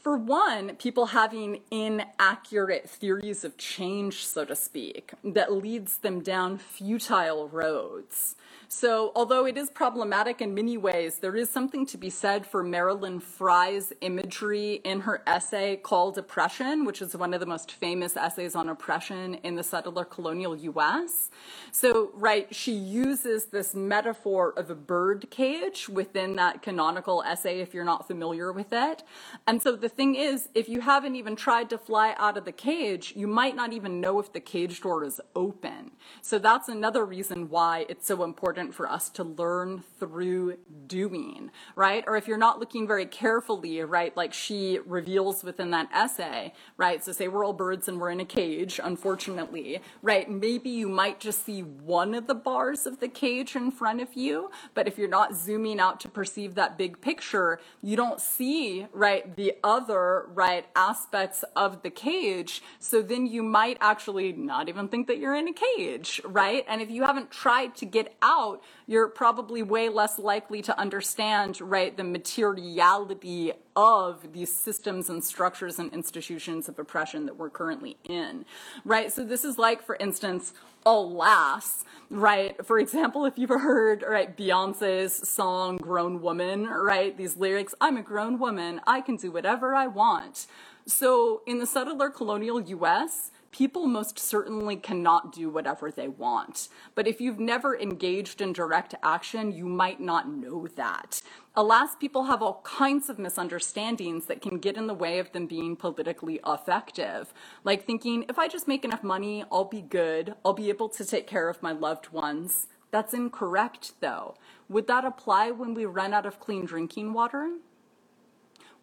For 0.00 0.16
one, 0.16 0.76
people 0.76 1.06
having 1.06 1.60
inaccurate 1.70 2.88
theories 2.88 3.44
of 3.44 3.58
change, 3.58 4.24
so 4.24 4.46
to 4.46 4.56
speak, 4.56 5.12
that 5.22 5.52
leads 5.52 5.98
them 5.98 6.22
down 6.22 6.56
futile 6.56 7.48
roads. 7.48 8.34
So, 8.72 9.10
although 9.16 9.46
it 9.46 9.58
is 9.58 9.68
problematic 9.68 10.40
in 10.40 10.54
many 10.54 10.78
ways, 10.78 11.18
there 11.18 11.34
is 11.34 11.50
something 11.50 11.84
to 11.86 11.98
be 11.98 12.08
said 12.08 12.46
for 12.46 12.62
Marilyn 12.62 13.18
Frye's 13.18 13.92
imagery 14.00 14.80
in 14.84 15.00
her 15.00 15.22
essay 15.26 15.76
called 15.76 16.16
Oppression, 16.16 16.84
which 16.84 17.02
is 17.02 17.16
one 17.16 17.34
of 17.34 17.40
the 17.40 17.46
most 17.46 17.72
famous 17.72 18.16
essays 18.16 18.54
on 18.54 18.68
oppression 18.68 19.34
in 19.42 19.56
the 19.56 19.64
settler 19.64 20.04
colonial 20.04 20.56
US. 20.56 21.30
So, 21.72 22.10
right, 22.14 22.46
she 22.54 22.72
uses 22.72 23.46
this 23.46 23.74
metaphor 23.74 24.54
of 24.56 24.70
a 24.70 24.76
bird 24.76 25.28
cage 25.30 25.88
within 25.88 26.36
that 26.36 26.62
canonical 26.62 27.24
essay, 27.24 27.58
if 27.58 27.74
you're 27.74 27.84
not 27.84 28.06
familiar 28.06 28.52
with 28.52 28.72
it. 28.72 29.02
And 29.48 29.60
so 29.60 29.74
the 29.74 29.89
thing 29.90 30.14
is, 30.14 30.48
if 30.54 30.68
you 30.68 30.80
haven't 30.80 31.16
even 31.16 31.36
tried 31.36 31.70
to 31.70 31.78
fly 31.78 32.14
out 32.16 32.36
of 32.36 32.44
the 32.44 32.52
cage, 32.52 33.12
you 33.16 33.26
might 33.26 33.54
not 33.54 33.72
even 33.72 34.00
know 34.00 34.18
if 34.18 34.32
the 34.32 34.40
cage 34.40 34.80
door 34.80 35.04
is 35.04 35.20
open. 35.34 35.92
So 36.22 36.38
that's 36.38 36.68
another 36.68 37.04
reason 37.04 37.48
why 37.48 37.86
it's 37.88 38.06
so 38.06 38.24
important 38.24 38.74
for 38.74 38.88
us 38.88 39.08
to 39.10 39.24
learn 39.24 39.82
through 39.98 40.58
doing, 40.86 41.50
right? 41.76 42.04
Or 42.06 42.16
if 42.16 42.26
you're 42.26 42.38
not 42.38 42.58
looking 42.58 42.86
very 42.86 43.06
carefully, 43.06 43.80
right, 43.82 44.16
like 44.16 44.32
she 44.32 44.78
reveals 44.84 45.44
within 45.44 45.70
that 45.72 45.88
essay, 45.92 46.52
right? 46.76 47.04
So 47.04 47.12
say 47.12 47.28
we're 47.28 47.44
all 47.44 47.52
birds 47.52 47.88
and 47.88 48.00
we're 48.00 48.10
in 48.10 48.20
a 48.20 48.24
cage, 48.24 48.80
unfortunately, 48.82 49.80
right? 50.02 50.30
Maybe 50.30 50.70
you 50.70 50.88
might 50.88 51.20
just 51.20 51.44
see 51.44 51.60
one 51.62 52.14
of 52.14 52.26
the 52.26 52.34
bars 52.34 52.86
of 52.86 53.00
the 53.00 53.08
cage 53.08 53.56
in 53.56 53.70
front 53.70 54.00
of 54.00 54.14
you, 54.14 54.50
but 54.74 54.86
if 54.86 54.98
you're 54.98 55.08
not 55.08 55.34
zooming 55.34 55.80
out 55.80 56.00
to 56.00 56.08
perceive 56.08 56.54
that 56.54 56.78
big 56.78 57.00
picture, 57.00 57.60
you 57.82 57.96
don't 57.96 58.20
see, 58.20 58.86
right, 58.92 59.36
the 59.36 59.54
other 59.64 59.79
other, 59.80 60.26
right, 60.34 60.66
aspects 60.76 61.44
of 61.56 61.82
the 61.82 61.90
cage. 61.90 62.62
So 62.78 63.02
then 63.02 63.26
you 63.26 63.42
might 63.42 63.78
actually 63.80 64.32
not 64.32 64.68
even 64.68 64.88
think 64.88 65.06
that 65.06 65.18
you're 65.18 65.34
in 65.34 65.48
a 65.48 65.52
cage, 65.52 66.20
right? 66.24 66.64
And 66.68 66.80
if 66.80 66.90
you 66.90 67.04
haven't 67.04 67.30
tried 67.30 67.74
to 67.76 67.86
get 67.86 68.14
out, 68.22 68.62
you're 68.86 69.08
probably 69.08 69.62
way 69.62 69.88
less 69.88 70.18
likely 70.18 70.62
to 70.62 70.78
understand, 70.78 71.60
right, 71.60 71.96
the 71.96 72.04
materiality 72.04 73.52
of 73.76 74.32
these 74.32 74.54
systems 74.54 75.08
and 75.08 75.22
structures 75.24 75.78
and 75.78 75.92
institutions 75.92 76.68
of 76.68 76.78
oppression 76.78 77.26
that 77.26 77.36
we're 77.36 77.50
currently 77.50 77.96
in, 78.04 78.44
right? 78.84 79.12
So 79.12 79.24
this 79.24 79.44
is 79.44 79.58
like, 79.58 79.82
for 79.82 79.96
instance, 79.96 80.52
alas, 80.86 81.84
right? 82.08 82.64
For 82.64 82.78
example, 82.78 83.24
if 83.24 83.38
you've 83.38 83.50
heard, 83.50 84.04
right, 84.06 84.36
Beyonce's 84.36 85.28
song 85.28 85.76
Grown 85.76 86.20
Woman, 86.20 86.66
right? 86.66 87.16
These 87.16 87.36
lyrics, 87.36 87.74
I'm 87.80 87.96
a 87.96 88.02
grown 88.02 88.38
woman, 88.38 88.80
I 88.86 89.00
can 89.00 89.16
do 89.16 89.30
whatever 89.30 89.74
I 89.74 89.86
want. 89.86 90.46
So 90.86 91.42
in 91.46 91.58
the 91.58 91.66
settler 91.66 92.10
colonial 92.10 92.60
US, 92.60 93.30
people 93.50 93.86
most 93.86 94.18
certainly 94.18 94.76
cannot 94.76 95.32
do 95.32 95.50
whatever 95.50 95.90
they 95.90 96.08
want. 96.08 96.68
But 96.94 97.08
if 97.08 97.20
you've 97.20 97.40
never 97.40 97.76
engaged 97.76 98.40
in 98.40 98.52
direct 98.52 98.94
action, 99.02 99.52
you 99.52 99.66
might 99.66 100.00
not 100.00 100.28
know 100.28 100.68
that. 100.76 101.20
Alas, 101.56 101.96
people 101.96 102.24
have 102.24 102.42
all 102.42 102.60
kinds 102.62 103.08
of 103.08 103.18
misunderstandings 103.18 104.26
that 104.26 104.40
can 104.40 104.58
get 104.58 104.76
in 104.76 104.86
the 104.86 104.94
way 104.94 105.18
of 105.18 105.32
them 105.32 105.46
being 105.46 105.74
politically 105.74 106.40
effective. 106.46 107.34
Like 107.64 107.84
thinking, 107.84 108.24
if 108.28 108.38
I 108.38 108.46
just 108.46 108.68
make 108.68 108.84
enough 108.84 109.02
money, 109.02 109.44
I'll 109.50 109.64
be 109.64 109.82
good, 109.82 110.34
I'll 110.44 110.52
be 110.52 110.68
able 110.68 110.88
to 110.90 111.04
take 111.04 111.26
care 111.26 111.48
of 111.48 111.62
my 111.62 111.72
loved 111.72 112.10
ones. 112.10 112.68
That's 112.92 113.14
incorrect, 113.14 113.94
though. 114.00 114.36
Would 114.68 114.86
that 114.86 115.04
apply 115.04 115.50
when 115.50 115.74
we 115.74 115.84
run 115.86 116.12
out 116.12 116.26
of 116.26 116.40
clean 116.40 116.64
drinking 116.64 117.12
water? 117.12 117.58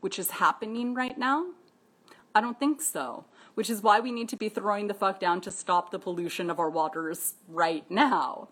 Which 0.02 0.20
is 0.20 0.32
happening 0.32 0.94
right 0.94 1.18
now? 1.18 1.46
I 2.36 2.42
don't 2.42 2.60
think 2.60 2.82
so 2.82 3.26
which 3.58 3.72
is 3.72 3.82
why 3.82 4.00
we 4.00 4.12
need 4.12 4.30
to 4.30 4.38
be 4.38 4.50
throwing 4.50 4.86
the 4.86 4.94
fuck 4.94 5.20
down 5.20 5.42
to 5.42 5.50
stop 5.50 5.90
the 5.90 5.98
pollution 5.98 6.52
of 6.52 6.60
our 6.60 6.70
waters 6.70 7.34
right 7.48 7.90
now. 7.90 8.50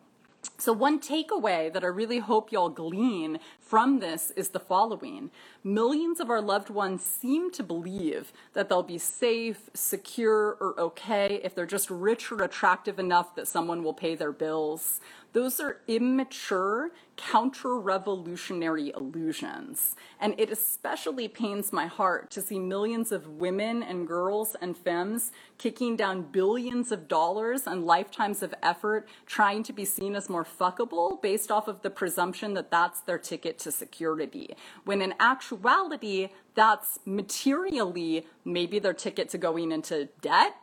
So, 0.57 0.73
one 0.73 0.99
takeaway 0.99 1.71
that 1.71 1.83
I 1.83 1.87
really 1.87 2.17
hope 2.17 2.51
y'all 2.51 2.69
glean 2.69 3.37
from 3.59 3.99
this 3.99 4.31
is 4.31 4.49
the 4.49 4.59
following 4.59 5.29
Millions 5.63 6.19
of 6.19 6.31
our 6.31 6.41
loved 6.41 6.71
ones 6.71 7.03
seem 7.03 7.51
to 7.51 7.61
believe 7.61 8.33
that 8.53 8.67
they'll 8.67 8.81
be 8.81 8.97
safe, 8.97 9.69
secure, 9.75 10.57
or 10.59 10.79
okay 10.79 11.39
if 11.43 11.53
they're 11.53 11.67
just 11.67 11.91
rich 11.91 12.31
or 12.31 12.41
attractive 12.41 12.97
enough 12.97 13.35
that 13.35 13.47
someone 13.47 13.83
will 13.83 13.93
pay 13.93 14.15
their 14.15 14.31
bills. 14.31 15.01
Those 15.35 15.59
are 15.59 15.81
immature, 15.85 16.91
counter 17.17 17.77
revolutionary 17.77 18.93
illusions. 18.95 19.97
And 20.17 20.33
it 20.37 20.49
especially 20.49 21.27
pains 21.27 21.73
my 21.73 21.87
heart 21.87 22.31
to 22.31 22.41
see 22.41 22.57
millions 22.57 23.11
of 23.11 23.27
women 23.27 23.83
and 23.83 24.07
girls 24.07 24.55
and 24.61 24.77
femmes 24.77 25.33
kicking 25.57 25.97
down 25.97 26.31
billions 26.31 26.89
of 26.89 27.09
dollars 27.09 27.67
and 27.67 27.85
lifetimes 27.85 28.43
of 28.43 28.55
effort 28.63 29.09
trying 29.25 29.63
to 29.63 29.73
be 29.73 29.83
seen 29.83 30.15
as 30.15 30.29
more 30.29 30.45
fuckable 30.45 31.21
based 31.21 31.51
off 31.51 31.67
of 31.67 31.81
the 31.81 31.89
presumption 31.89 32.53
that 32.53 32.71
that's 32.71 33.01
their 33.01 33.17
ticket 33.17 33.59
to 33.59 33.73
security. 33.73 34.55
When 34.85 35.01
in 35.01 35.15
actuality, 35.19 36.29
that's 36.53 36.99
materially 37.03 38.25
maybe 38.45 38.79
their 38.79 38.93
ticket 38.93 39.27
to 39.31 39.37
going 39.37 39.73
into 39.73 40.07
debt 40.21 40.55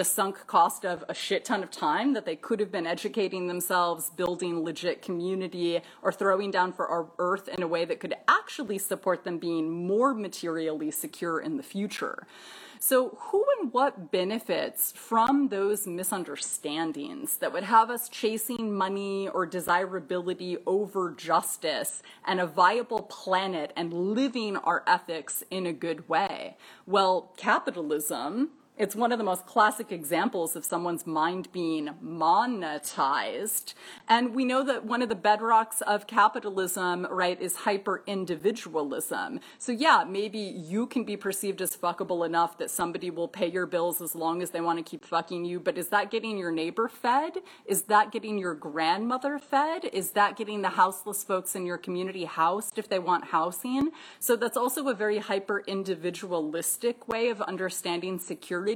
the 0.00 0.04
sunk 0.04 0.46
cost 0.46 0.86
of 0.86 1.04
a 1.10 1.14
shit 1.14 1.44
ton 1.44 1.62
of 1.62 1.70
time 1.70 2.14
that 2.14 2.24
they 2.24 2.34
could 2.34 2.58
have 2.58 2.72
been 2.72 2.86
educating 2.86 3.48
themselves, 3.48 4.08
building 4.08 4.64
legit 4.64 5.02
community, 5.02 5.78
or 6.00 6.10
throwing 6.10 6.50
down 6.50 6.72
for 6.72 6.88
our 6.88 7.06
earth 7.18 7.48
in 7.48 7.62
a 7.62 7.68
way 7.68 7.84
that 7.84 8.00
could 8.00 8.14
actually 8.26 8.78
support 8.78 9.24
them 9.24 9.36
being 9.36 9.86
more 9.86 10.14
materially 10.14 10.90
secure 10.90 11.38
in 11.38 11.58
the 11.58 11.62
future. 11.62 12.26
So, 12.78 13.18
who 13.20 13.44
and 13.60 13.74
what 13.74 14.10
benefits 14.10 14.90
from 14.92 15.48
those 15.48 15.86
misunderstandings 15.86 17.36
that 17.36 17.52
would 17.52 17.64
have 17.64 17.90
us 17.90 18.08
chasing 18.08 18.74
money 18.74 19.28
or 19.28 19.44
desirability 19.44 20.56
over 20.66 21.10
justice 21.10 22.02
and 22.24 22.40
a 22.40 22.46
viable 22.46 23.02
planet 23.02 23.74
and 23.76 23.92
living 23.92 24.56
our 24.56 24.82
ethics 24.86 25.44
in 25.50 25.66
a 25.66 25.74
good 25.74 26.08
way? 26.08 26.56
Well, 26.86 27.34
capitalism 27.36 28.52
it's 28.80 28.96
one 28.96 29.12
of 29.12 29.18
the 29.18 29.24
most 29.24 29.44
classic 29.44 29.92
examples 29.92 30.56
of 30.56 30.64
someone's 30.64 31.06
mind 31.06 31.52
being 31.52 31.90
monetized. 32.02 33.74
And 34.08 34.34
we 34.34 34.46
know 34.46 34.64
that 34.64 34.86
one 34.86 35.02
of 35.02 35.10
the 35.10 35.14
bedrocks 35.14 35.82
of 35.82 36.06
capitalism, 36.06 37.06
right, 37.10 37.38
is 37.38 37.56
hyper 37.56 38.02
individualism. 38.06 39.40
So, 39.58 39.70
yeah, 39.70 40.04
maybe 40.08 40.38
you 40.38 40.86
can 40.86 41.04
be 41.04 41.18
perceived 41.18 41.60
as 41.60 41.76
fuckable 41.76 42.24
enough 42.24 42.56
that 42.56 42.70
somebody 42.70 43.10
will 43.10 43.28
pay 43.28 43.50
your 43.50 43.66
bills 43.66 44.00
as 44.00 44.14
long 44.14 44.40
as 44.40 44.48
they 44.48 44.62
want 44.62 44.78
to 44.78 44.82
keep 44.82 45.04
fucking 45.04 45.44
you. 45.44 45.60
But 45.60 45.76
is 45.76 45.88
that 45.88 46.10
getting 46.10 46.38
your 46.38 46.50
neighbor 46.50 46.88
fed? 46.88 47.32
Is 47.66 47.82
that 47.82 48.10
getting 48.10 48.38
your 48.38 48.54
grandmother 48.54 49.38
fed? 49.38 49.84
Is 49.92 50.12
that 50.12 50.38
getting 50.38 50.62
the 50.62 50.70
houseless 50.70 51.22
folks 51.22 51.54
in 51.54 51.66
your 51.66 51.76
community 51.76 52.24
housed 52.24 52.78
if 52.78 52.88
they 52.88 52.98
want 52.98 53.26
housing? 53.26 53.90
So, 54.20 54.36
that's 54.36 54.56
also 54.56 54.88
a 54.88 54.94
very 54.94 55.18
hyper 55.18 55.60
individualistic 55.66 57.06
way 57.08 57.28
of 57.28 57.42
understanding 57.42 58.18
security 58.18 58.69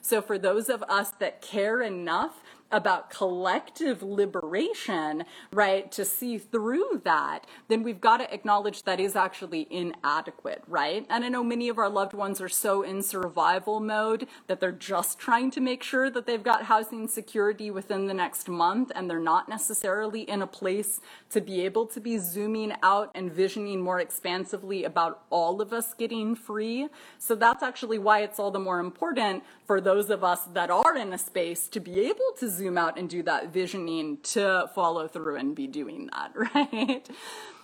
so, 0.00 0.20
for 0.20 0.38
those 0.38 0.68
of 0.68 0.82
us 0.84 1.10
that 1.12 1.40
care 1.40 1.82
enough 1.82 2.42
about 2.72 3.10
collective 3.10 4.02
liberation, 4.02 5.24
right, 5.52 5.90
to 5.92 6.04
see 6.04 6.38
through 6.38 7.02
that, 7.04 7.46
then 7.68 7.82
we've 7.82 8.00
got 8.00 8.18
to 8.18 8.32
acknowledge 8.32 8.84
that 8.84 9.00
is 9.00 9.16
actually 9.16 9.66
inadequate, 9.70 10.62
right? 10.66 11.06
And 11.08 11.24
I 11.24 11.28
know 11.28 11.42
many 11.42 11.68
of 11.68 11.78
our 11.78 11.88
loved 11.88 12.14
ones 12.14 12.40
are 12.40 12.48
so 12.48 12.82
in 12.82 13.02
survival 13.02 13.80
mode 13.80 14.26
that 14.46 14.60
they're 14.60 14.72
just 14.72 15.18
trying 15.18 15.50
to 15.52 15.60
make 15.60 15.82
sure 15.82 16.10
that 16.10 16.26
they've 16.26 16.42
got 16.42 16.64
housing 16.64 17.08
security 17.08 17.70
within 17.70 18.06
the 18.06 18.14
next 18.14 18.48
month 18.48 18.92
and 18.94 19.10
they're 19.10 19.18
not 19.18 19.48
necessarily 19.48 20.22
in 20.22 20.42
a 20.42 20.46
place 20.46 21.00
to 21.30 21.40
be 21.40 21.64
able 21.64 21.86
to 21.86 22.00
be 22.00 22.18
zooming 22.18 22.72
out 22.82 23.10
and 23.14 23.32
visioning 23.32 23.80
more 23.80 24.00
expansively 24.00 24.84
about 24.84 25.22
all 25.30 25.60
of 25.60 25.72
us 25.72 25.94
getting 25.94 26.34
free. 26.34 26.88
So 27.18 27.34
that's 27.34 27.62
actually 27.62 27.98
why 27.98 28.20
it's 28.20 28.38
all 28.38 28.50
the 28.50 28.58
more 28.58 28.78
important 28.78 29.42
for 29.70 29.80
those 29.80 30.10
of 30.10 30.24
us 30.24 30.40
that 30.52 30.68
are 30.68 30.96
in 30.96 31.12
a 31.12 31.16
space 31.16 31.68
to 31.68 31.78
be 31.78 32.00
able 32.00 32.32
to 32.36 32.50
zoom 32.50 32.76
out 32.76 32.98
and 32.98 33.08
do 33.08 33.22
that 33.22 33.52
visioning 33.52 34.18
to 34.20 34.68
follow 34.74 35.06
through 35.06 35.36
and 35.36 35.54
be 35.54 35.68
doing 35.68 36.10
that, 36.12 36.32
right? 36.54 37.08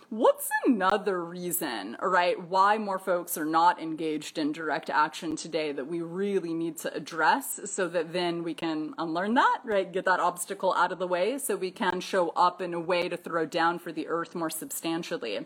What's 0.08 0.48
another 0.64 1.24
reason, 1.24 1.96
right, 2.00 2.40
why 2.40 2.78
more 2.78 3.00
folks 3.00 3.36
are 3.36 3.44
not 3.44 3.82
engaged 3.82 4.38
in 4.38 4.52
direct 4.52 4.88
action 4.88 5.34
today 5.34 5.72
that 5.72 5.88
we 5.88 6.00
really 6.00 6.54
need 6.54 6.76
to 6.76 6.94
address 6.94 7.58
so 7.64 7.88
that 7.88 8.12
then 8.12 8.44
we 8.44 8.54
can 8.54 8.94
unlearn 8.98 9.34
that, 9.34 9.62
right, 9.64 9.92
get 9.92 10.04
that 10.04 10.20
obstacle 10.20 10.74
out 10.74 10.92
of 10.92 11.00
the 11.00 11.08
way 11.08 11.38
so 11.38 11.56
we 11.56 11.72
can 11.72 11.98
show 11.98 12.28
up 12.36 12.62
in 12.62 12.72
a 12.72 12.78
way 12.78 13.08
to 13.08 13.16
throw 13.16 13.46
down 13.46 13.80
for 13.80 13.90
the 13.90 14.06
earth 14.06 14.36
more 14.36 14.48
substantially? 14.48 15.44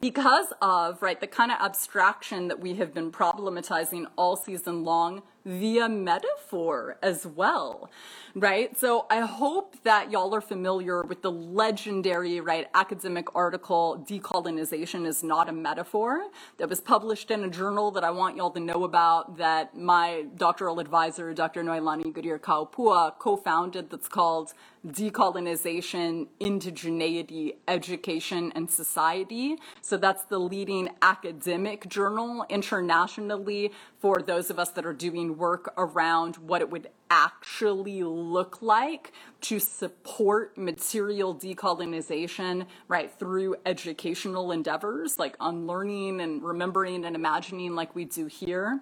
Because 0.00 0.54
of, 0.62 1.02
right, 1.02 1.20
the 1.20 1.26
kind 1.26 1.50
of 1.50 1.58
abstraction 1.60 2.48
that 2.48 2.60
we 2.60 2.76
have 2.76 2.94
been 2.94 3.12
problematizing 3.12 4.06
all 4.16 4.36
season 4.36 4.82
long 4.82 5.20
via 5.46 5.88
metaphor 5.88 6.98
as 7.02 7.24
well, 7.24 7.88
right? 8.34 8.76
So 8.76 9.06
I 9.08 9.20
hope 9.20 9.76
that 9.84 10.10
y'all 10.10 10.34
are 10.34 10.40
familiar 10.40 11.02
with 11.02 11.22
the 11.22 11.30
legendary, 11.30 12.40
right, 12.40 12.66
academic 12.74 13.32
article, 13.32 14.04
Decolonization 14.08 15.06
is 15.06 15.22
Not 15.22 15.48
a 15.48 15.52
Metaphor, 15.52 16.24
that 16.58 16.68
was 16.68 16.80
published 16.80 17.30
in 17.30 17.44
a 17.44 17.48
journal 17.48 17.92
that 17.92 18.02
I 18.02 18.10
want 18.10 18.36
y'all 18.36 18.50
to 18.50 18.60
know 18.60 18.82
about 18.82 19.36
that 19.38 19.76
my 19.76 20.26
doctoral 20.36 20.80
advisor, 20.80 21.32
Dr. 21.32 21.62
Noelani 21.62 22.12
Goodyear 22.12 22.40
Ka'ōpua, 22.40 23.16
co-founded 23.18 23.88
that's 23.90 24.08
called 24.08 24.52
Decolonization, 24.86 26.28
Indigeneity, 26.40 27.56
Education, 27.66 28.52
and 28.54 28.70
Society. 28.70 29.56
So 29.80 29.96
that's 29.96 30.24
the 30.24 30.38
leading 30.38 30.90
academic 31.02 31.88
journal 31.88 32.46
internationally 32.48 33.72
for 33.98 34.22
those 34.22 34.50
of 34.50 34.58
us 34.58 34.70
that 34.70 34.86
are 34.86 34.92
doing 34.92 35.35
work 35.36 35.72
around 35.76 36.36
what 36.36 36.60
it 36.60 36.70
would 36.70 36.88
actually 37.10 38.02
look 38.02 38.60
like 38.62 39.12
to 39.40 39.58
support 39.58 40.56
material 40.58 41.34
decolonization, 41.34 42.66
right, 42.88 43.12
through 43.18 43.56
educational 43.64 44.52
endeavors 44.52 45.18
like 45.18 45.36
unlearning 45.40 46.20
and 46.20 46.42
remembering 46.42 47.04
and 47.04 47.14
imagining 47.14 47.74
like 47.74 47.94
we 47.94 48.04
do 48.04 48.26
here. 48.26 48.80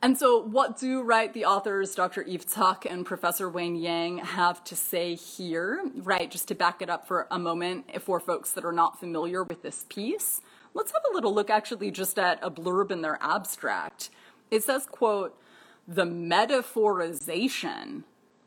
And 0.00 0.16
so, 0.16 0.40
what 0.40 0.78
do, 0.78 1.02
right, 1.02 1.32
the 1.32 1.44
authors, 1.44 1.94
Dr. 1.96 2.22
Eve 2.22 2.46
Tuck 2.48 2.86
and 2.88 3.04
Professor 3.04 3.48
Wayne 3.48 3.74
Yang, 3.74 4.18
have 4.18 4.62
to 4.64 4.76
say 4.76 5.16
here, 5.16 5.82
right, 5.96 6.30
just 6.30 6.46
to 6.48 6.54
back 6.54 6.80
it 6.82 6.88
up 6.88 7.08
for 7.08 7.26
a 7.32 7.38
moment 7.38 8.00
for 8.02 8.20
folks 8.20 8.52
that 8.52 8.64
are 8.64 8.72
not 8.72 9.00
familiar 9.00 9.42
with 9.42 9.62
this 9.62 9.86
piece? 9.88 10.40
Let's 10.72 10.92
have 10.92 11.02
a 11.10 11.14
little 11.14 11.34
look 11.34 11.50
actually 11.50 11.90
just 11.90 12.16
at 12.16 12.38
a 12.42 12.50
blurb 12.50 12.92
in 12.92 13.02
their 13.02 13.18
abstract. 13.20 14.10
It 14.50 14.64
says, 14.64 14.86
quote, 14.86 15.38
the 15.86 16.04
metaphorization 16.04 18.04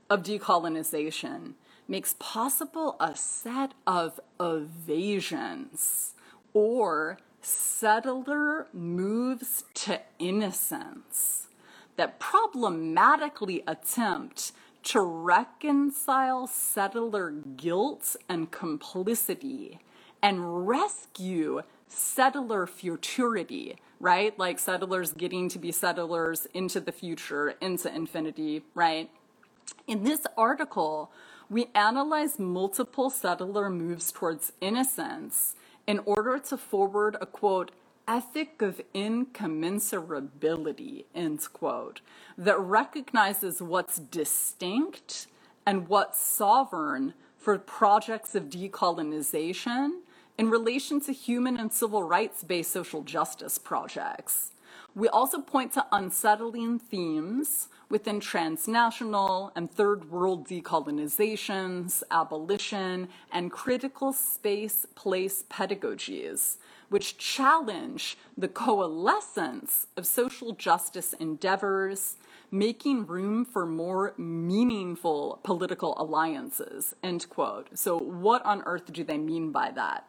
of 0.09 0.23
decolonization 0.23 1.53
makes 1.87 2.15
possible 2.19 2.97
a 2.99 3.15
set 3.15 3.73
of 3.87 4.19
evasions 4.39 6.13
or 6.53 7.17
settler 7.41 8.67
moves 8.73 9.63
to 9.73 10.01
innocence 10.19 11.47
that 11.97 12.19
problematically 12.19 13.63
attempt 13.67 14.51
to 14.83 15.01
reconcile 15.01 16.47
settler 16.47 17.31
guilt 17.31 18.15
and 18.29 18.51
complicity 18.51 19.79
and 20.21 20.67
rescue 20.67 21.61
settler 21.87 22.65
futurity, 22.65 23.77
right? 24.01 24.37
Like 24.37 24.59
settlers 24.59 25.13
getting 25.13 25.47
to 25.49 25.59
be 25.59 25.71
settlers 25.71 26.47
into 26.53 26.81
the 26.81 26.91
future, 26.91 27.55
into 27.61 27.93
infinity, 27.93 28.63
right? 28.73 29.09
In 29.87 30.03
this 30.03 30.25
article, 30.35 31.11
we 31.49 31.67
analyze 31.75 32.39
multiple 32.39 33.09
settler 33.09 33.69
moves 33.69 34.11
towards 34.11 34.51
innocence 34.59 35.55
in 35.85 35.99
order 35.99 36.39
to 36.39 36.57
forward 36.57 37.15
a 37.21 37.25
quote, 37.25 37.71
ethic 38.07 38.61
of 38.61 38.81
incommensurability, 38.95 41.05
end 41.13 41.45
quote, 41.53 42.01
that 42.37 42.59
recognizes 42.59 43.61
what's 43.61 43.99
distinct 43.99 45.27
and 45.65 45.87
what's 45.87 46.19
sovereign 46.19 47.13
for 47.37 47.57
projects 47.59 48.35
of 48.35 48.45
decolonization 48.45 49.99
in 50.37 50.49
relation 50.49 50.99
to 51.01 51.11
human 51.11 51.57
and 51.57 51.71
civil 51.71 52.03
rights 52.03 52.43
based 52.43 52.71
social 52.71 53.03
justice 53.03 53.57
projects. 53.57 54.51
We 54.93 55.07
also 55.07 55.39
point 55.39 55.71
to 55.73 55.85
unsettling 55.91 56.79
themes 56.79 57.69
within 57.89 58.19
transnational 58.19 59.51
and 59.55 59.71
third 59.71 60.09
world 60.09 60.47
decolonizations, 60.47 62.03
abolition, 62.11 63.09
and 63.31 63.51
critical 63.51 64.13
space 64.13 64.85
place 64.95 65.43
pedagogies, 65.49 66.57
which 66.89 67.17
challenge 67.17 68.17
the 68.37 68.47
coalescence 68.47 69.87
of 69.95 70.05
social 70.05 70.53
justice 70.53 71.13
endeavors, 71.13 72.15
making 72.49 73.05
room 73.05 73.45
for 73.45 73.65
more 73.65 74.13
meaningful 74.17 75.39
political 75.43 75.93
alliances, 75.97 76.95
end 77.03 77.29
quote. 77.29 77.67
So, 77.77 77.97
what 77.97 78.43
on 78.45 78.61
earth 78.63 78.91
do 78.91 79.03
they 79.03 79.17
mean 79.17 79.51
by 79.51 79.71
that? 79.71 80.05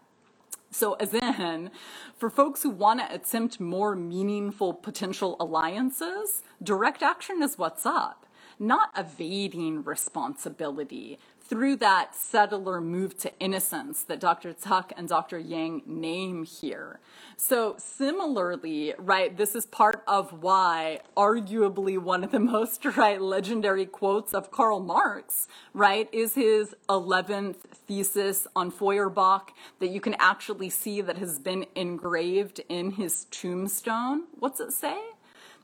So, 0.74 0.94
as 0.94 1.12
in, 1.12 1.70
for 2.16 2.30
folks 2.30 2.62
who 2.62 2.70
want 2.70 3.00
to 3.00 3.14
attempt 3.14 3.60
more 3.60 3.94
meaningful 3.94 4.72
potential 4.72 5.36
alliances, 5.38 6.42
direct 6.62 7.02
action 7.02 7.42
is 7.42 7.58
what's 7.58 7.84
up, 7.84 8.24
not 8.58 8.88
evading 8.96 9.84
responsibility, 9.84 11.18
through 11.52 11.76
that 11.76 12.14
settler 12.14 12.80
move 12.80 13.14
to 13.18 13.30
innocence 13.38 14.04
that 14.04 14.18
Dr. 14.18 14.54
Tuck 14.54 14.90
and 14.96 15.06
Dr. 15.06 15.38
Yang 15.38 15.82
name 15.84 16.44
here. 16.44 16.98
So, 17.36 17.74
similarly, 17.76 18.94
right, 18.96 19.36
this 19.36 19.54
is 19.54 19.66
part 19.66 20.02
of 20.06 20.42
why, 20.42 21.00
arguably, 21.14 21.98
one 21.98 22.24
of 22.24 22.30
the 22.30 22.40
most, 22.54 22.82
right, 22.96 23.20
legendary 23.20 23.84
quotes 23.84 24.32
of 24.32 24.50
Karl 24.50 24.80
Marx, 24.80 25.46
right, 25.74 26.08
is 26.10 26.36
his 26.36 26.74
11th 26.88 27.56
thesis 27.86 28.46
on 28.56 28.70
Feuerbach 28.70 29.52
that 29.78 29.90
you 29.90 30.00
can 30.00 30.14
actually 30.18 30.70
see 30.70 31.02
that 31.02 31.18
has 31.18 31.38
been 31.38 31.66
engraved 31.74 32.62
in 32.70 32.92
his 32.92 33.26
tombstone. 33.26 34.22
What's 34.38 34.58
it 34.58 34.72
say? 34.72 34.98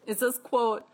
It 0.06 0.18
says, 0.18 0.36
quote, 0.36 0.84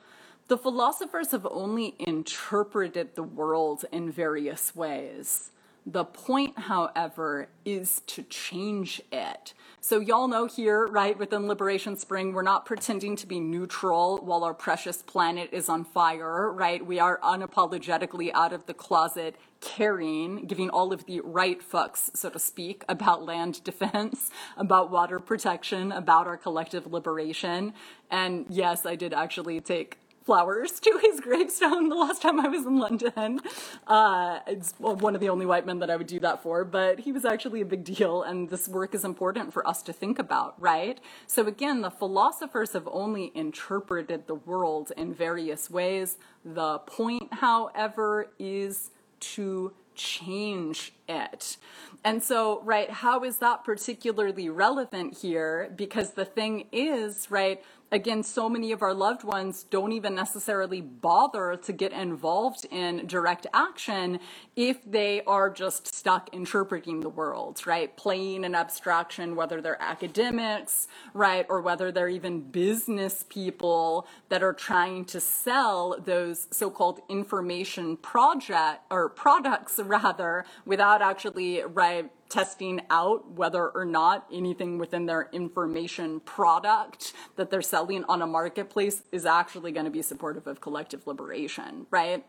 the 0.49 0.59
philosophers 0.59 1.31
have 1.31 1.47
only 1.51 1.95
interpreted 1.99 3.15
the 3.15 3.23
world 3.23 3.85
in 3.91 4.11
various 4.11 4.77
ways. 4.77 5.51
The 5.87 6.05
point, 6.05 6.59
however, 6.61 7.49
is 7.67 8.01
to 8.07 8.23
change 8.23 9.03
it. 9.13 9.53
So, 9.83 10.01
y'all 10.01 10.29
know 10.29 10.47
here, 10.47 10.87
right, 10.87 11.19
within 11.19 11.47
Liberation 11.47 11.99
Spring, 11.99 12.33
we're 12.33 12.41
not 12.41 12.65
pretending 12.65 13.17
to 13.17 13.27
be 13.27 13.39
neutral 13.39 14.17
while 14.19 14.45
our 14.45 14.55
precious 14.55 15.03
planet 15.03 15.51
is 15.53 15.69
on 15.69 15.85
fire, 15.85 16.51
right? 16.51 16.85
We 16.85 16.99
are 17.01 17.19
unapologetically 17.23 18.31
out 18.33 18.55
of 18.55 18.65
the 18.65 18.73
closet, 18.73 19.37
caring, 19.61 20.47
giving 20.47 20.71
all 20.71 20.91
of 20.95 21.05
the 21.05 21.21
right 21.21 21.61
fucks, 21.61 22.17
so 22.17 22.31
to 22.31 22.39
speak, 22.39 22.83
about 22.89 23.25
land 23.25 23.63
defense, 23.63 24.31
about 24.57 24.91
water 24.91 25.19
protection, 25.19 25.93
about 25.93 26.27
our 26.27 26.39
collective 26.39 26.91
liberation. 26.91 27.75
And 28.11 28.47
yes, 28.49 28.87
I 28.87 28.97
did 28.97 29.13
actually 29.13 29.61
take 29.61 29.99
flowers 30.25 30.81
to 30.81 30.99
his 31.03 31.21
gravestone 31.21 31.89
the 31.89 31.95
last 31.95 32.23
time 32.23 32.41
I 32.41 32.49
was 32.49 32.65
in 32.65 32.79
London. 32.79 33.41
Uh, 33.87 34.41
it's 34.47 34.73
one 34.79 35.15
of 35.15 35.21
the 35.21 35.29
only 35.29 35.47
white 35.47 35.67
men 35.67 35.79
that 35.81 35.91
I 35.91 35.97
would 35.97 36.07
do 36.07 36.19
that 36.21 36.43
for, 36.43 36.65
but 36.65 37.01
he 37.01 37.13
was 37.13 37.25
actually 37.25 37.61
a 37.61 37.67
big 37.67 37.85
deal, 37.85 38.23
and 38.23 38.49
this 38.49 38.69
work 38.69 38.95
is 38.95 39.05
important 39.05 39.53
for 39.53 39.67
us 39.69 39.83
to 39.83 39.93
think 39.93 40.19
about, 40.19 40.61
right? 40.61 40.99
So 41.27 41.47
again, 41.47 41.83
the 41.83 41.91
philosophers 41.91 42.73
have 42.73 42.89
only 42.91 43.33
interpreted 43.35 44.27
the 44.27 44.35
world 44.35 44.93
in 44.97 45.13
various 45.13 45.71
ways. 45.71 46.17
The 46.45 46.79
point, 46.79 47.33
however, 47.35 48.31
is 48.39 48.91
to 49.21 49.73
change 49.95 50.93
it. 51.09 51.57
And 52.03 52.23
so, 52.23 52.61
right, 52.63 52.91
how 52.91 53.25
is 53.25 53.39
that 53.39 53.65
particularly 53.65 54.49
relevant 54.49 55.19
here? 55.19 55.73
Because 55.75 56.13
the 56.13 56.25
thing 56.25 56.67
is, 56.73 57.31
right, 57.31 57.63
again, 57.95 58.25
so 58.25 58.49
many 58.49 58.73
of 58.73 58.83
our 58.83 58.93
loved 58.93 59.23
ones 59.23 59.63
don't 59.71 59.93
even 59.93 60.17
necessarily 60.17 60.81
bother 60.81 61.57
to 61.63 61.73
get 61.73 61.93
involved 61.93 62.67
in 62.73 63.07
direct 63.07 63.47
action 63.55 64.19
if 64.57 64.79
they 64.85 65.23
are 65.29 65.49
just 65.49 65.95
stuck 65.95 66.29
interpreting 66.35 67.01
the 67.01 67.09
world, 67.09 67.65
right? 67.67 67.97
Playing 67.97 68.45
an 68.45 68.57
abstraction, 68.57 69.37
whether 69.37 69.61
they're 69.61 69.81
academics, 69.81 70.89
right, 71.15 71.47
or 71.49 71.61
whether 71.61 71.93
they're 71.93 72.09
even 72.09 72.41
business 72.41 73.25
people 73.29 74.09
that 74.29 74.43
are 74.43 74.53
trying 74.53 75.05
to 75.05 75.21
sell 75.21 75.97
those 76.05 76.49
so-called 76.51 77.01
information 77.09 77.97
project 77.97 78.83
or 78.91 79.09
products 79.09 79.79
rather 79.85 80.45
without 80.67 81.01
actually, 81.01 81.63
right, 81.63 82.11
testing 82.35 82.81
out 82.91 83.31
whether 83.31 83.69
or 83.69 83.85
not 83.85 84.27
anything 84.33 84.77
within 84.77 85.07
their 85.07 85.29
information 85.33 86.19
product 86.19 87.13
that 87.37 87.49
they're 87.49 87.63
selling 87.63 88.03
on 88.05 88.21
a 88.21 88.27
marketplace 88.27 89.05
is 89.13 89.25
actually 89.25 89.71
going 89.71 89.85
to 89.85 89.91
be 89.91 90.03
supportive 90.03 90.49
of 90.49 90.61
collective 90.61 91.07
liberation, 91.07 91.87
right? 91.93 92.25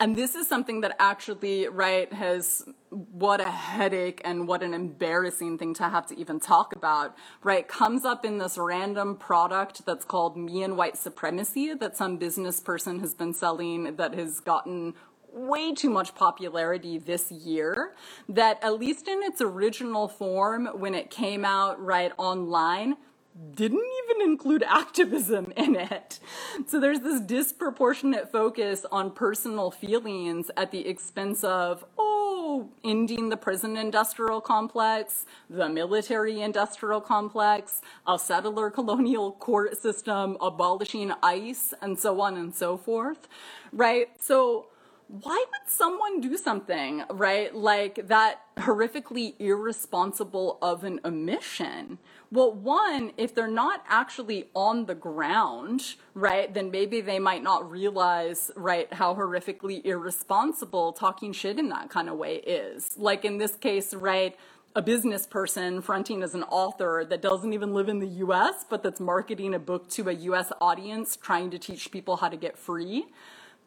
And 0.00 0.16
this 0.16 0.34
is 0.34 0.48
something 0.48 0.80
that 0.80 0.96
actually, 0.98 1.68
right, 1.68 2.10
has 2.12 2.64
what 2.90 3.40
a 3.42 3.50
headache 3.50 4.22
and 4.24 4.48
what 4.48 4.62
an 4.62 4.72
embarrassing 4.72 5.58
thing 5.58 5.74
to 5.74 5.88
have 5.88 6.06
to 6.06 6.18
even 6.18 6.40
talk 6.40 6.74
about, 6.74 7.14
right? 7.42 7.68
Comes 7.68 8.06
up 8.06 8.24
in 8.24 8.38
this 8.38 8.56
random 8.56 9.16
product 9.16 9.84
that's 9.84 10.06
called 10.06 10.36
Me 10.36 10.62
and 10.62 10.78
White 10.78 10.96
Supremacy 10.96 11.74
that 11.74 11.96
some 11.96 12.16
business 12.16 12.58
person 12.58 13.00
has 13.00 13.14
been 13.14 13.34
selling 13.34 13.96
that 13.96 14.14
has 14.14 14.40
gotten 14.40 14.94
way 15.34 15.74
too 15.74 15.90
much 15.90 16.14
popularity 16.14 16.98
this 16.98 17.30
year 17.30 17.92
that 18.28 18.62
at 18.62 18.78
least 18.78 19.08
in 19.08 19.22
its 19.22 19.40
original 19.40 20.08
form 20.08 20.66
when 20.66 20.94
it 20.94 21.10
came 21.10 21.44
out 21.44 21.82
right 21.84 22.12
online 22.18 22.96
didn't 23.54 23.82
even 24.04 24.22
include 24.30 24.62
activism 24.68 25.52
in 25.56 25.76
it. 25.76 26.20
So 26.66 26.78
there's 26.78 27.00
this 27.00 27.20
disproportionate 27.20 28.30
focus 28.30 28.86
on 28.90 29.10
personal 29.10 29.70
feelings 29.70 30.50
at 30.56 30.70
the 30.70 30.86
expense 30.86 31.42
of, 31.42 31.84
oh, 31.98 32.68
ending 32.84 33.30
the 33.30 33.36
prison 33.36 33.76
industrial 33.76 34.40
complex, 34.40 35.26
the 35.50 35.68
military 35.68 36.40
industrial 36.40 37.00
complex, 37.00 37.82
a 38.06 38.18
settler 38.18 38.70
colonial 38.70 39.32
court 39.32 39.76
system, 39.80 40.36
abolishing 40.40 41.12
ICE, 41.22 41.74
and 41.82 41.98
so 41.98 42.20
on 42.20 42.36
and 42.36 42.54
so 42.54 42.76
forth, 42.76 43.26
right? 43.72 44.10
So 44.20 44.66
why 45.08 45.44
would 45.50 45.70
someone 45.70 46.20
do 46.20 46.36
something, 46.36 47.04
right, 47.10 47.54
like 47.54 48.08
that 48.08 48.40
horrifically 48.56 49.34
irresponsible 49.38 50.58
of 50.62 50.82
an 50.82 51.00
omission? 51.04 51.98
Well, 52.32 52.52
one, 52.52 53.12
if 53.16 53.34
they're 53.34 53.46
not 53.46 53.84
actually 53.86 54.48
on 54.54 54.86
the 54.86 54.94
ground, 54.94 55.96
right, 56.14 56.52
then 56.52 56.70
maybe 56.70 57.00
they 57.00 57.18
might 57.18 57.42
not 57.42 57.70
realize, 57.70 58.50
right, 58.56 58.92
how 58.92 59.14
horrifically 59.14 59.84
irresponsible 59.84 60.92
talking 60.92 61.32
shit 61.32 61.58
in 61.58 61.68
that 61.68 61.90
kind 61.90 62.08
of 62.08 62.16
way 62.16 62.36
is. 62.36 62.96
Like 62.96 63.24
in 63.24 63.38
this 63.38 63.56
case, 63.56 63.92
right, 63.92 64.34
a 64.74 64.82
business 64.82 65.26
person 65.26 65.82
fronting 65.82 66.22
as 66.22 66.34
an 66.34 66.42
author 66.44 67.06
that 67.08 67.22
doesn't 67.22 67.52
even 67.52 67.74
live 67.74 67.88
in 67.88 68.00
the 68.00 68.08
US, 68.08 68.64
but 68.68 68.82
that's 68.82 69.00
marketing 69.00 69.54
a 69.54 69.58
book 69.58 69.88
to 69.90 70.08
a 70.08 70.12
US 70.12 70.50
audience, 70.60 71.14
trying 71.14 71.50
to 71.50 71.58
teach 71.58 71.92
people 71.92 72.16
how 72.16 72.28
to 72.28 72.36
get 72.36 72.58
free 72.58 73.06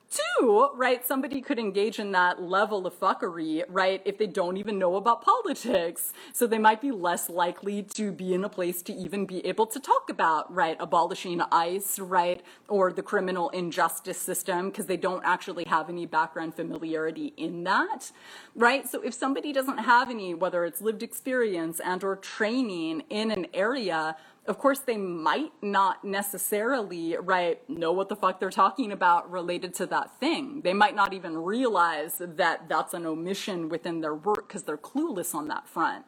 Two, 0.10 0.70
right, 0.74 1.06
somebody 1.06 1.42
could 1.42 1.60
engage 1.60 2.00
in 2.00 2.14
that 2.14 2.42
level 2.42 2.88
of 2.88 2.98
fuckery, 2.98 3.64
right, 3.68 4.02
if 4.06 4.18
they 4.18 4.26
don't 4.26 4.56
even 4.56 4.80
know 4.80 4.96
about 4.96 5.22
politics. 5.22 6.14
So 6.32 6.48
they 6.48 6.58
might 6.58 6.82
be 6.82 6.92
less 6.92 7.30
likely 7.30 7.84
to 7.96 8.12
be 8.12 8.34
in 8.34 8.46
a 8.46 8.50
place 8.50 8.82
to 8.84 8.94
even 8.94 9.26
be 9.26 9.46
able 9.46 9.66
to 9.68 9.80
talk 9.82 10.10
about, 10.10 10.54
right, 10.54 10.78
abolishing 10.80 11.42
ICE, 11.52 12.00
right, 12.00 12.42
or 12.70 12.94
the 12.94 13.04
criminal 13.04 13.50
injustice 13.50 14.18
system, 14.18 14.70
because 14.70 14.86
they 14.86 14.96
don't 14.96 15.24
actually 15.26 15.66
have 15.66 15.90
any 15.90 16.06
background 16.06 16.56
familiarity 16.56 17.34
in 17.36 17.66
that, 17.66 18.12
right? 18.56 18.88
So 18.88 19.02
if 19.02 19.14
somebody 19.14 19.52
doesn't 19.52 19.80
have 19.80 20.10
any, 20.10 20.34
whether 20.34 20.64
it's 20.64 20.80
lived 20.80 21.04
experience 21.04 21.82
and 21.82 22.02
or 22.04 22.16
training 22.16 23.04
in 23.10 23.30
an 23.32 23.48
area, 23.54 24.16
of 24.48 24.58
course, 24.58 24.80
they 24.80 24.98
might 24.98 25.52
not 25.62 26.06
necessarily, 26.06 27.18
right, 27.18 27.68
know 27.70 27.92
what 27.92 28.08
the 28.08 28.16
fuck 28.16 28.40
they're 28.40 28.50
talking 28.50 28.92
about 28.94 29.30
related 29.30 29.74
to 29.76 29.86
that 29.88 30.18
thing. 30.20 30.62
They 30.62 30.74
might 30.74 30.96
not 30.96 31.14
even 31.14 31.38
realize 31.38 32.20
that 32.20 32.70
that's 32.70 32.94
an 32.94 33.06
omission 33.06 33.68
within 33.68 34.00
their 34.00 34.16
work 34.16 34.48
because 34.48 34.64
they're 34.64 34.78
clueless 34.78 35.36
on 35.36 35.50
that 35.50 35.68
front. 35.68 36.06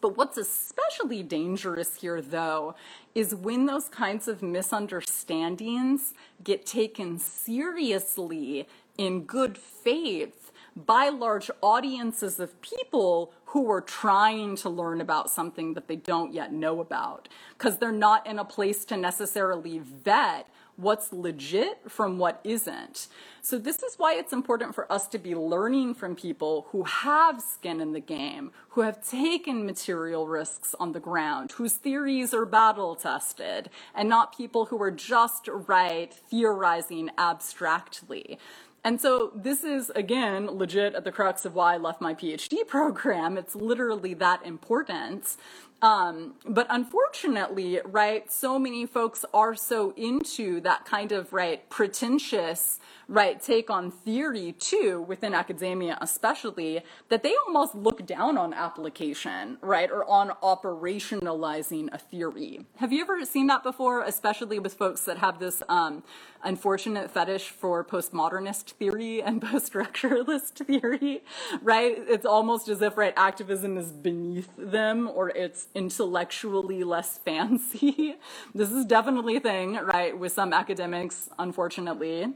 But 0.00 0.16
what's 0.16 0.36
especially 0.36 1.22
dangerous 1.22 2.00
here, 2.00 2.20
though, 2.20 2.74
is 3.14 3.34
when 3.34 3.66
those 3.66 3.88
kinds 3.88 4.26
of 4.26 4.42
misunderstandings 4.42 6.14
get 6.42 6.66
taken 6.66 7.18
seriously 7.18 8.68
in 8.98 9.22
good 9.22 9.56
faith 9.56 10.50
by 10.74 11.08
large 11.08 11.50
audiences 11.62 12.38
of 12.38 12.60
people 12.60 13.32
who 13.56 13.70
are 13.70 13.80
trying 13.80 14.54
to 14.54 14.68
learn 14.68 15.00
about 15.00 15.30
something 15.30 15.72
that 15.72 15.88
they 15.88 15.96
don't 15.96 16.34
yet 16.34 16.52
know 16.52 16.78
about 16.78 17.26
because 17.56 17.78
they're 17.78 17.90
not 17.90 18.26
in 18.26 18.38
a 18.38 18.44
place 18.44 18.84
to 18.84 18.94
necessarily 18.98 19.78
vet 19.78 20.46
what's 20.76 21.10
legit 21.10 21.90
from 21.90 22.18
what 22.18 22.38
isn't. 22.44 23.08
So, 23.40 23.58
this 23.58 23.82
is 23.82 23.94
why 23.96 24.12
it's 24.16 24.34
important 24.34 24.74
for 24.74 24.92
us 24.92 25.06
to 25.08 25.18
be 25.18 25.34
learning 25.34 25.94
from 25.94 26.14
people 26.14 26.66
who 26.70 26.82
have 26.82 27.40
skin 27.40 27.80
in 27.80 27.94
the 27.94 28.00
game, 28.00 28.50
who 28.70 28.82
have 28.82 29.02
taken 29.08 29.64
material 29.64 30.26
risks 30.26 30.74
on 30.78 30.92
the 30.92 31.00
ground, 31.00 31.52
whose 31.52 31.74
theories 31.74 32.34
are 32.34 32.44
battle 32.44 32.94
tested, 32.94 33.70
and 33.94 34.06
not 34.06 34.36
people 34.36 34.66
who 34.66 34.82
are 34.82 34.90
just 34.90 35.48
right 35.48 36.12
theorizing 36.12 37.08
abstractly. 37.16 38.38
And 38.86 39.00
so 39.00 39.32
this 39.34 39.64
is, 39.64 39.90
again, 39.96 40.46
legit 40.46 40.94
at 40.94 41.02
the 41.02 41.10
crux 41.10 41.44
of 41.44 41.56
why 41.56 41.74
I 41.74 41.76
left 41.76 42.00
my 42.00 42.14
PhD 42.14 42.64
program. 42.68 43.36
It's 43.36 43.56
literally 43.56 44.14
that 44.14 44.46
important. 44.46 45.36
Um, 45.82 46.34
but 46.46 46.68
unfortunately, 46.70 47.80
right, 47.84 48.30
so 48.30 48.60
many 48.60 48.86
folks 48.86 49.24
are 49.34 49.56
so 49.56 49.92
into 49.96 50.60
that 50.60 50.84
kind 50.84 51.10
of, 51.10 51.32
right, 51.32 51.68
pretentious, 51.68 52.78
right, 53.08 53.40
take 53.40 53.70
on 53.70 53.90
theory 53.90 54.52
too, 54.58 55.02
within 55.02 55.34
academia 55.34 55.96
especially, 56.00 56.82
that 57.08 57.22
they 57.22 57.34
almost 57.46 57.74
look 57.74 58.04
down 58.06 58.36
on 58.36 58.52
application, 58.52 59.58
right, 59.60 59.90
or 59.90 60.08
on 60.08 60.30
operationalizing 60.42 61.88
a 61.92 61.98
theory. 61.98 62.66
Have 62.76 62.92
you 62.92 63.00
ever 63.02 63.24
seen 63.24 63.46
that 63.46 63.62
before, 63.62 64.02
especially 64.02 64.58
with 64.58 64.74
folks 64.74 65.02
that 65.02 65.18
have 65.18 65.38
this 65.38 65.62
um, 65.68 66.02
unfortunate 66.42 67.10
fetish 67.10 67.50
for 67.50 67.84
postmodernist 67.84 68.72
theory 68.72 69.22
and 69.22 69.40
post-structuralist 69.50 70.66
theory, 70.66 71.22
right? 71.62 71.96
It's 72.08 72.26
almost 72.26 72.68
as 72.68 72.82
if, 72.82 72.96
right, 72.96 73.14
activism 73.16 73.76
is 73.76 73.92
beneath 73.92 74.50
them 74.56 75.08
or 75.14 75.30
it's 75.30 75.68
intellectually 75.74 76.82
less 76.82 77.18
fancy. 77.26 78.16
this 78.54 78.72
is 78.72 78.84
definitely 78.84 79.36
a 79.36 79.40
thing, 79.40 79.74
right, 79.74 80.18
with 80.18 80.32
some 80.32 80.52
academics, 80.52 81.28
unfortunately 81.38 82.34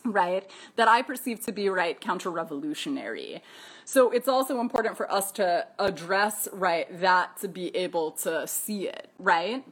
right, 0.04 0.48
that 0.76 0.88
I 0.88 1.02
perceive 1.02 1.44
to 1.46 1.52
be, 1.52 1.68
right, 1.68 2.00
counter 2.00 2.30
revolutionary. 2.30 3.42
So 3.84 4.10
it's 4.10 4.28
also 4.28 4.60
important 4.60 4.96
for 4.96 5.10
us 5.10 5.32
to 5.32 5.66
address, 5.78 6.48
right, 6.52 6.86
that 7.00 7.38
to 7.38 7.48
be 7.48 7.74
able 7.76 8.12
to 8.12 8.46
see 8.46 8.88
it, 8.88 9.10
right? 9.18 9.64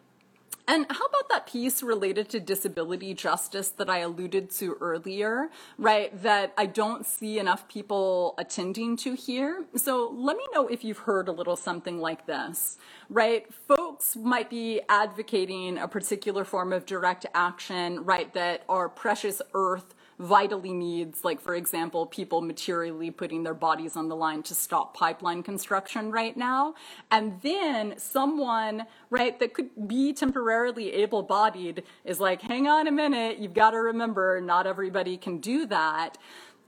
And 0.69 0.85
how 0.91 1.07
about 1.07 1.31
that 1.31 1.47
piece 1.47 1.83
related 1.83 2.29
to 2.29 2.41
disability 2.41 3.15
justice 3.15 3.71
that 3.71 3.89
I 3.89 4.01
alluded 4.01 4.51
to 4.51 4.77
earlier, 4.83 5.49
right? 5.79 6.23
That 6.23 6.53
I 6.59 6.67
don't 6.67 7.07
see 7.07 7.39
enough 7.39 7.67
people 7.69 8.35
attending 8.37 8.95
to 8.99 9.15
here. 9.15 9.65
So 9.77 10.13
let 10.15 10.37
me 10.37 10.45
know 10.53 10.69
if 10.69 10.85
you've 10.85 10.99
heard 10.99 11.27
a 11.27 11.33
little 11.33 11.57
something 11.57 12.01
like 12.01 12.27
this, 12.27 12.77
right? 13.09 13.47
Folks 13.67 14.15
might 14.15 14.51
be 14.51 14.83
advocating 14.91 15.79
a 15.79 15.89
particular 15.89 16.45
form 16.45 16.75
of 16.75 16.85
direct 16.85 17.25
action, 17.35 18.05
right? 18.05 18.33
That 18.35 18.65
our 18.69 18.91
precious 18.91 19.41
earth 19.55 19.95
vitally 20.19 20.73
needs, 20.73 21.25
like, 21.25 21.41
for 21.41 21.55
example, 21.55 22.07
people 22.07 22.41
materially 22.41 23.11
putting 23.11 23.43
their 23.43 23.55
bodies 23.55 23.97
on 23.97 24.09
the 24.09 24.17
line 24.17 24.43
to 24.43 24.55
stop 24.55 24.95
pipeline 24.95 25.43
construction 25.43 26.11
right 26.11 26.37
now. 26.37 26.75
And 27.11 27.41
then 27.43 27.95
someone, 27.99 28.87
right, 29.11 29.39
that 29.39 29.55
could 29.55 29.71
be 29.87 30.13
temporarily 30.13 30.93
able 30.95 31.23
bodied 31.23 31.85
is 32.05 32.19
like, 32.19 32.43
hang 32.43 32.67
on 32.67 32.87
a 32.87 32.93
minute, 32.93 33.39
you've 33.39 33.55
got 33.55 33.71
to 33.71 33.79
remember, 33.79 34.41
not 34.41 34.67
everybody 34.67 35.17
can 35.17 35.39
do 35.39 35.67
that. 35.67 36.19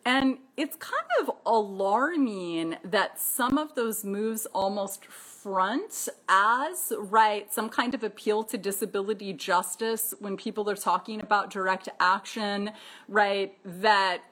And 0.05 0.39
it's 0.57 0.77
kind 0.77 1.11
of 1.21 1.31
alarming 1.45 2.77
that 2.85 3.21
some 3.21 3.59
of 3.59 3.75
those 3.75 4.05
moves 4.05 4.47
almost 4.47 5.05
front 5.43 6.09
as, 6.29 6.93
right, 6.99 7.53
some 7.53 7.69
kind 7.69 7.95
of 7.95 8.03
appeal 8.03 8.45
to 8.45 8.59
disability 8.59 9.33
justice 9.33 10.15
when 10.19 10.37
people 10.37 10.69
are 10.69 10.77
talking 10.77 11.21
about 11.21 11.51
direct 11.51 11.89
action, 11.99 12.71
right, 13.09 13.57
that 13.65 14.23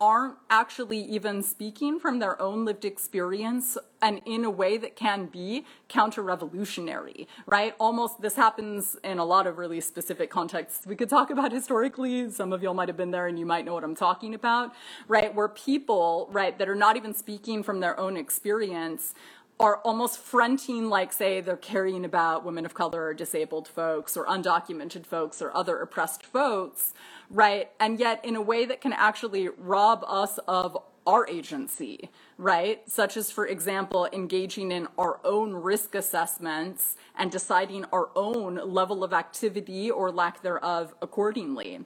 aren't 0.00 0.36
actually 0.48 1.00
even 1.00 1.42
speaking 1.42 1.98
from 1.98 2.20
their 2.20 2.40
own 2.40 2.64
lived 2.64 2.84
experience 2.84 3.76
and 4.00 4.20
in 4.24 4.44
a 4.44 4.50
way 4.50 4.76
that 4.76 4.94
can 4.94 5.26
be 5.26 5.64
counter 5.88 6.22
revolutionary, 6.22 7.26
right? 7.46 7.74
Almost 7.80 8.20
this 8.20 8.36
happens 8.36 8.96
in 9.02 9.18
a 9.18 9.24
lot 9.24 9.48
of 9.48 9.58
really 9.58 9.80
specific 9.80 10.30
contexts. 10.30 10.86
We 10.86 10.94
could 10.94 11.08
talk 11.08 11.30
about 11.30 11.50
historically, 11.50 12.30
some 12.30 12.52
of 12.52 12.62
y'all 12.62 12.74
might 12.74 12.88
have 12.88 12.96
been 12.96 13.10
there 13.10 13.26
and 13.26 13.38
you 13.38 13.46
might 13.46 13.64
know 13.64 13.74
what 13.74 13.82
I'm 13.82 13.96
talking 13.96 14.34
about, 14.34 14.72
right? 15.08 15.34
Where 15.34 15.48
people, 15.48 16.28
right, 16.30 16.56
that 16.58 16.68
are 16.68 16.76
not 16.76 16.96
even 16.96 17.12
speaking 17.12 17.64
from 17.64 17.80
their 17.80 17.98
own 17.98 18.16
experience 18.16 19.14
are 19.60 19.78
almost 19.78 20.18
fronting 20.18 20.88
like 20.88 21.12
say 21.12 21.40
they're 21.40 21.56
caring 21.56 22.04
about 22.04 22.44
women 22.44 22.64
of 22.64 22.74
color 22.74 23.04
or 23.06 23.14
disabled 23.14 23.66
folks 23.66 24.16
or 24.16 24.26
undocumented 24.26 25.04
folks 25.04 25.42
or 25.42 25.54
other 25.56 25.78
oppressed 25.80 26.24
folks 26.24 26.94
right 27.28 27.70
and 27.80 27.98
yet 27.98 28.24
in 28.24 28.36
a 28.36 28.42
way 28.42 28.64
that 28.64 28.80
can 28.80 28.92
actually 28.92 29.48
rob 29.48 30.04
us 30.06 30.38
of 30.46 30.76
our 31.08 31.26
agency, 31.26 32.10
right? 32.36 32.82
Such 32.86 33.16
as, 33.16 33.30
for 33.30 33.46
example, 33.46 34.06
engaging 34.12 34.70
in 34.70 34.88
our 34.98 35.18
own 35.24 35.54
risk 35.54 35.94
assessments 35.94 36.96
and 37.16 37.30
deciding 37.30 37.86
our 37.86 38.10
own 38.14 38.56
level 38.56 39.02
of 39.02 39.14
activity 39.14 39.90
or 39.90 40.12
lack 40.12 40.42
thereof 40.42 40.94
accordingly. 41.00 41.80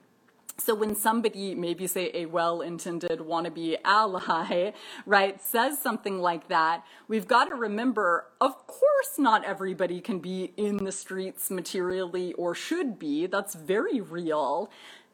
So 0.57 0.75
when 0.75 0.95
somebody, 0.95 1.55
maybe 1.55 1.87
say 1.87 2.11
a 2.13 2.27
well-intended 2.27 3.19
wannabe 3.19 3.77
ally, 3.83 4.71
right, 5.05 5.41
says 5.41 5.79
something 5.79 6.19
like 6.19 6.47
that, 6.47 6.85
we've 7.07 7.27
got 7.27 7.45
to 7.45 7.55
remember, 7.55 8.27
of 8.39 8.67
course 8.67 9.17
not 9.17 9.43
everybody 9.45 9.99
can 9.99 10.19
be 10.19 10.53
in 10.55 10.77
the 10.77 10.91
streets 10.91 11.49
materially 11.49 12.33
or 12.33 12.53
should 12.53 12.99
be. 12.99 13.25
That's 13.25 13.55
very 13.55 13.99
real. 13.99 14.69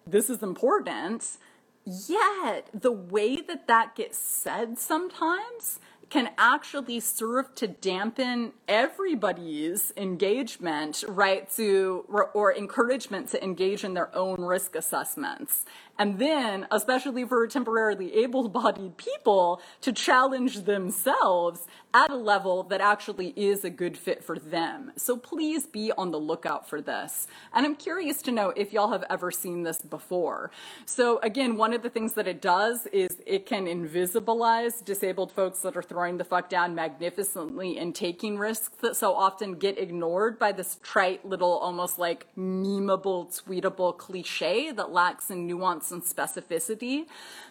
This 0.05 0.29
is 0.29 0.43
important. 0.43 1.37
Yet, 1.85 2.69
the 2.73 2.91
way 2.91 3.37
that 3.37 3.65
that 3.67 3.95
gets 3.95 4.17
said 4.17 4.77
sometimes 4.77 5.79
can 6.09 6.31
actually 6.37 6.99
serve 6.99 7.53
to 7.55 7.67
dampen 7.67 8.51
everybody's 8.67 9.93
engagement, 9.95 11.03
right, 11.07 11.49
to, 11.55 12.05
or 12.33 12.55
encouragement 12.55 13.29
to 13.29 13.43
engage 13.43 13.83
in 13.83 13.93
their 13.93 14.15
own 14.15 14.41
risk 14.41 14.75
assessments. 14.75 15.65
And 15.99 16.17
then, 16.17 16.65
especially 16.71 17.25
for 17.25 17.45
temporarily 17.45 18.13
able 18.15 18.47
bodied 18.47 18.95
people, 18.95 19.61
to 19.81 19.91
challenge 19.91 20.63
themselves 20.63 21.67
at 21.93 22.09
a 22.09 22.15
level 22.15 22.63
that 22.63 22.79
actually 22.79 23.33
is 23.35 23.65
a 23.65 23.69
good 23.69 23.97
fit 23.97 24.23
for 24.23 24.37
them. 24.37 24.91
So 24.95 25.17
please 25.17 25.65
be 25.65 25.91
on 25.91 26.11
the 26.11 26.19
lookout 26.19 26.69
for 26.69 26.81
this. 26.81 27.27
And 27.53 27.65
I'm 27.65 27.75
curious 27.75 28.21
to 28.23 28.31
know 28.31 28.51
if 28.51 28.71
y'all 28.71 28.91
have 28.91 29.03
ever 29.09 29.29
seen 29.31 29.63
this 29.63 29.81
before. 29.81 30.51
So, 30.85 31.19
again, 31.19 31.57
one 31.57 31.73
of 31.73 31.81
the 31.81 31.89
things 31.89 32.13
that 32.13 32.27
it 32.27 32.41
does 32.41 32.85
is 32.87 33.17
it 33.25 33.45
can 33.45 33.65
invisibilize 33.65 34.85
disabled 34.85 35.31
folks 35.31 35.59
that 35.59 35.75
are 35.75 35.81
throwing 35.81 36.17
the 36.17 36.23
fuck 36.23 36.47
down 36.49 36.75
magnificently 36.75 37.77
and 37.77 37.93
taking 37.93 38.37
risks 38.37 38.69
that 38.81 38.95
so 38.95 39.15
often 39.15 39.55
get 39.55 39.77
ignored 39.77 40.39
by 40.39 40.51
this 40.51 40.79
trite 40.81 41.25
little, 41.25 41.57
almost 41.57 41.99
like 41.99 42.27
memeable, 42.37 43.27
tweetable 43.43 43.97
cliche 43.97 44.71
that 44.71 44.91
lacks 44.91 45.29
in 45.29 45.47
nuance 45.47 45.88
and 45.91 46.03
specificity. 46.03 47.05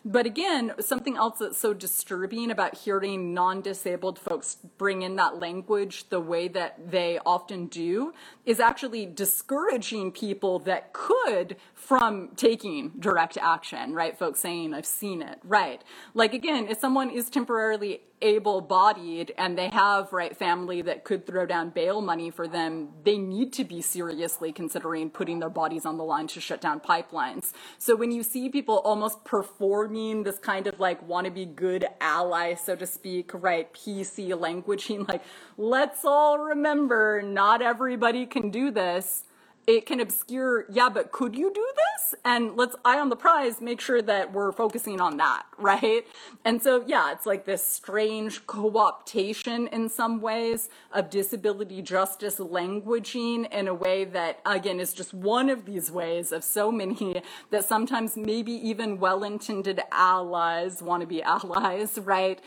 But 0.05 0.27
again, 0.27 0.73
something 0.81 1.17
else 1.17 1.39
that's 1.39 1.59
so 1.59 1.75
disturbing 1.75 2.51
about 2.51 2.77
hearing 2.77 3.35
non 3.35 3.61
disabled 3.61 4.19
folks 4.19 4.59
bring 4.77 5.03
in 5.03 5.17
that 5.17 5.39
language 5.39 6.09
the 6.09 6.21
way 6.21 6.49
that 6.49 6.91
they 6.91 7.19
often 7.25 7.67
do 7.67 8.13
is 8.45 8.61
actually 8.61 9.07
discouraging 9.07 10.13
people 10.13 10.59
that 10.61 10.93
could 10.93 11.57
from 11.75 12.29
taking 12.37 12.93
direct 12.99 13.37
action, 13.37 13.93
right? 13.93 14.19
Folks 14.19 14.41
saying, 14.41 14.75
I've 14.75 14.87
seen 14.87 15.23
it, 15.23 15.39
right? 15.45 15.83
Like, 16.15 16.35
again, 16.35 16.69
if 16.69 16.79
someone 16.79 17.11
is 17.11 17.31
temporarily 17.31 18.01
able 18.23 18.61
bodied 18.61 19.33
and 19.39 19.57
they 19.57 19.69
have, 19.69 20.13
right, 20.13 20.37
family 20.37 20.83
that 20.83 21.05
could 21.05 21.27
throw 21.27 21.47
down 21.47 21.71
bail 21.71 22.01
money 22.01 22.31
for 22.31 22.49
them, 22.49 22.89
they 23.05 23.19
need 23.19 23.53
to 23.55 23.65
be 23.65 23.81
seriously 23.81 24.53
considering 24.53 25.11
putting 25.11 25.39
their 25.39 25.51
bodies 25.51 25.87
on 25.87 25.97
the 25.97 26.05
line 26.05 26.27
to 26.29 26.41
shut 26.41 26.61
down 26.61 26.81
pipelines. 26.81 27.53
So 27.79 27.97
when 27.97 28.11
you 28.11 28.23
see 28.23 28.49
people 28.49 28.79
almost 28.79 29.25
performing 29.25 30.23
this 30.23 30.39
kind 30.39 30.67
of 30.67 30.81
like 30.81 31.03
want 31.07 31.27
to 31.27 31.31
be 31.31 31.47
good 31.47 31.87
ally, 32.01 32.55
so 32.55 32.77
to 32.77 32.87
speak, 32.87 33.31
right, 33.35 33.73
PC 33.73 34.31
languaging, 34.31 35.09
like, 35.09 35.23
let's 35.57 36.05
all 36.05 36.39
remember 36.39 37.23
not 37.23 37.63
everybody 37.63 38.27
can 38.27 38.51
do 38.51 38.71
this 38.71 39.25
it 39.69 39.85
can 39.85 40.01
obscure, 40.01 40.65
yeah, 40.71 40.89
but 40.89 41.13
could 41.13 41.37
you 41.37 41.53
do 41.53 41.73
this? 41.77 42.15
And 42.25 42.57
let's 42.57 42.75
eye 42.87 42.99
on 42.99 43.11
the 43.11 43.17
prize, 43.17 43.61
make 43.61 43.83
sure 43.83 44.01
that 44.01 44.33
we're 44.33 44.51
focusing 44.51 44.99
on 44.99 45.19
that, 45.19 45.45
right? 45.59 46.07
And 46.43 46.63
so, 46.63 46.83
yeah, 46.87 47.13
it's 47.13 47.27
like 47.27 47.45
this 47.45 47.65
strange 47.67 48.47
co 48.47 48.71
optation 48.73 49.71
in 49.71 49.91
some 49.91 50.23
ways 50.23 50.71
of 50.91 51.11
disability 51.11 51.83
justice 51.83 52.37
languaging 52.37 53.53
in 53.53 53.69
a 53.69 53.75
way 53.75 54.07
that, 54.07 54.41
again, 54.47 54.81
is 54.81 54.95
just 54.95 55.13
one 55.13 55.51
of 55.51 55.67
these 55.67 55.91
ways 55.91 56.33
of 56.33 56.43
so 56.43 56.73
many 56.73 57.23
that 57.51 57.67
sometimes 57.67 58.17
maybe 58.17 58.53
even 58.53 58.99
well 58.99 59.23
intended 59.23 59.83
allies, 59.93 60.83
want 60.83 61.03
to 61.03 61.07
be 61.07 61.23
allies, 61.23 61.99
right, 61.99 62.41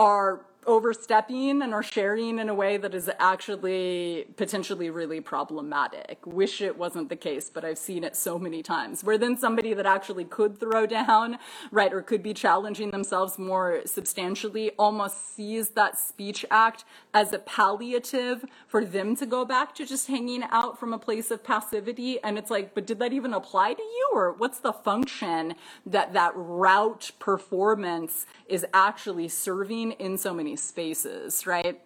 are 0.00 0.44
overstepping 0.66 1.62
and 1.62 1.74
are 1.74 1.82
sharing 1.82 2.38
in 2.38 2.48
a 2.48 2.54
way 2.54 2.76
that 2.76 2.94
is 2.94 3.10
actually 3.18 4.26
potentially 4.36 4.90
really 4.90 5.20
problematic. 5.20 6.18
Wish 6.26 6.60
it 6.60 6.78
wasn't 6.78 7.08
the 7.08 7.16
case, 7.16 7.50
but 7.50 7.64
I've 7.64 7.78
seen 7.78 8.04
it 8.04 8.16
so 8.16 8.38
many 8.38 8.62
times 8.62 9.04
where 9.04 9.18
then 9.18 9.36
somebody 9.36 9.74
that 9.74 9.86
actually 9.86 10.24
could 10.24 10.58
throw 10.58 10.86
down, 10.86 11.38
right, 11.70 11.92
or 11.92 12.02
could 12.02 12.22
be 12.22 12.34
challenging 12.34 12.90
themselves 12.90 13.38
more 13.38 13.82
substantially 13.86 14.70
almost 14.78 15.34
sees 15.34 15.70
that 15.70 15.98
speech 15.98 16.44
act 16.50 16.84
as 17.12 17.32
a 17.32 17.38
palliative 17.38 18.44
for 18.66 18.84
them 18.84 19.16
to 19.16 19.26
go 19.26 19.44
back 19.44 19.74
to 19.74 19.86
just 19.86 20.08
hanging 20.08 20.42
out 20.50 20.78
from 20.78 20.92
a 20.92 20.98
place 20.98 21.30
of 21.30 21.44
passivity. 21.44 22.22
And 22.22 22.38
it's 22.38 22.50
like, 22.50 22.74
but 22.74 22.86
did 22.86 22.98
that 22.98 23.12
even 23.12 23.34
apply 23.34 23.74
to 23.74 23.82
you? 23.82 24.10
Or 24.14 24.32
what's 24.32 24.60
the 24.60 24.72
function 24.72 25.54
that 25.86 26.12
that 26.12 26.32
route 26.34 27.12
performance 27.18 28.26
is 28.48 28.66
actually 28.72 29.28
serving 29.28 29.92
in 29.92 30.18
so 30.18 30.32
many 30.34 30.53
spaces, 30.56 31.46
right? 31.46 31.80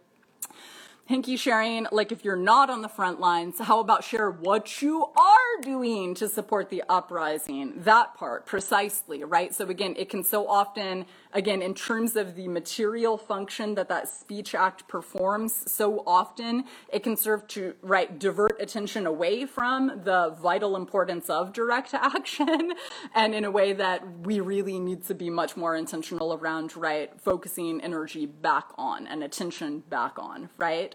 Hanky 1.06 1.36
sharing, 1.36 1.86
like 1.90 2.12
if 2.12 2.22
you're 2.22 2.36
not 2.36 2.68
on 2.68 2.82
the 2.82 2.88
front 2.88 3.18
lines, 3.18 3.58
how 3.58 3.80
about 3.80 4.04
share 4.04 4.30
what 4.30 4.82
you 4.82 5.06
are 5.06 5.62
doing 5.62 6.14
to 6.16 6.28
support 6.28 6.68
the 6.68 6.84
uprising? 6.86 7.72
That 7.78 8.14
part, 8.14 8.44
precisely, 8.44 9.24
right? 9.24 9.54
So 9.54 9.66
again, 9.68 9.94
it 9.96 10.10
can 10.10 10.22
so 10.22 10.46
often, 10.46 11.06
again, 11.32 11.62
in 11.62 11.74
terms 11.74 12.16
of 12.16 12.34
the 12.34 12.48
material 12.48 13.16
function 13.16 13.74
that 13.74 13.88
that 13.88 14.08
speech 14.08 14.54
act 14.54 14.88
performs, 14.88 15.70
so 15.70 16.02
often 16.06 16.64
it 16.92 17.02
can 17.02 17.16
serve 17.16 17.46
to, 17.48 17.74
right, 17.82 18.18
divert 18.18 18.60
attention 18.60 19.06
away 19.06 19.46
from 19.46 20.02
the 20.04 20.36
vital 20.40 20.76
importance 20.76 21.28
of 21.28 21.52
direct 21.52 21.94
action 21.94 22.72
and 23.14 23.34
in 23.34 23.44
a 23.44 23.50
way 23.50 23.72
that 23.72 24.02
we 24.20 24.40
really 24.40 24.78
need 24.78 25.04
to 25.04 25.14
be 25.14 25.30
much 25.30 25.56
more 25.56 25.76
intentional 25.76 26.32
around, 26.34 26.76
right, 26.76 27.10
focusing 27.20 27.80
energy 27.80 28.26
back 28.26 28.66
on 28.76 29.06
and 29.06 29.22
attention 29.22 29.80
back 29.88 30.18
on, 30.18 30.48
right? 30.56 30.94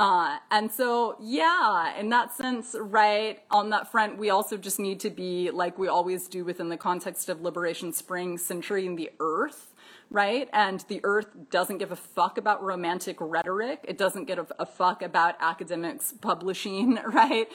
Uh, 0.00 0.38
and 0.50 0.72
so, 0.72 1.14
yeah, 1.20 1.94
in 2.00 2.08
that 2.08 2.34
sense, 2.34 2.74
right, 2.80 3.40
on 3.50 3.68
that 3.68 3.92
front, 3.92 4.16
we 4.16 4.30
also 4.30 4.56
just 4.56 4.80
need 4.80 4.98
to 4.98 5.10
be, 5.10 5.50
like 5.50 5.78
we 5.78 5.88
always 5.88 6.26
do 6.26 6.42
within 6.42 6.70
the 6.70 6.76
context 6.78 7.28
of 7.28 7.42
Liberation 7.42 7.92
Spring, 7.92 8.38
centering 8.38 8.96
the 8.96 9.10
earth, 9.20 9.74
right? 10.10 10.48
And 10.54 10.80
the 10.88 11.02
earth 11.04 11.26
doesn't 11.50 11.76
give 11.76 11.92
a 11.92 11.96
fuck 11.96 12.38
about 12.38 12.62
romantic 12.62 13.18
rhetoric. 13.20 13.80
It 13.86 13.98
doesn't 13.98 14.24
give 14.24 14.38
a, 14.38 14.46
a 14.60 14.64
fuck 14.64 15.02
about 15.02 15.34
academics 15.38 16.14
publishing, 16.18 16.98
right? 17.06 17.48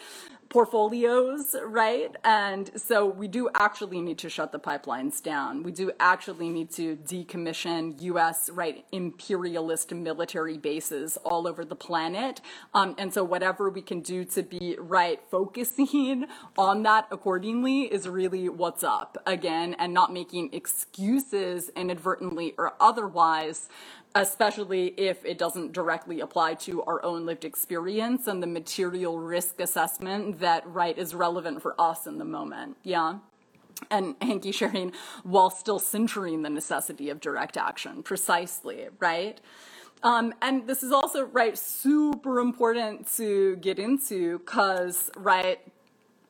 Portfolios, 0.50 1.56
right? 1.66 2.16
And 2.24 2.70
so 2.80 3.06
we 3.06 3.28
do 3.28 3.50
actually 3.56 4.02
need 4.02 4.18
to 4.20 4.30
shut 4.30 4.52
the 4.52 4.60
pipelines 4.60 5.22
down. 5.22 5.64
We 5.64 5.72
do 5.72 5.92
actually 6.00 6.50
need 6.50 6.72
to 6.72 6.96
decommission 6.96 8.02
US, 8.02 8.50
right, 8.50 8.86
imperialist 8.92 9.92
military 9.92 10.58
bases 10.58 11.18
all 11.18 11.48
over 11.48 11.66
the 11.66 11.76
planet. 11.76 12.42
Um, 12.74 12.96
and 12.98 13.14
so 13.14 13.24
whatever 13.24 13.70
we 13.70 13.82
can 13.82 14.02
do 14.02 14.24
to 14.26 14.44
be, 14.44 14.76
right, 14.80 15.20
focusing 15.30 16.26
on 16.58 16.84
that 16.84 17.08
accordingly 17.12 17.84
is 17.84 18.08
really 18.08 18.48
what's 18.50 18.84
up 18.84 19.18
again 19.26 19.76
and 19.80 19.94
not 19.94 20.14
making 20.14 20.54
excuses 20.54 21.70
inadvertently 21.76 22.54
or 22.58 22.74
otherwise 22.80 23.68
especially 24.16 24.88
if 24.98 25.24
it 25.26 25.38
doesn't 25.38 25.74
directly 25.74 26.22
apply 26.22 26.54
to 26.56 26.82
our 26.84 27.04
own 27.04 27.26
lived 27.26 27.44
experience 27.44 28.28
and 28.28 28.42
the 28.42 28.48
material 28.48 29.20
risk 29.20 29.60
assessment 29.60 30.40
that 30.40 30.66
right 30.66 30.98
is 30.98 31.14
relevant 31.14 31.62
for 31.62 31.80
us 31.80 32.08
in 32.08 32.18
the 32.18 32.26
moment. 32.26 32.78
Yeah. 32.84 33.20
And 33.92 34.16
hanky 34.22 34.54
sharing 34.54 34.94
while 35.24 35.50
still 35.50 35.80
centering 35.80 36.44
the 36.44 36.50
necessity 36.50 37.10
of 37.10 37.20
direct 37.20 37.58
action. 37.58 38.04
Precisely 38.04 38.88
right? 39.00 39.40
Um, 40.02 40.34
and 40.42 40.68
this 40.68 40.82
is 40.82 40.92
also 40.92 41.26
right 41.26 41.58
super 41.58 42.40
important 42.40 43.14
to 43.18 43.58
get 43.58 43.80
into 43.80 44.40
because 44.40 45.10
right 45.18 45.60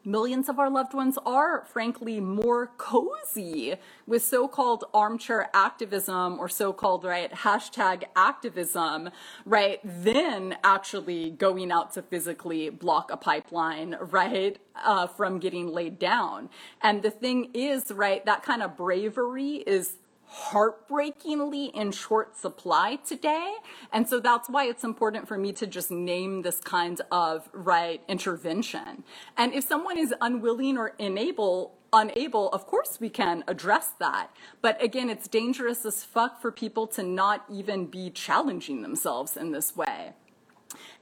millions 0.06 0.50
of 0.50 0.60
our 0.60 0.70
loved 0.70 0.94
ones 0.94 1.18
are, 1.26 1.66
frankly, 1.66 2.20
more 2.20 2.72
cozy 2.78 3.76
with 4.06 4.24
so 4.24 4.48
called 4.48 4.86
armchair 4.94 5.50
activism 5.54 6.40
or 6.40 6.48
so 6.48 6.72
called, 6.72 7.04
right, 7.04 7.32
hashtag 7.32 8.04
activism, 8.16 9.10
right, 9.46 9.80
than 9.84 10.56
actually 10.64 11.32
going 11.32 11.72
out 11.72 11.94
to 11.94 12.02
physically 12.02 12.70
block 12.70 13.12
a 13.12 13.18
pipeline, 13.18 13.96
right, 14.00 14.60
uh, 14.84 15.08
from 15.08 15.40
getting 15.40 15.68
laid 15.68 15.98
down. 16.00 16.50
And 16.82 17.02
the 17.02 17.12
thing 17.12 17.50
is, 17.54 17.92
right, 17.92 18.26
that 18.26 18.44
kind 18.44 18.62
of 18.62 18.78
bravery 18.78 19.64
is 19.66 19.98
heartbreakingly 20.28 21.66
in 21.68 21.92
short 21.92 22.38
supply 22.38 22.98
today. 22.98 23.56
And 23.92 24.08
so 24.08 24.20
that's 24.20 24.50
why 24.50 24.66
it's 24.66 24.84
important 24.84 25.28
for 25.28 25.38
me 25.38 25.54
to 25.54 25.68
just 25.68 25.92
name 25.92 26.42
this 26.42 26.60
kind 26.60 27.02
of 27.12 27.50
right 27.54 28.02
intervention. 28.08 29.04
And 29.38 29.54
if 29.54 29.64
someone 29.64 29.98
is 29.98 30.14
unwilling 30.22 30.78
or 30.78 30.94
unable, 31.00 31.76
unable, 31.94 32.50
of 32.50 32.68
course 32.68 33.00
we 33.00 33.10
can 33.10 33.44
address 33.48 33.92
that. 34.00 34.32
But 34.62 34.82
again, 34.84 35.10
it's 35.10 35.28
dangerous 35.28 35.86
as 35.86 36.04
fuck 36.04 36.42
for 36.42 36.52
people 36.52 36.88
to 36.88 37.04
not 37.04 37.46
even 37.52 37.86
be 37.86 38.10
challenging 38.10 38.82
themselves 38.82 39.38
in 39.38 39.52
this 39.52 39.76
way 39.76 40.14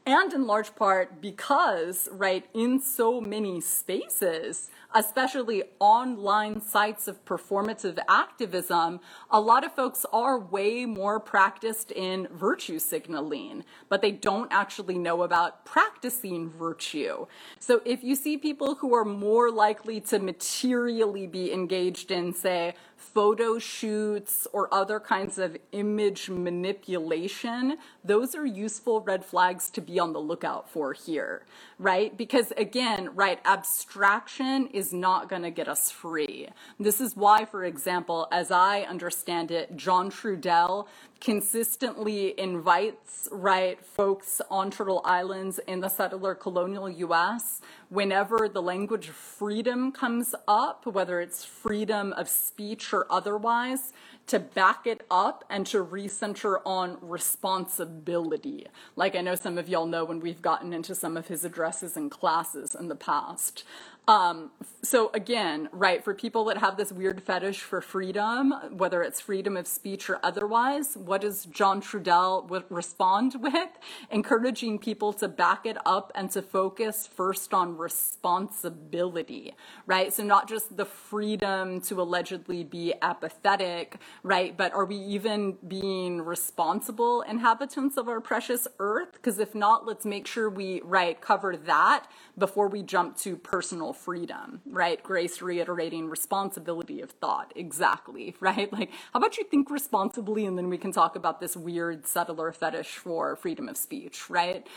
and 0.06 0.34
in 0.34 0.46
large 0.46 0.76
part 0.76 1.22
because, 1.22 2.10
right, 2.12 2.46
in 2.54 2.80
so 2.82 3.22
many 3.22 3.62
spaces, 3.62 4.70
especially 4.94 5.64
online 5.80 6.62
sites 6.62 7.08
of 7.08 7.24
performative 7.26 7.98
activism, 8.08 9.00
a 9.32 9.40
lot 9.40 9.64
of 9.64 9.74
folks 9.74 10.06
are 10.14 10.40
way 10.40 10.86
more 10.86 11.20
practiced 11.20 11.92
in 11.92 12.28
virtue 12.32 12.80
signaling, 12.80 13.64
but 13.90 14.02
they 14.02 14.12
don't 14.12 14.52
actually 14.52 14.98
know 14.98 15.24
about 15.24 15.66
practicing 15.66 16.50
virtue. 16.50 17.26
So 17.60 17.82
if 17.86 18.04
you 18.04 18.16
see 18.16 18.38
people 18.38 18.76
who 18.76 18.94
are 18.96 19.06
more 19.06 19.52
likely 19.52 20.00
to 20.02 20.20
materially 20.20 21.28
be 21.28 21.52
engaged 21.52 22.12
in, 22.12 22.34
say, 22.34 22.76
photo 23.04 23.60
shoots 23.60 24.48
or 24.54 24.74
other 24.74 25.00
kinds 25.00 25.38
of 25.38 25.58
image 25.72 26.30
manipulation, 26.30 27.78
those 28.04 28.34
are 28.34 28.46
useful 28.46 29.02
red 29.02 29.26
flags 29.26 29.70
to 29.72 29.82
be 29.82 30.00
on 30.00 30.14
the 30.14 30.20
lookout 30.20 30.70
for 30.70 30.94
here, 30.94 31.44
right? 31.78 32.18
Because 32.18 32.52
again, 32.58 33.10
right, 33.14 33.40
abstraction 33.46 34.68
is 34.68 34.94
not 34.94 35.30
going 35.30 35.42
to 35.42 35.52
get 35.52 35.68
us 35.68 35.92
free. 35.92 36.48
This 36.80 37.02
is 37.02 37.16
why, 37.16 37.46
for 37.46 37.66
example, 37.66 38.28
as 38.32 38.52
I 38.52 38.82
understand 38.82 39.52
it, 39.52 39.76
John 39.76 40.10
Trudell 40.10 40.88
consistently 41.20 42.38
invites, 42.38 43.30
right, 43.32 43.84
folks 43.86 44.42
on 44.50 44.72
Turtle 44.72 45.02
Islands 45.06 45.60
in 45.68 45.80
the 45.80 45.88
settler 45.90 46.36
colonial 46.36 46.90
US 46.90 47.62
whenever 47.94 48.50
the 48.50 48.62
language 48.62 49.08
of 49.08 49.14
freedom 49.14 49.92
comes 49.92 50.34
up, 50.48 50.84
whether 50.88 51.22
it's 51.22 51.46
freedom 51.46 52.12
of 52.14 52.28
speech 52.28 52.92
or 52.92 53.06
otherwise, 53.08 53.94
to 54.26 54.40
back 54.40 54.88
it 54.88 55.06
up 55.12 55.44
and 55.48 55.68
to 55.68 55.86
recenter 55.86 56.60
on 56.66 56.98
responsibility. 57.02 58.66
Like 58.96 59.16
I 59.16 59.22
know 59.22 59.36
some 59.36 59.60
of 59.60 59.70
y'all 59.70 59.86
know 59.86 60.06
when 60.06 60.22
we've 60.22 60.42
gotten 60.42 60.74
into 60.74 60.96
some 60.96 61.16
of 61.16 61.28
his 61.28 61.46
addresses 61.46 61.96
and 61.96 62.10
classes 62.10 62.74
in 62.74 62.88
the 62.88 62.96
past. 62.96 63.64
Um, 64.08 64.52
so 64.84 65.12
again, 65.14 65.70
right, 65.72 66.04
for 66.04 66.14
people 66.14 66.46
that 66.46 66.58
have 66.58 66.78
this 66.78 66.92
weird 66.92 67.24
fetish 67.24 67.62
for 67.62 67.82
freedom, 67.82 68.54
whether 68.72 69.02
it's 69.02 69.22
freedom 69.22 69.58
of 69.58 69.66
speech 69.68 70.10
or 70.10 70.20
otherwise, 70.24 70.98
what 70.98 71.22
does 71.22 71.46
John 71.46 71.82
Trudell 71.82 72.44
w- 72.44 72.66
respond 72.70 73.36
with? 73.42 73.70
Encouraging 74.12 74.80
people 74.80 75.14
to 75.14 75.28
back 75.30 75.66
it 75.66 75.78
up 75.86 76.12
and 76.16 76.30
to 76.32 76.42
focus 76.42 77.08
first 77.08 77.54
on 77.54 77.78
responsibility, 77.78 79.56
right? 79.88 80.14
So 80.14 80.24
not 80.24 80.50
just 80.50 80.78
the 80.78 80.86
freedom 80.86 81.82
to 81.82 82.02
allegedly 82.02 82.64
be 82.66 82.94
apathetic, 83.02 83.98
right? 84.24 84.56
But 84.58 84.74
are 84.74 84.86
we 84.86 84.98
even 84.98 85.58
being 85.68 86.22
responsible 86.22 87.22
inhabitants 87.22 87.98
of 87.98 88.10
our 88.10 88.22
precious 88.22 88.68
earth? 88.80 89.14
Because 89.14 89.40
if 89.40 89.56
not, 89.56 89.86
let's 89.86 90.06
make 90.06 90.28
sure 90.28 90.50
we, 90.50 90.82
right, 90.84 91.20
cover 91.22 91.56
that 91.56 92.08
before 92.38 92.68
we 92.68 92.84
jump 92.84 93.18
to 93.20 93.38
personal 93.38 93.93
freedom, 93.94 94.62
right? 94.66 95.02
Grace 95.04 95.42
reiterating 95.42 96.10
responsibility 96.10 97.02
of 97.02 97.12
thought. 97.12 97.54
Exactly, 97.56 98.36
right? 98.42 98.72
Like, 98.74 98.92
how 99.14 99.20
about 99.20 99.38
you 99.38 99.46
think 99.46 99.70
responsibly 99.72 100.46
and 100.46 100.58
then 100.58 100.70
we 100.70 100.78
can 100.78 100.92
talk 100.92 101.16
about 101.16 101.40
this 101.42 101.58
weird 101.58 102.08
settler 102.08 102.52
fetish 102.52 102.98
for 102.98 103.36
freedom 103.36 103.70
of 103.70 103.78
speech, 103.78 104.30
right? 104.30 104.68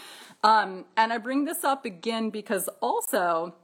Um, 0.44 0.86
and 0.96 1.12
I 1.12 1.18
bring 1.18 1.44
this 1.44 1.64
up 1.64 1.84
again 1.84 2.30
because 2.30 2.68
also 2.80 3.54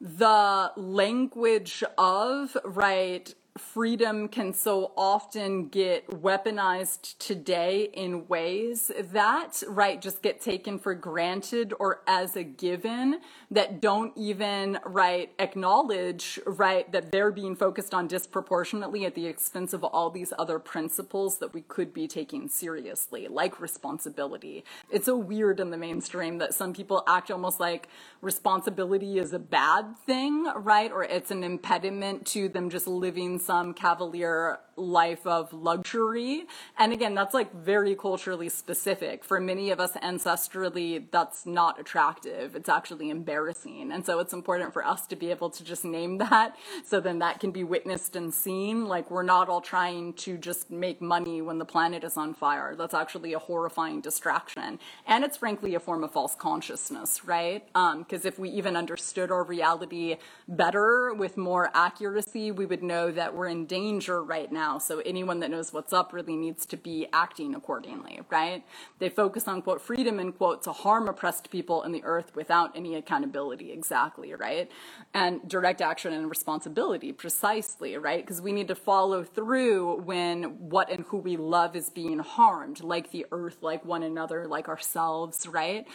the 0.00 0.72
language 0.76 1.84
of, 1.98 2.56
right, 2.64 3.34
freedom 3.60 4.26
can 4.26 4.52
so 4.52 4.92
often 4.96 5.68
get 5.68 6.08
weaponized 6.08 7.16
today 7.18 7.90
in 7.92 8.26
ways 8.26 8.90
that, 9.12 9.62
right, 9.68 10.00
just 10.00 10.22
get 10.22 10.40
taken 10.40 10.78
for 10.78 10.94
granted 10.94 11.72
or 11.78 12.02
as 12.06 12.36
a 12.36 12.42
given 12.42 13.20
that 13.50 13.80
don't 13.80 14.12
even, 14.16 14.78
right, 14.84 15.32
acknowledge, 15.38 16.40
right, 16.46 16.90
that 16.90 17.12
they're 17.12 17.30
being 17.30 17.54
focused 17.54 17.92
on 17.92 18.08
disproportionately 18.08 19.04
at 19.04 19.14
the 19.14 19.26
expense 19.26 19.72
of 19.72 19.84
all 19.84 20.10
these 20.10 20.32
other 20.38 20.58
principles 20.58 21.38
that 21.38 21.52
we 21.52 21.60
could 21.60 21.92
be 21.92 22.08
taking 22.08 22.48
seriously, 22.48 23.28
like 23.28 23.60
responsibility. 23.60 24.64
It's 24.90 25.06
so 25.06 25.16
weird 25.16 25.60
in 25.60 25.70
the 25.70 25.76
mainstream 25.76 26.38
that 26.38 26.54
some 26.54 26.72
people 26.72 27.04
act 27.06 27.30
almost 27.30 27.60
like 27.60 27.88
responsibility 28.22 29.18
is 29.18 29.32
a 29.32 29.38
bad 29.38 29.96
thing, 30.06 30.44
right, 30.56 30.90
or 30.90 31.04
it's 31.04 31.30
an 31.30 31.44
impediment 31.44 32.26
to 32.28 32.48
them 32.48 32.70
just 32.70 32.86
living 32.86 33.38
some 33.50 33.74
cavalier 33.74 34.60
life 34.80 35.26
of 35.26 35.52
luxury. 35.52 36.44
And 36.78 36.92
again, 36.92 37.14
that's 37.14 37.34
like 37.34 37.54
very 37.54 37.94
culturally 37.94 38.48
specific. 38.48 39.24
For 39.24 39.40
many 39.40 39.70
of 39.70 39.80
us 39.80 39.92
ancestrally, 39.92 41.04
that's 41.10 41.46
not 41.46 41.78
attractive. 41.78 42.56
It's 42.56 42.68
actually 42.68 43.10
embarrassing. 43.10 43.92
And 43.92 44.04
so 44.04 44.18
it's 44.20 44.32
important 44.32 44.72
for 44.72 44.84
us 44.84 45.06
to 45.08 45.16
be 45.16 45.30
able 45.30 45.50
to 45.50 45.64
just 45.64 45.84
name 45.84 46.18
that 46.18 46.56
so 46.84 47.00
then 47.00 47.18
that 47.18 47.40
can 47.40 47.50
be 47.50 47.64
witnessed 47.64 48.16
and 48.16 48.32
seen. 48.32 48.86
Like 48.86 49.10
we're 49.10 49.22
not 49.22 49.48
all 49.48 49.60
trying 49.60 50.14
to 50.14 50.36
just 50.36 50.70
make 50.70 51.00
money 51.00 51.42
when 51.42 51.58
the 51.58 51.64
planet 51.64 52.04
is 52.04 52.16
on 52.16 52.34
fire. 52.34 52.74
That's 52.76 52.94
actually 52.94 53.32
a 53.32 53.38
horrifying 53.38 54.00
distraction. 54.00 54.78
And 55.06 55.24
it's 55.24 55.36
frankly 55.36 55.74
a 55.74 55.80
form 55.80 56.04
of 56.04 56.12
false 56.12 56.34
consciousness, 56.34 57.24
right? 57.24 57.66
Because 57.66 58.24
um, 58.24 58.28
if 58.28 58.38
we 58.38 58.50
even 58.50 58.76
understood 58.76 59.30
our 59.30 59.44
reality 59.44 60.16
better 60.48 61.12
with 61.14 61.36
more 61.36 61.70
accuracy, 61.74 62.50
we 62.50 62.66
would 62.66 62.82
know 62.82 63.10
that 63.10 63.34
we're 63.34 63.48
in 63.48 63.66
danger 63.66 64.22
right 64.22 64.50
now. 64.50 64.69
So 64.78 65.00
anyone 65.00 65.40
that 65.40 65.50
knows 65.50 65.72
what's 65.72 65.92
up 65.92 66.12
really 66.12 66.36
needs 66.36 66.66
to 66.66 66.76
be 66.76 67.06
acting 67.12 67.54
accordingly, 67.54 68.20
right? 68.30 68.64
They 68.98 69.08
focus 69.08 69.48
on 69.48 69.62
quote 69.62 69.80
freedom 69.80 70.18
and 70.18 70.36
quote 70.36 70.62
to 70.64 70.72
harm 70.72 71.08
oppressed 71.08 71.50
people 71.50 71.82
in 71.82 71.92
the 71.92 72.04
earth 72.04 72.34
without 72.34 72.76
any 72.76 72.94
accountability, 72.94 73.72
exactly, 73.72 74.34
right? 74.34 74.70
And 75.14 75.46
direct 75.48 75.80
action 75.80 76.12
and 76.12 76.28
responsibility, 76.28 77.12
precisely, 77.12 77.96
right? 77.96 78.24
Because 78.24 78.40
we 78.40 78.52
need 78.52 78.68
to 78.68 78.74
follow 78.74 79.24
through 79.24 80.02
when 80.02 80.68
what 80.70 80.90
and 80.90 81.04
who 81.06 81.18
we 81.18 81.36
love 81.36 81.76
is 81.76 81.90
being 81.90 82.18
harmed, 82.18 82.82
like 82.82 83.10
the 83.10 83.26
earth, 83.32 83.58
like 83.62 83.84
one 83.84 84.02
another, 84.02 84.46
like 84.46 84.68
ourselves, 84.68 85.46
right? 85.46 85.86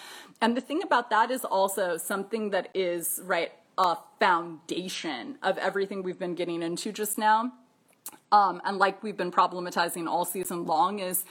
And 0.41 0.55
the 0.55 0.61
thing 0.61 0.83
about 0.83 1.09
that 1.09 1.31
is 1.31 1.45
also 1.45 1.97
something 1.97 2.49
that 2.51 2.69
is, 2.73 3.21
right, 3.23 3.51
a 3.77 3.97
foundation 4.19 5.37
of 5.43 5.57
everything 5.57 6.03
we've 6.03 6.19
been 6.19 6.35
getting 6.35 6.61
into 6.61 6.91
just 6.91 7.17
now. 7.17 7.51
Um, 8.31 8.61
and 8.65 8.77
like 8.77 9.01
we've 9.03 9.17
been 9.17 9.31
problematizing 9.31 10.07
all 10.07 10.25
season 10.25 10.65
long, 10.65 10.99
is 10.99 11.25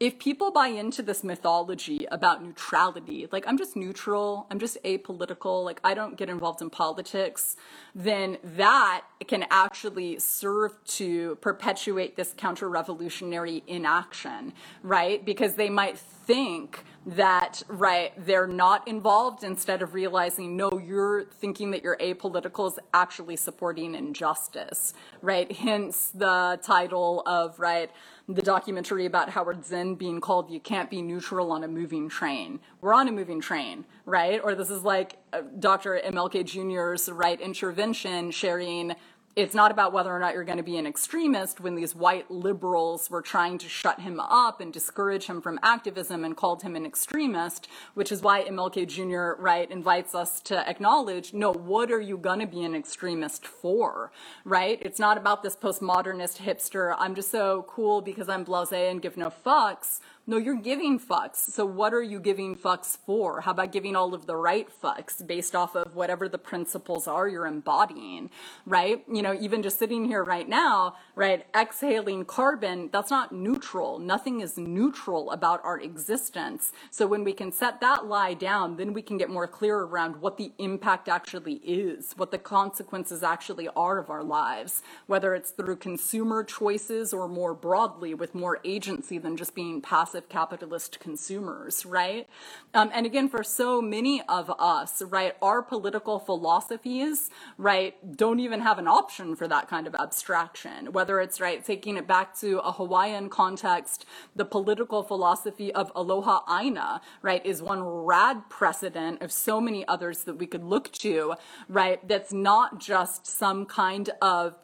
if 0.00 0.18
people 0.18 0.50
buy 0.50 0.68
into 0.68 1.02
this 1.02 1.22
mythology 1.22 2.06
about 2.10 2.42
neutrality, 2.42 3.28
like 3.30 3.46
I'm 3.46 3.58
just 3.58 3.76
neutral, 3.76 4.46
I'm 4.50 4.58
just 4.58 4.78
apolitical, 4.82 5.62
like 5.62 5.78
I 5.84 5.92
don't 5.92 6.16
get 6.16 6.30
involved 6.30 6.62
in 6.62 6.70
politics, 6.70 7.54
then 7.94 8.38
that 8.42 9.02
can 9.26 9.44
actually 9.50 10.18
serve 10.18 10.72
to 10.84 11.36
perpetuate 11.42 12.16
this 12.16 12.32
counter 12.34 12.70
revolutionary 12.70 13.62
inaction, 13.66 14.54
right? 14.82 15.22
Because 15.22 15.54
they 15.56 15.68
might 15.68 15.98
think 15.98 16.82
that 17.06 17.62
right 17.68 18.12
they're 18.26 18.46
not 18.46 18.86
involved 18.86 19.42
instead 19.42 19.80
of 19.80 19.94
realizing 19.94 20.54
no 20.54 20.70
you're 20.84 21.24
thinking 21.24 21.70
that 21.70 21.82
you're 21.82 21.96
apolitical 21.96 22.70
is 22.70 22.78
actually 22.92 23.36
supporting 23.36 23.94
injustice 23.94 24.92
right 25.22 25.50
hence 25.52 26.10
the 26.14 26.58
title 26.62 27.22
of 27.24 27.58
right 27.58 27.90
the 28.34 28.42
documentary 28.42 29.06
about 29.06 29.30
Howard 29.30 29.64
Zinn 29.64 29.96
being 29.96 30.20
called 30.20 30.50
You 30.50 30.60
Can't 30.60 30.88
Be 30.88 31.02
Neutral 31.02 31.50
on 31.50 31.64
a 31.64 31.68
Moving 31.68 32.08
Train. 32.08 32.60
We're 32.80 32.94
on 32.94 33.08
a 33.08 33.12
moving 33.12 33.40
train, 33.40 33.84
right? 34.04 34.40
Or 34.42 34.54
this 34.54 34.70
is 34.70 34.82
like 34.82 35.16
uh, 35.32 35.42
Dr. 35.58 36.00
MLK 36.04 36.44
Jr.'s 36.44 37.08
right 37.10 37.40
intervention 37.40 38.30
sharing 38.30 38.94
it's 39.36 39.54
not 39.54 39.70
about 39.70 39.92
whether 39.92 40.10
or 40.10 40.18
not 40.18 40.34
you're 40.34 40.44
going 40.44 40.58
to 40.58 40.64
be 40.64 40.76
an 40.76 40.86
extremist 40.86 41.60
when 41.60 41.76
these 41.76 41.94
white 41.94 42.28
liberals 42.30 43.08
were 43.08 43.22
trying 43.22 43.58
to 43.58 43.68
shut 43.68 44.00
him 44.00 44.18
up 44.18 44.60
and 44.60 44.72
discourage 44.72 45.26
him 45.26 45.40
from 45.40 45.60
activism 45.62 46.24
and 46.24 46.36
called 46.36 46.62
him 46.62 46.74
an 46.74 46.84
extremist, 46.84 47.68
which 47.94 48.10
is 48.10 48.22
why 48.22 48.42
MLK 48.42 48.88
Jr. 48.88 49.40
right 49.40 49.70
invites 49.70 50.16
us 50.16 50.40
to 50.40 50.68
acknowledge, 50.68 51.32
no, 51.32 51.52
what 51.52 51.92
are 51.92 52.00
you 52.00 52.18
going 52.18 52.40
to 52.40 52.46
be 52.46 52.64
an 52.64 52.74
extremist 52.74 53.46
for, 53.46 54.10
right? 54.44 54.78
It's 54.82 54.98
not 54.98 55.16
about 55.16 55.44
this 55.44 55.54
postmodernist 55.54 56.38
hipster, 56.38 56.96
I'm 56.98 57.14
just 57.14 57.30
so 57.30 57.64
cool 57.68 58.00
because 58.00 58.28
I'm 58.28 58.44
blasé 58.44 58.90
and 58.90 59.00
give 59.00 59.16
no 59.16 59.30
fucks 59.30 60.00
no, 60.30 60.36
you're 60.36 60.54
giving 60.54 61.00
fucks. 61.00 61.38
So 61.38 61.66
what 61.66 61.92
are 61.92 62.00
you 62.00 62.20
giving 62.20 62.54
fucks 62.54 62.96
for? 62.96 63.40
How 63.40 63.50
about 63.50 63.72
giving 63.72 63.96
all 63.96 64.14
of 64.14 64.26
the 64.26 64.36
right 64.36 64.68
fucks 64.80 65.26
based 65.26 65.56
off 65.56 65.74
of 65.74 65.96
whatever 65.96 66.28
the 66.28 66.38
principles 66.38 67.08
are 67.08 67.26
you're 67.26 67.48
embodying, 67.48 68.30
right? 68.64 69.02
You 69.12 69.22
know, 69.22 69.34
even 69.34 69.60
just 69.60 69.80
sitting 69.80 70.04
here 70.04 70.22
right 70.22 70.48
now, 70.48 70.94
right, 71.16 71.44
exhaling 71.52 72.26
carbon, 72.26 72.90
that's 72.92 73.10
not 73.10 73.32
neutral. 73.32 73.98
Nothing 73.98 74.40
is 74.40 74.56
neutral 74.56 75.32
about 75.32 75.64
our 75.64 75.80
existence. 75.80 76.70
So 76.92 77.08
when 77.08 77.24
we 77.24 77.32
can 77.32 77.50
set 77.50 77.80
that 77.80 78.06
lie 78.06 78.34
down, 78.34 78.76
then 78.76 78.92
we 78.92 79.02
can 79.02 79.18
get 79.18 79.30
more 79.30 79.48
clear 79.48 79.78
around 79.78 80.22
what 80.22 80.36
the 80.36 80.52
impact 80.58 81.08
actually 81.08 81.54
is, 81.64 82.12
what 82.16 82.30
the 82.30 82.38
consequences 82.38 83.24
actually 83.24 83.66
are 83.74 83.98
of 83.98 84.10
our 84.10 84.22
lives, 84.22 84.80
whether 85.08 85.34
it's 85.34 85.50
through 85.50 85.74
consumer 85.74 86.44
choices 86.44 87.12
or 87.12 87.26
more 87.26 87.52
broadly 87.52 88.14
with 88.14 88.32
more 88.32 88.60
agency 88.62 89.18
than 89.18 89.36
just 89.36 89.56
being 89.56 89.82
passive 89.82 90.19
massive 90.20 90.28
capitalist 90.28 91.00
consumers, 91.00 91.86
right? 91.86 92.28
Um, 92.74 92.90
and 92.92 93.06
again, 93.06 93.28
for 93.28 93.42
so 93.42 93.80
many 93.80 94.22
of 94.28 94.50
us, 94.58 95.02
right, 95.02 95.34
our 95.40 95.62
political 95.62 96.18
philosophies, 96.18 97.30
right, 97.58 97.94
don't 98.16 98.40
even 98.40 98.60
have 98.60 98.78
an 98.78 98.86
option 98.86 99.36
for 99.36 99.48
that 99.48 99.68
kind 99.68 99.86
of 99.86 99.94
abstraction. 99.94 100.92
Whether 100.92 101.20
it's, 101.20 101.40
right, 101.40 101.64
taking 101.64 101.96
it 101.96 102.06
back 102.06 102.38
to 102.40 102.58
a 102.60 102.72
Hawaiian 102.72 103.28
context, 103.28 104.06
the 104.36 104.44
political 104.44 105.02
philosophy 105.02 105.72
of 105.72 105.90
aloha 105.94 106.42
aina, 106.48 107.00
right, 107.22 107.44
is 107.44 107.62
one 107.62 107.82
rad 107.82 108.48
precedent 108.50 109.22
of 109.22 109.32
so 109.32 109.60
many 109.60 109.86
others 109.88 110.24
that 110.24 110.38
we 110.38 110.46
could 110.46 110.64
look 110.64 110.92
to, 110.92 111.34
right, 111.68 112.06
that's 112.06 112.32
not 112.32 112.80
just 112.80 113.26
some 113.26 113.66
kind 113.66 114.10
of 114.20 114.56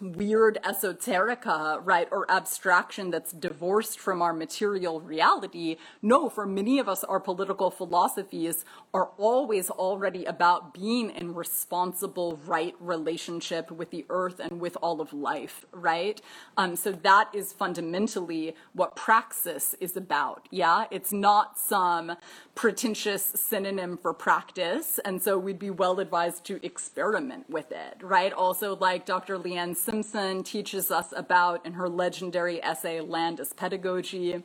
weird 0.00 0.58
esoterica, 0.64 1.80
right, 1.84 2.08
or 2.10 2.30
abstraction 2.30 3.10
that's 3.10 3.32
divorced 3.32 3.98
from 3.98 4.22
our 4.22 4.32
material 4.32 5.00
reality. 5.00 5.76
No, 6.02 6.28
for 6.28 6.46
many 6.46 6.78
of 6.78 6.88
us, 6.88 7.04
our 7.04 7.20
political 7.20 7.70
philosophies 7.70 8.64
are 8.92 9.10
always 9.18 9.70
already 9.70 10.24
about 10.24 10.74
being 10.74 11.10
in 11.10 11.34
responsible, 11.34 12.40
right 12.46 12.74
relationship 12.80 13.70
with 13.70 13.90
the 13.90 14.06
earth 14.08 14.40
and 14.40 14.60
with 14.60 14.76
all 14.82 15.00
of 15.00 15.12
life, 15.12 15.66
right? 15.72 16.20
Um, 16.56 16.76
so 16.76 16.92
that 16.92 17.28
is 17.34 17.52
fundamentally 17.52 18.54
what 18.72 18.96
praxis 18.96 19.74
is 19.80 19.96
about. 19.96 20.48
Yeah, 20.50 20.84
it's 20.90 21.12
not 21.12 21.58
some 21.58 22.16
pretentious 22.60 23.22
synonym 23.36 23.96
for 23.96 24.12
practice. 24.12 25.00
And 25.06 25.22
so 25.22 25.38
we'd 25.38 25.58
be 25.58 25.70
well 25.70 25.98
advised 25.98 26.44
to 26.44 26.62
experiment 26.62 27.48
with 27.48 27.72
it, 27.72 27.96
right? 28.02 28.34
Also, 28.34 28.76
like 28.76 29.06
Dr. 29.06 29.38
Leanne 29.38 29.74
Simpson 29.74 30.42
teaches 30.42 30.90
us 30.90 31.14
about 31.16 31.64
in 31.64 31.72
her 31.72 31.88
legendary 31.88 32.62
essay, 32.62 33.00
Land 33.00 33.40
as 33.40 33.54
Pedagogy. 33.54 34.42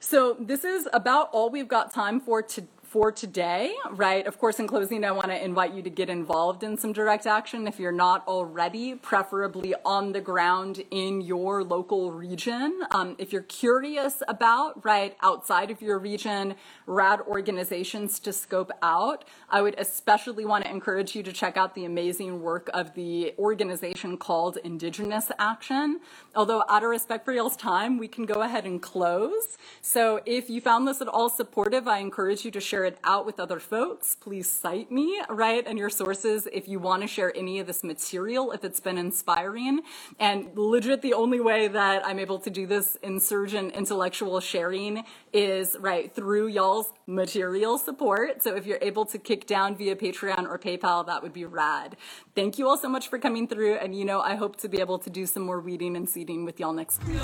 So 0.00 0.36
this 0.40 0.64
is 0.64 0.88
about 0.92 1.30
all 1.30 1.48
we've 1.48 1.68
got 1.68 1.94
time 1.94 2.18
for 2.18 2.42
to, 2.42 2.64
for 2.90 3.12
today, 3.12 3.72
right? 3.92 4.26
Of 4.26 4.36
course, 4.40 4.58
in 4.58 4.66
closing, 4.66 5.04
I 5.04 5.12
want 5.12 5.28
to 5.28 5.44
invite 5.44 5.72
you 5.74 5.80
to 5.82 5.90
get 5.90 6.10
involved 6.10 6.64
in 6.64 6.76
some 6.76 6.92
direct 6.92 7.24
action 7.24 7.68
if 7.68 7.78
you're 7.78 7.92
not 7.92 8.26
already, 8.26 8.96
preferably 8.96 9.76
on 9.84 10.10
the 10.10 10.20
ground 10.20 10.82
in 10.90 11.20
your 11.20 11.62
local 11.62 12.10
region. 12.10 12.82
Um, 12.90 13.14
if 13.16 13.32
you're 13.32 13.42
curious 13.42 14.24
about, 14.26 14.84
right, 14.84 15.16
outside 15.22 15.70
of 15.70 15.80
your 15.80 16.00
region, 16.00 16.56
rad 16.86 17.20
organizations 17.28 18.18
to 18.18 18.32
scope 18.32 18.72
out, 18.82 19.24
I 19.48 19.62
would 19.62 19.76
especially 19.78 20.44
want 20.44 20.64
to 20.64 20.70
encourage 20.70 21.14
you 21.14 21.22
to 21.22 21.32
check 21.32 21.56
out 21.56 21.76
the 21.76 21.84
amazing 21.84 22.42
work 22.42 22.68
of 22.74 22.94
the 22.94 23.34
organization 23.38 24.16
called 24.16 24.58
Indigenous 24.64 25.30
Action. 25.38 26.00
Although, 26.34 26.64
out 26.68 26.82
of 26.82 26.90
respect 26.90 27.24
for 27.24 27.32
y'all's 27.32 27.56
time, 27.56 27.98
we 27.98 28.08
can 28.08 28.26
go 28.26 28.42
ahead 28.42 28.64
and 28.66 28.82
close. 28.82 29.58
So, 29.80 30.20
if 30.26 30.50
you 30.50 30.60
found 30.60 30.88
this 30.88 31.00
at 31.00 31.06
all 31.06 31.28
supportive, 31.28 31.86
I 31.86 31.98
encourage 31.98 32.44
you 32.44 32.50
to 32.50 32.60
share 32.60 32.79
it 32.84 32.98
out 33.04 33.26
with 33.26 33.40
other 33.40 33.60
folks. 33.60 34.14
Please 34.14 34.48
cite 34.48 34.90
me, 34.90 35.20
right, 35.28 35.66
and 35.66 35.78
your 35.78 35.90
sources 35.90 36.48
if 36.52 36.68
you 36.68 36.78
want 36.78 37.02
to 37.02 37.08
share 37.08 37.36
any 37.36 37.58
of 37.58 37.66
this 37.66 37.82
material, 37.82 38.52
if 38.52 38.64
it's 38.64 38.80
been 38.80 38.98
inspiring. 38.98 39.80
And 40.18 40.48
legit, 40.54 41.02
the 41.02 41.14
only 41.14 41.40
way 41.40 41.68
that 41.68 42.06
I'm 42.06 42.18
able 42.18 42.38
to 42.40 42.50
do 42.50 42.66
this 42.66 42.96
insurgent 43.02 43.74
intellectual 43.74 44.40
sharing 44.40 45.04
is, 45.32 45.76
right, 45.80 46.14
through 46.14 46.48
y'all's 46.48 46.92
material 47.06 47.78
support. 47.78 48.42
So 48.42 48.54
if 48.56 48.66
you're 48.66 48.78
able 48.80 49.04
to 49.06 49.18
kick 49.18 49.46
down 49.46 49.76
via 49.76 49.96
Patreon 49.96 50.48
or 50.48 50.58
PayPal, 50.58 51.06
that 51.06 51.22
would 51.22 51.32
be 51.32 51.44
rad. 51.44 51.96
Thank 52.34 52.58
you 52.58 52.68
all 52.68 52.76
so 52.76 52.88
much 52.88 53.08
for 53.08 53.18
coming 53.18 53.46
through. 53.48 53.74
And, 53.74 53.94
you 53.94 54.04
know, 54.04 54.20
I 54.20 54.34
hope 54.34 54.56
to 54.58 54.68
be 54.68 54.80
able 54.80 54.98
to 55.00 55.10
do 55.10 55.26
some 55.26 55.42
more 55.42 55.60
reading 55.60 55.96
and 55.96 56.08
seeding 56.08 56.44
with 56.44 56.60
y'all 56.60 56.72
next 56.72 57.00
week. 57.06 57.20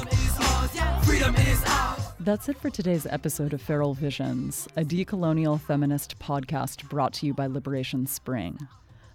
That's 2.27 2.49
it 2.49 2.59
for 2.59 2.71
today's 2.71 3.07
episode 3.07 3.53
of 3.53 3.63
Feral 3.63 3.95
Visions, 3.95 4.67
a 4.77 4.83
decolonial 4.83 5.61
feminist 5.61 6.19
podcast 6.19 6.89
brought 6.89 7.13
to 7.13 7.27
you 7.27 7.33
by 7.33 7.47
Liberation 7.47 8.05
Spring. 8.05 8.59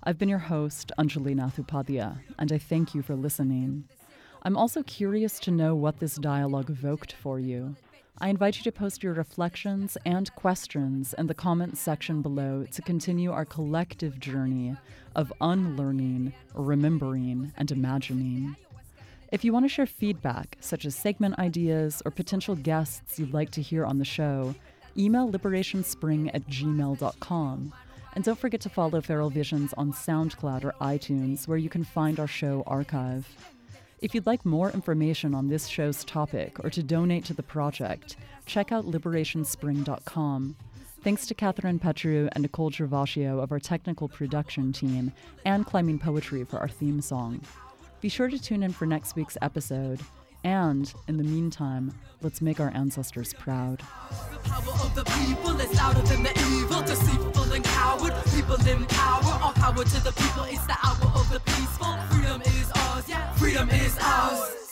I've 0.01 0.17
been 0.17 0.29
your 0.29 0.39
host, 0.39 0.93
Anjali 0.97 1.35
Nathupadia, 1.35 2.19
and 2.39 2.53
I 2.53 2.57
thank 2.57 2.95
you 2.95 3.01
for 3.01 3.15
listening. 3.15 3.83
I'm 4.43 4.55
also 4.55 4.81
curious 4.83 5.41
to 5.41 5.51
know 5.51 5.75
what 5.75 5.99
this 5.99 6.15
dialogue 6.15 6.69
evoked 6.69 7.11
for 7.11 7.37
you. 7.37 7.75
I 8.19 8.29
invite 8.29 8.55
you 8.55 8.63
to 8.63 8.71
post 8.71 9.03
your 9.03 9.11
reflections 9.11 9.97
and 10.05 10.33
questions 10.35 11.13
in 11.17 11.27
the 11.27 11.33
comments 11.33 11.81
section 11.81 12.21
below 12.21 12.65
to 12.71 12.81
continue 12.81 13.33
our 13.33 13.43
collective 13.43 14.21
journey 14.21 14.77
of 15.17 15.33
unlearning, 15.41 16.31
remembering, 16.53 17.51
and 17.57 17.71
imagining. 17.71 18.55
If 19.31 19.45
you 19.45 19.53
want 19.53 19.63
to 19.63 19.69
share 19.69 19.85
feedback, 19.85 20.57
such 20.59 20.83
as 20.85 20.93
segment 20.93 21.39
ideas 21.39 22.01
or 22.03 22.11
potential 22.11 22.53
guests 22.53 23.17
you'd 23.17 23.33
like 23.33 23.49
to 23.51 23.61
hear 23.61 23.85
on 23.85 23.97
the 23.97 24.03
show, 24.03 24.53
email 24.97 25.31
liberationspring 25.31 26.31
at 26.33 26.45
gmail.com. 26.49 27.73
And 28.13 28.23
don't 28.25 28.37
forget 28.37 28.59
to 28.59 28.69
follow 28.69 28.99
Feral 28.99 29.29
Visions 29.29 29.73
on 29.77 29.93
SoundCloud 29.93 30.65
or 30.65 30.75
iTunes, 30.81 31.47
where 31.47 31.57
you 31.57 31.69
can 31.69 31.85
find 31.85 32.19
our 32.19 32.27
show 32.27 32.61
archive. 32.67 33.25
If 34.01 34.13
you'd 34.13 34.25
like 34.25 34.45
more 34.45 34.69
information 34.69 35.33
on 35.33 35.47
this 35.47 35.67
show's 35.67 36.03
topic 36.03 36.61
or 36.61 36.69
to 36.69 36.83
donate 36.83 37.23
to 37.25 37.33
the 37.33 37.41
project, 37.41 38.17
check 38.45 38.73
out 38.73 38.85
liberationspring.com. 38.85 40.57
Thanks 41.03 41.25
to 41.27 41.33
Catherine 41.33 41.79
Petru 41.79 42.27
and 42.33 42.41
Nicole 42.41 42.69
Gervasio 42.69 43.41
of 43.41 43.53
our 43.53 43.59
technical 43.59 44.09
production 44.09 44.73
team, 44.73 45.13
and 45.45 45.65
Climbing 45.65 45.99
PoeTree 45.99 46.49
for 46.49 46.59
our 46.59 46.67
theme 46.67 46.99
song. 46.99 47.39
Be 48.01 48.09
sure 48.09 48.29
to 48.29 48.39
tune 48.41 48.63
in 48.63 48.71
for 48.71 48.87
next 48.87 49.15
week's 49.15 49.37
episode. 49.43 49.99
And 50.43 50.91
in 51.07 51.17
the 51.17 51.23
meantime, 51.23 51.93
let's 52.23 52.41
make 52.41 52.59
our 52.59 52.71
ancestors 52.73 53.31
proud. 53.33 53.83
The 54.31 54.39
power 54.39 54.73
of 54.73 54.95
the 54.95 55.03
people 55.03 55.59
is 55.59 55.71
louder 55.75 56.01
than 56.01 56.23
the 56.23 56.31
evil, 56.31 56.81
deceitful 56.81 57.53
and 57.53 57.63
coward. 57.63 58.13
People 58.33 58.55
in 58.67 58.85
power, 58.87 59.39
all 59.43 59.53
power 59.53 59.83
to 59.83 60.03
the 60.03 60.11
people. 60.13 60.45
It's 60.45 60.65
the 60.65 60.77
hour 60.83 61.11
of 61.13 61.29
the 61.31 61.41
peaceful. 61.41 61.95
Freedom 62.09 62.41
is 62.41 62.71
ours, 62.75 63.07
yeah. 63.07 63.31
Freedom 63.33 63.69
is 63.69 63.95
ours. 64.01 64.70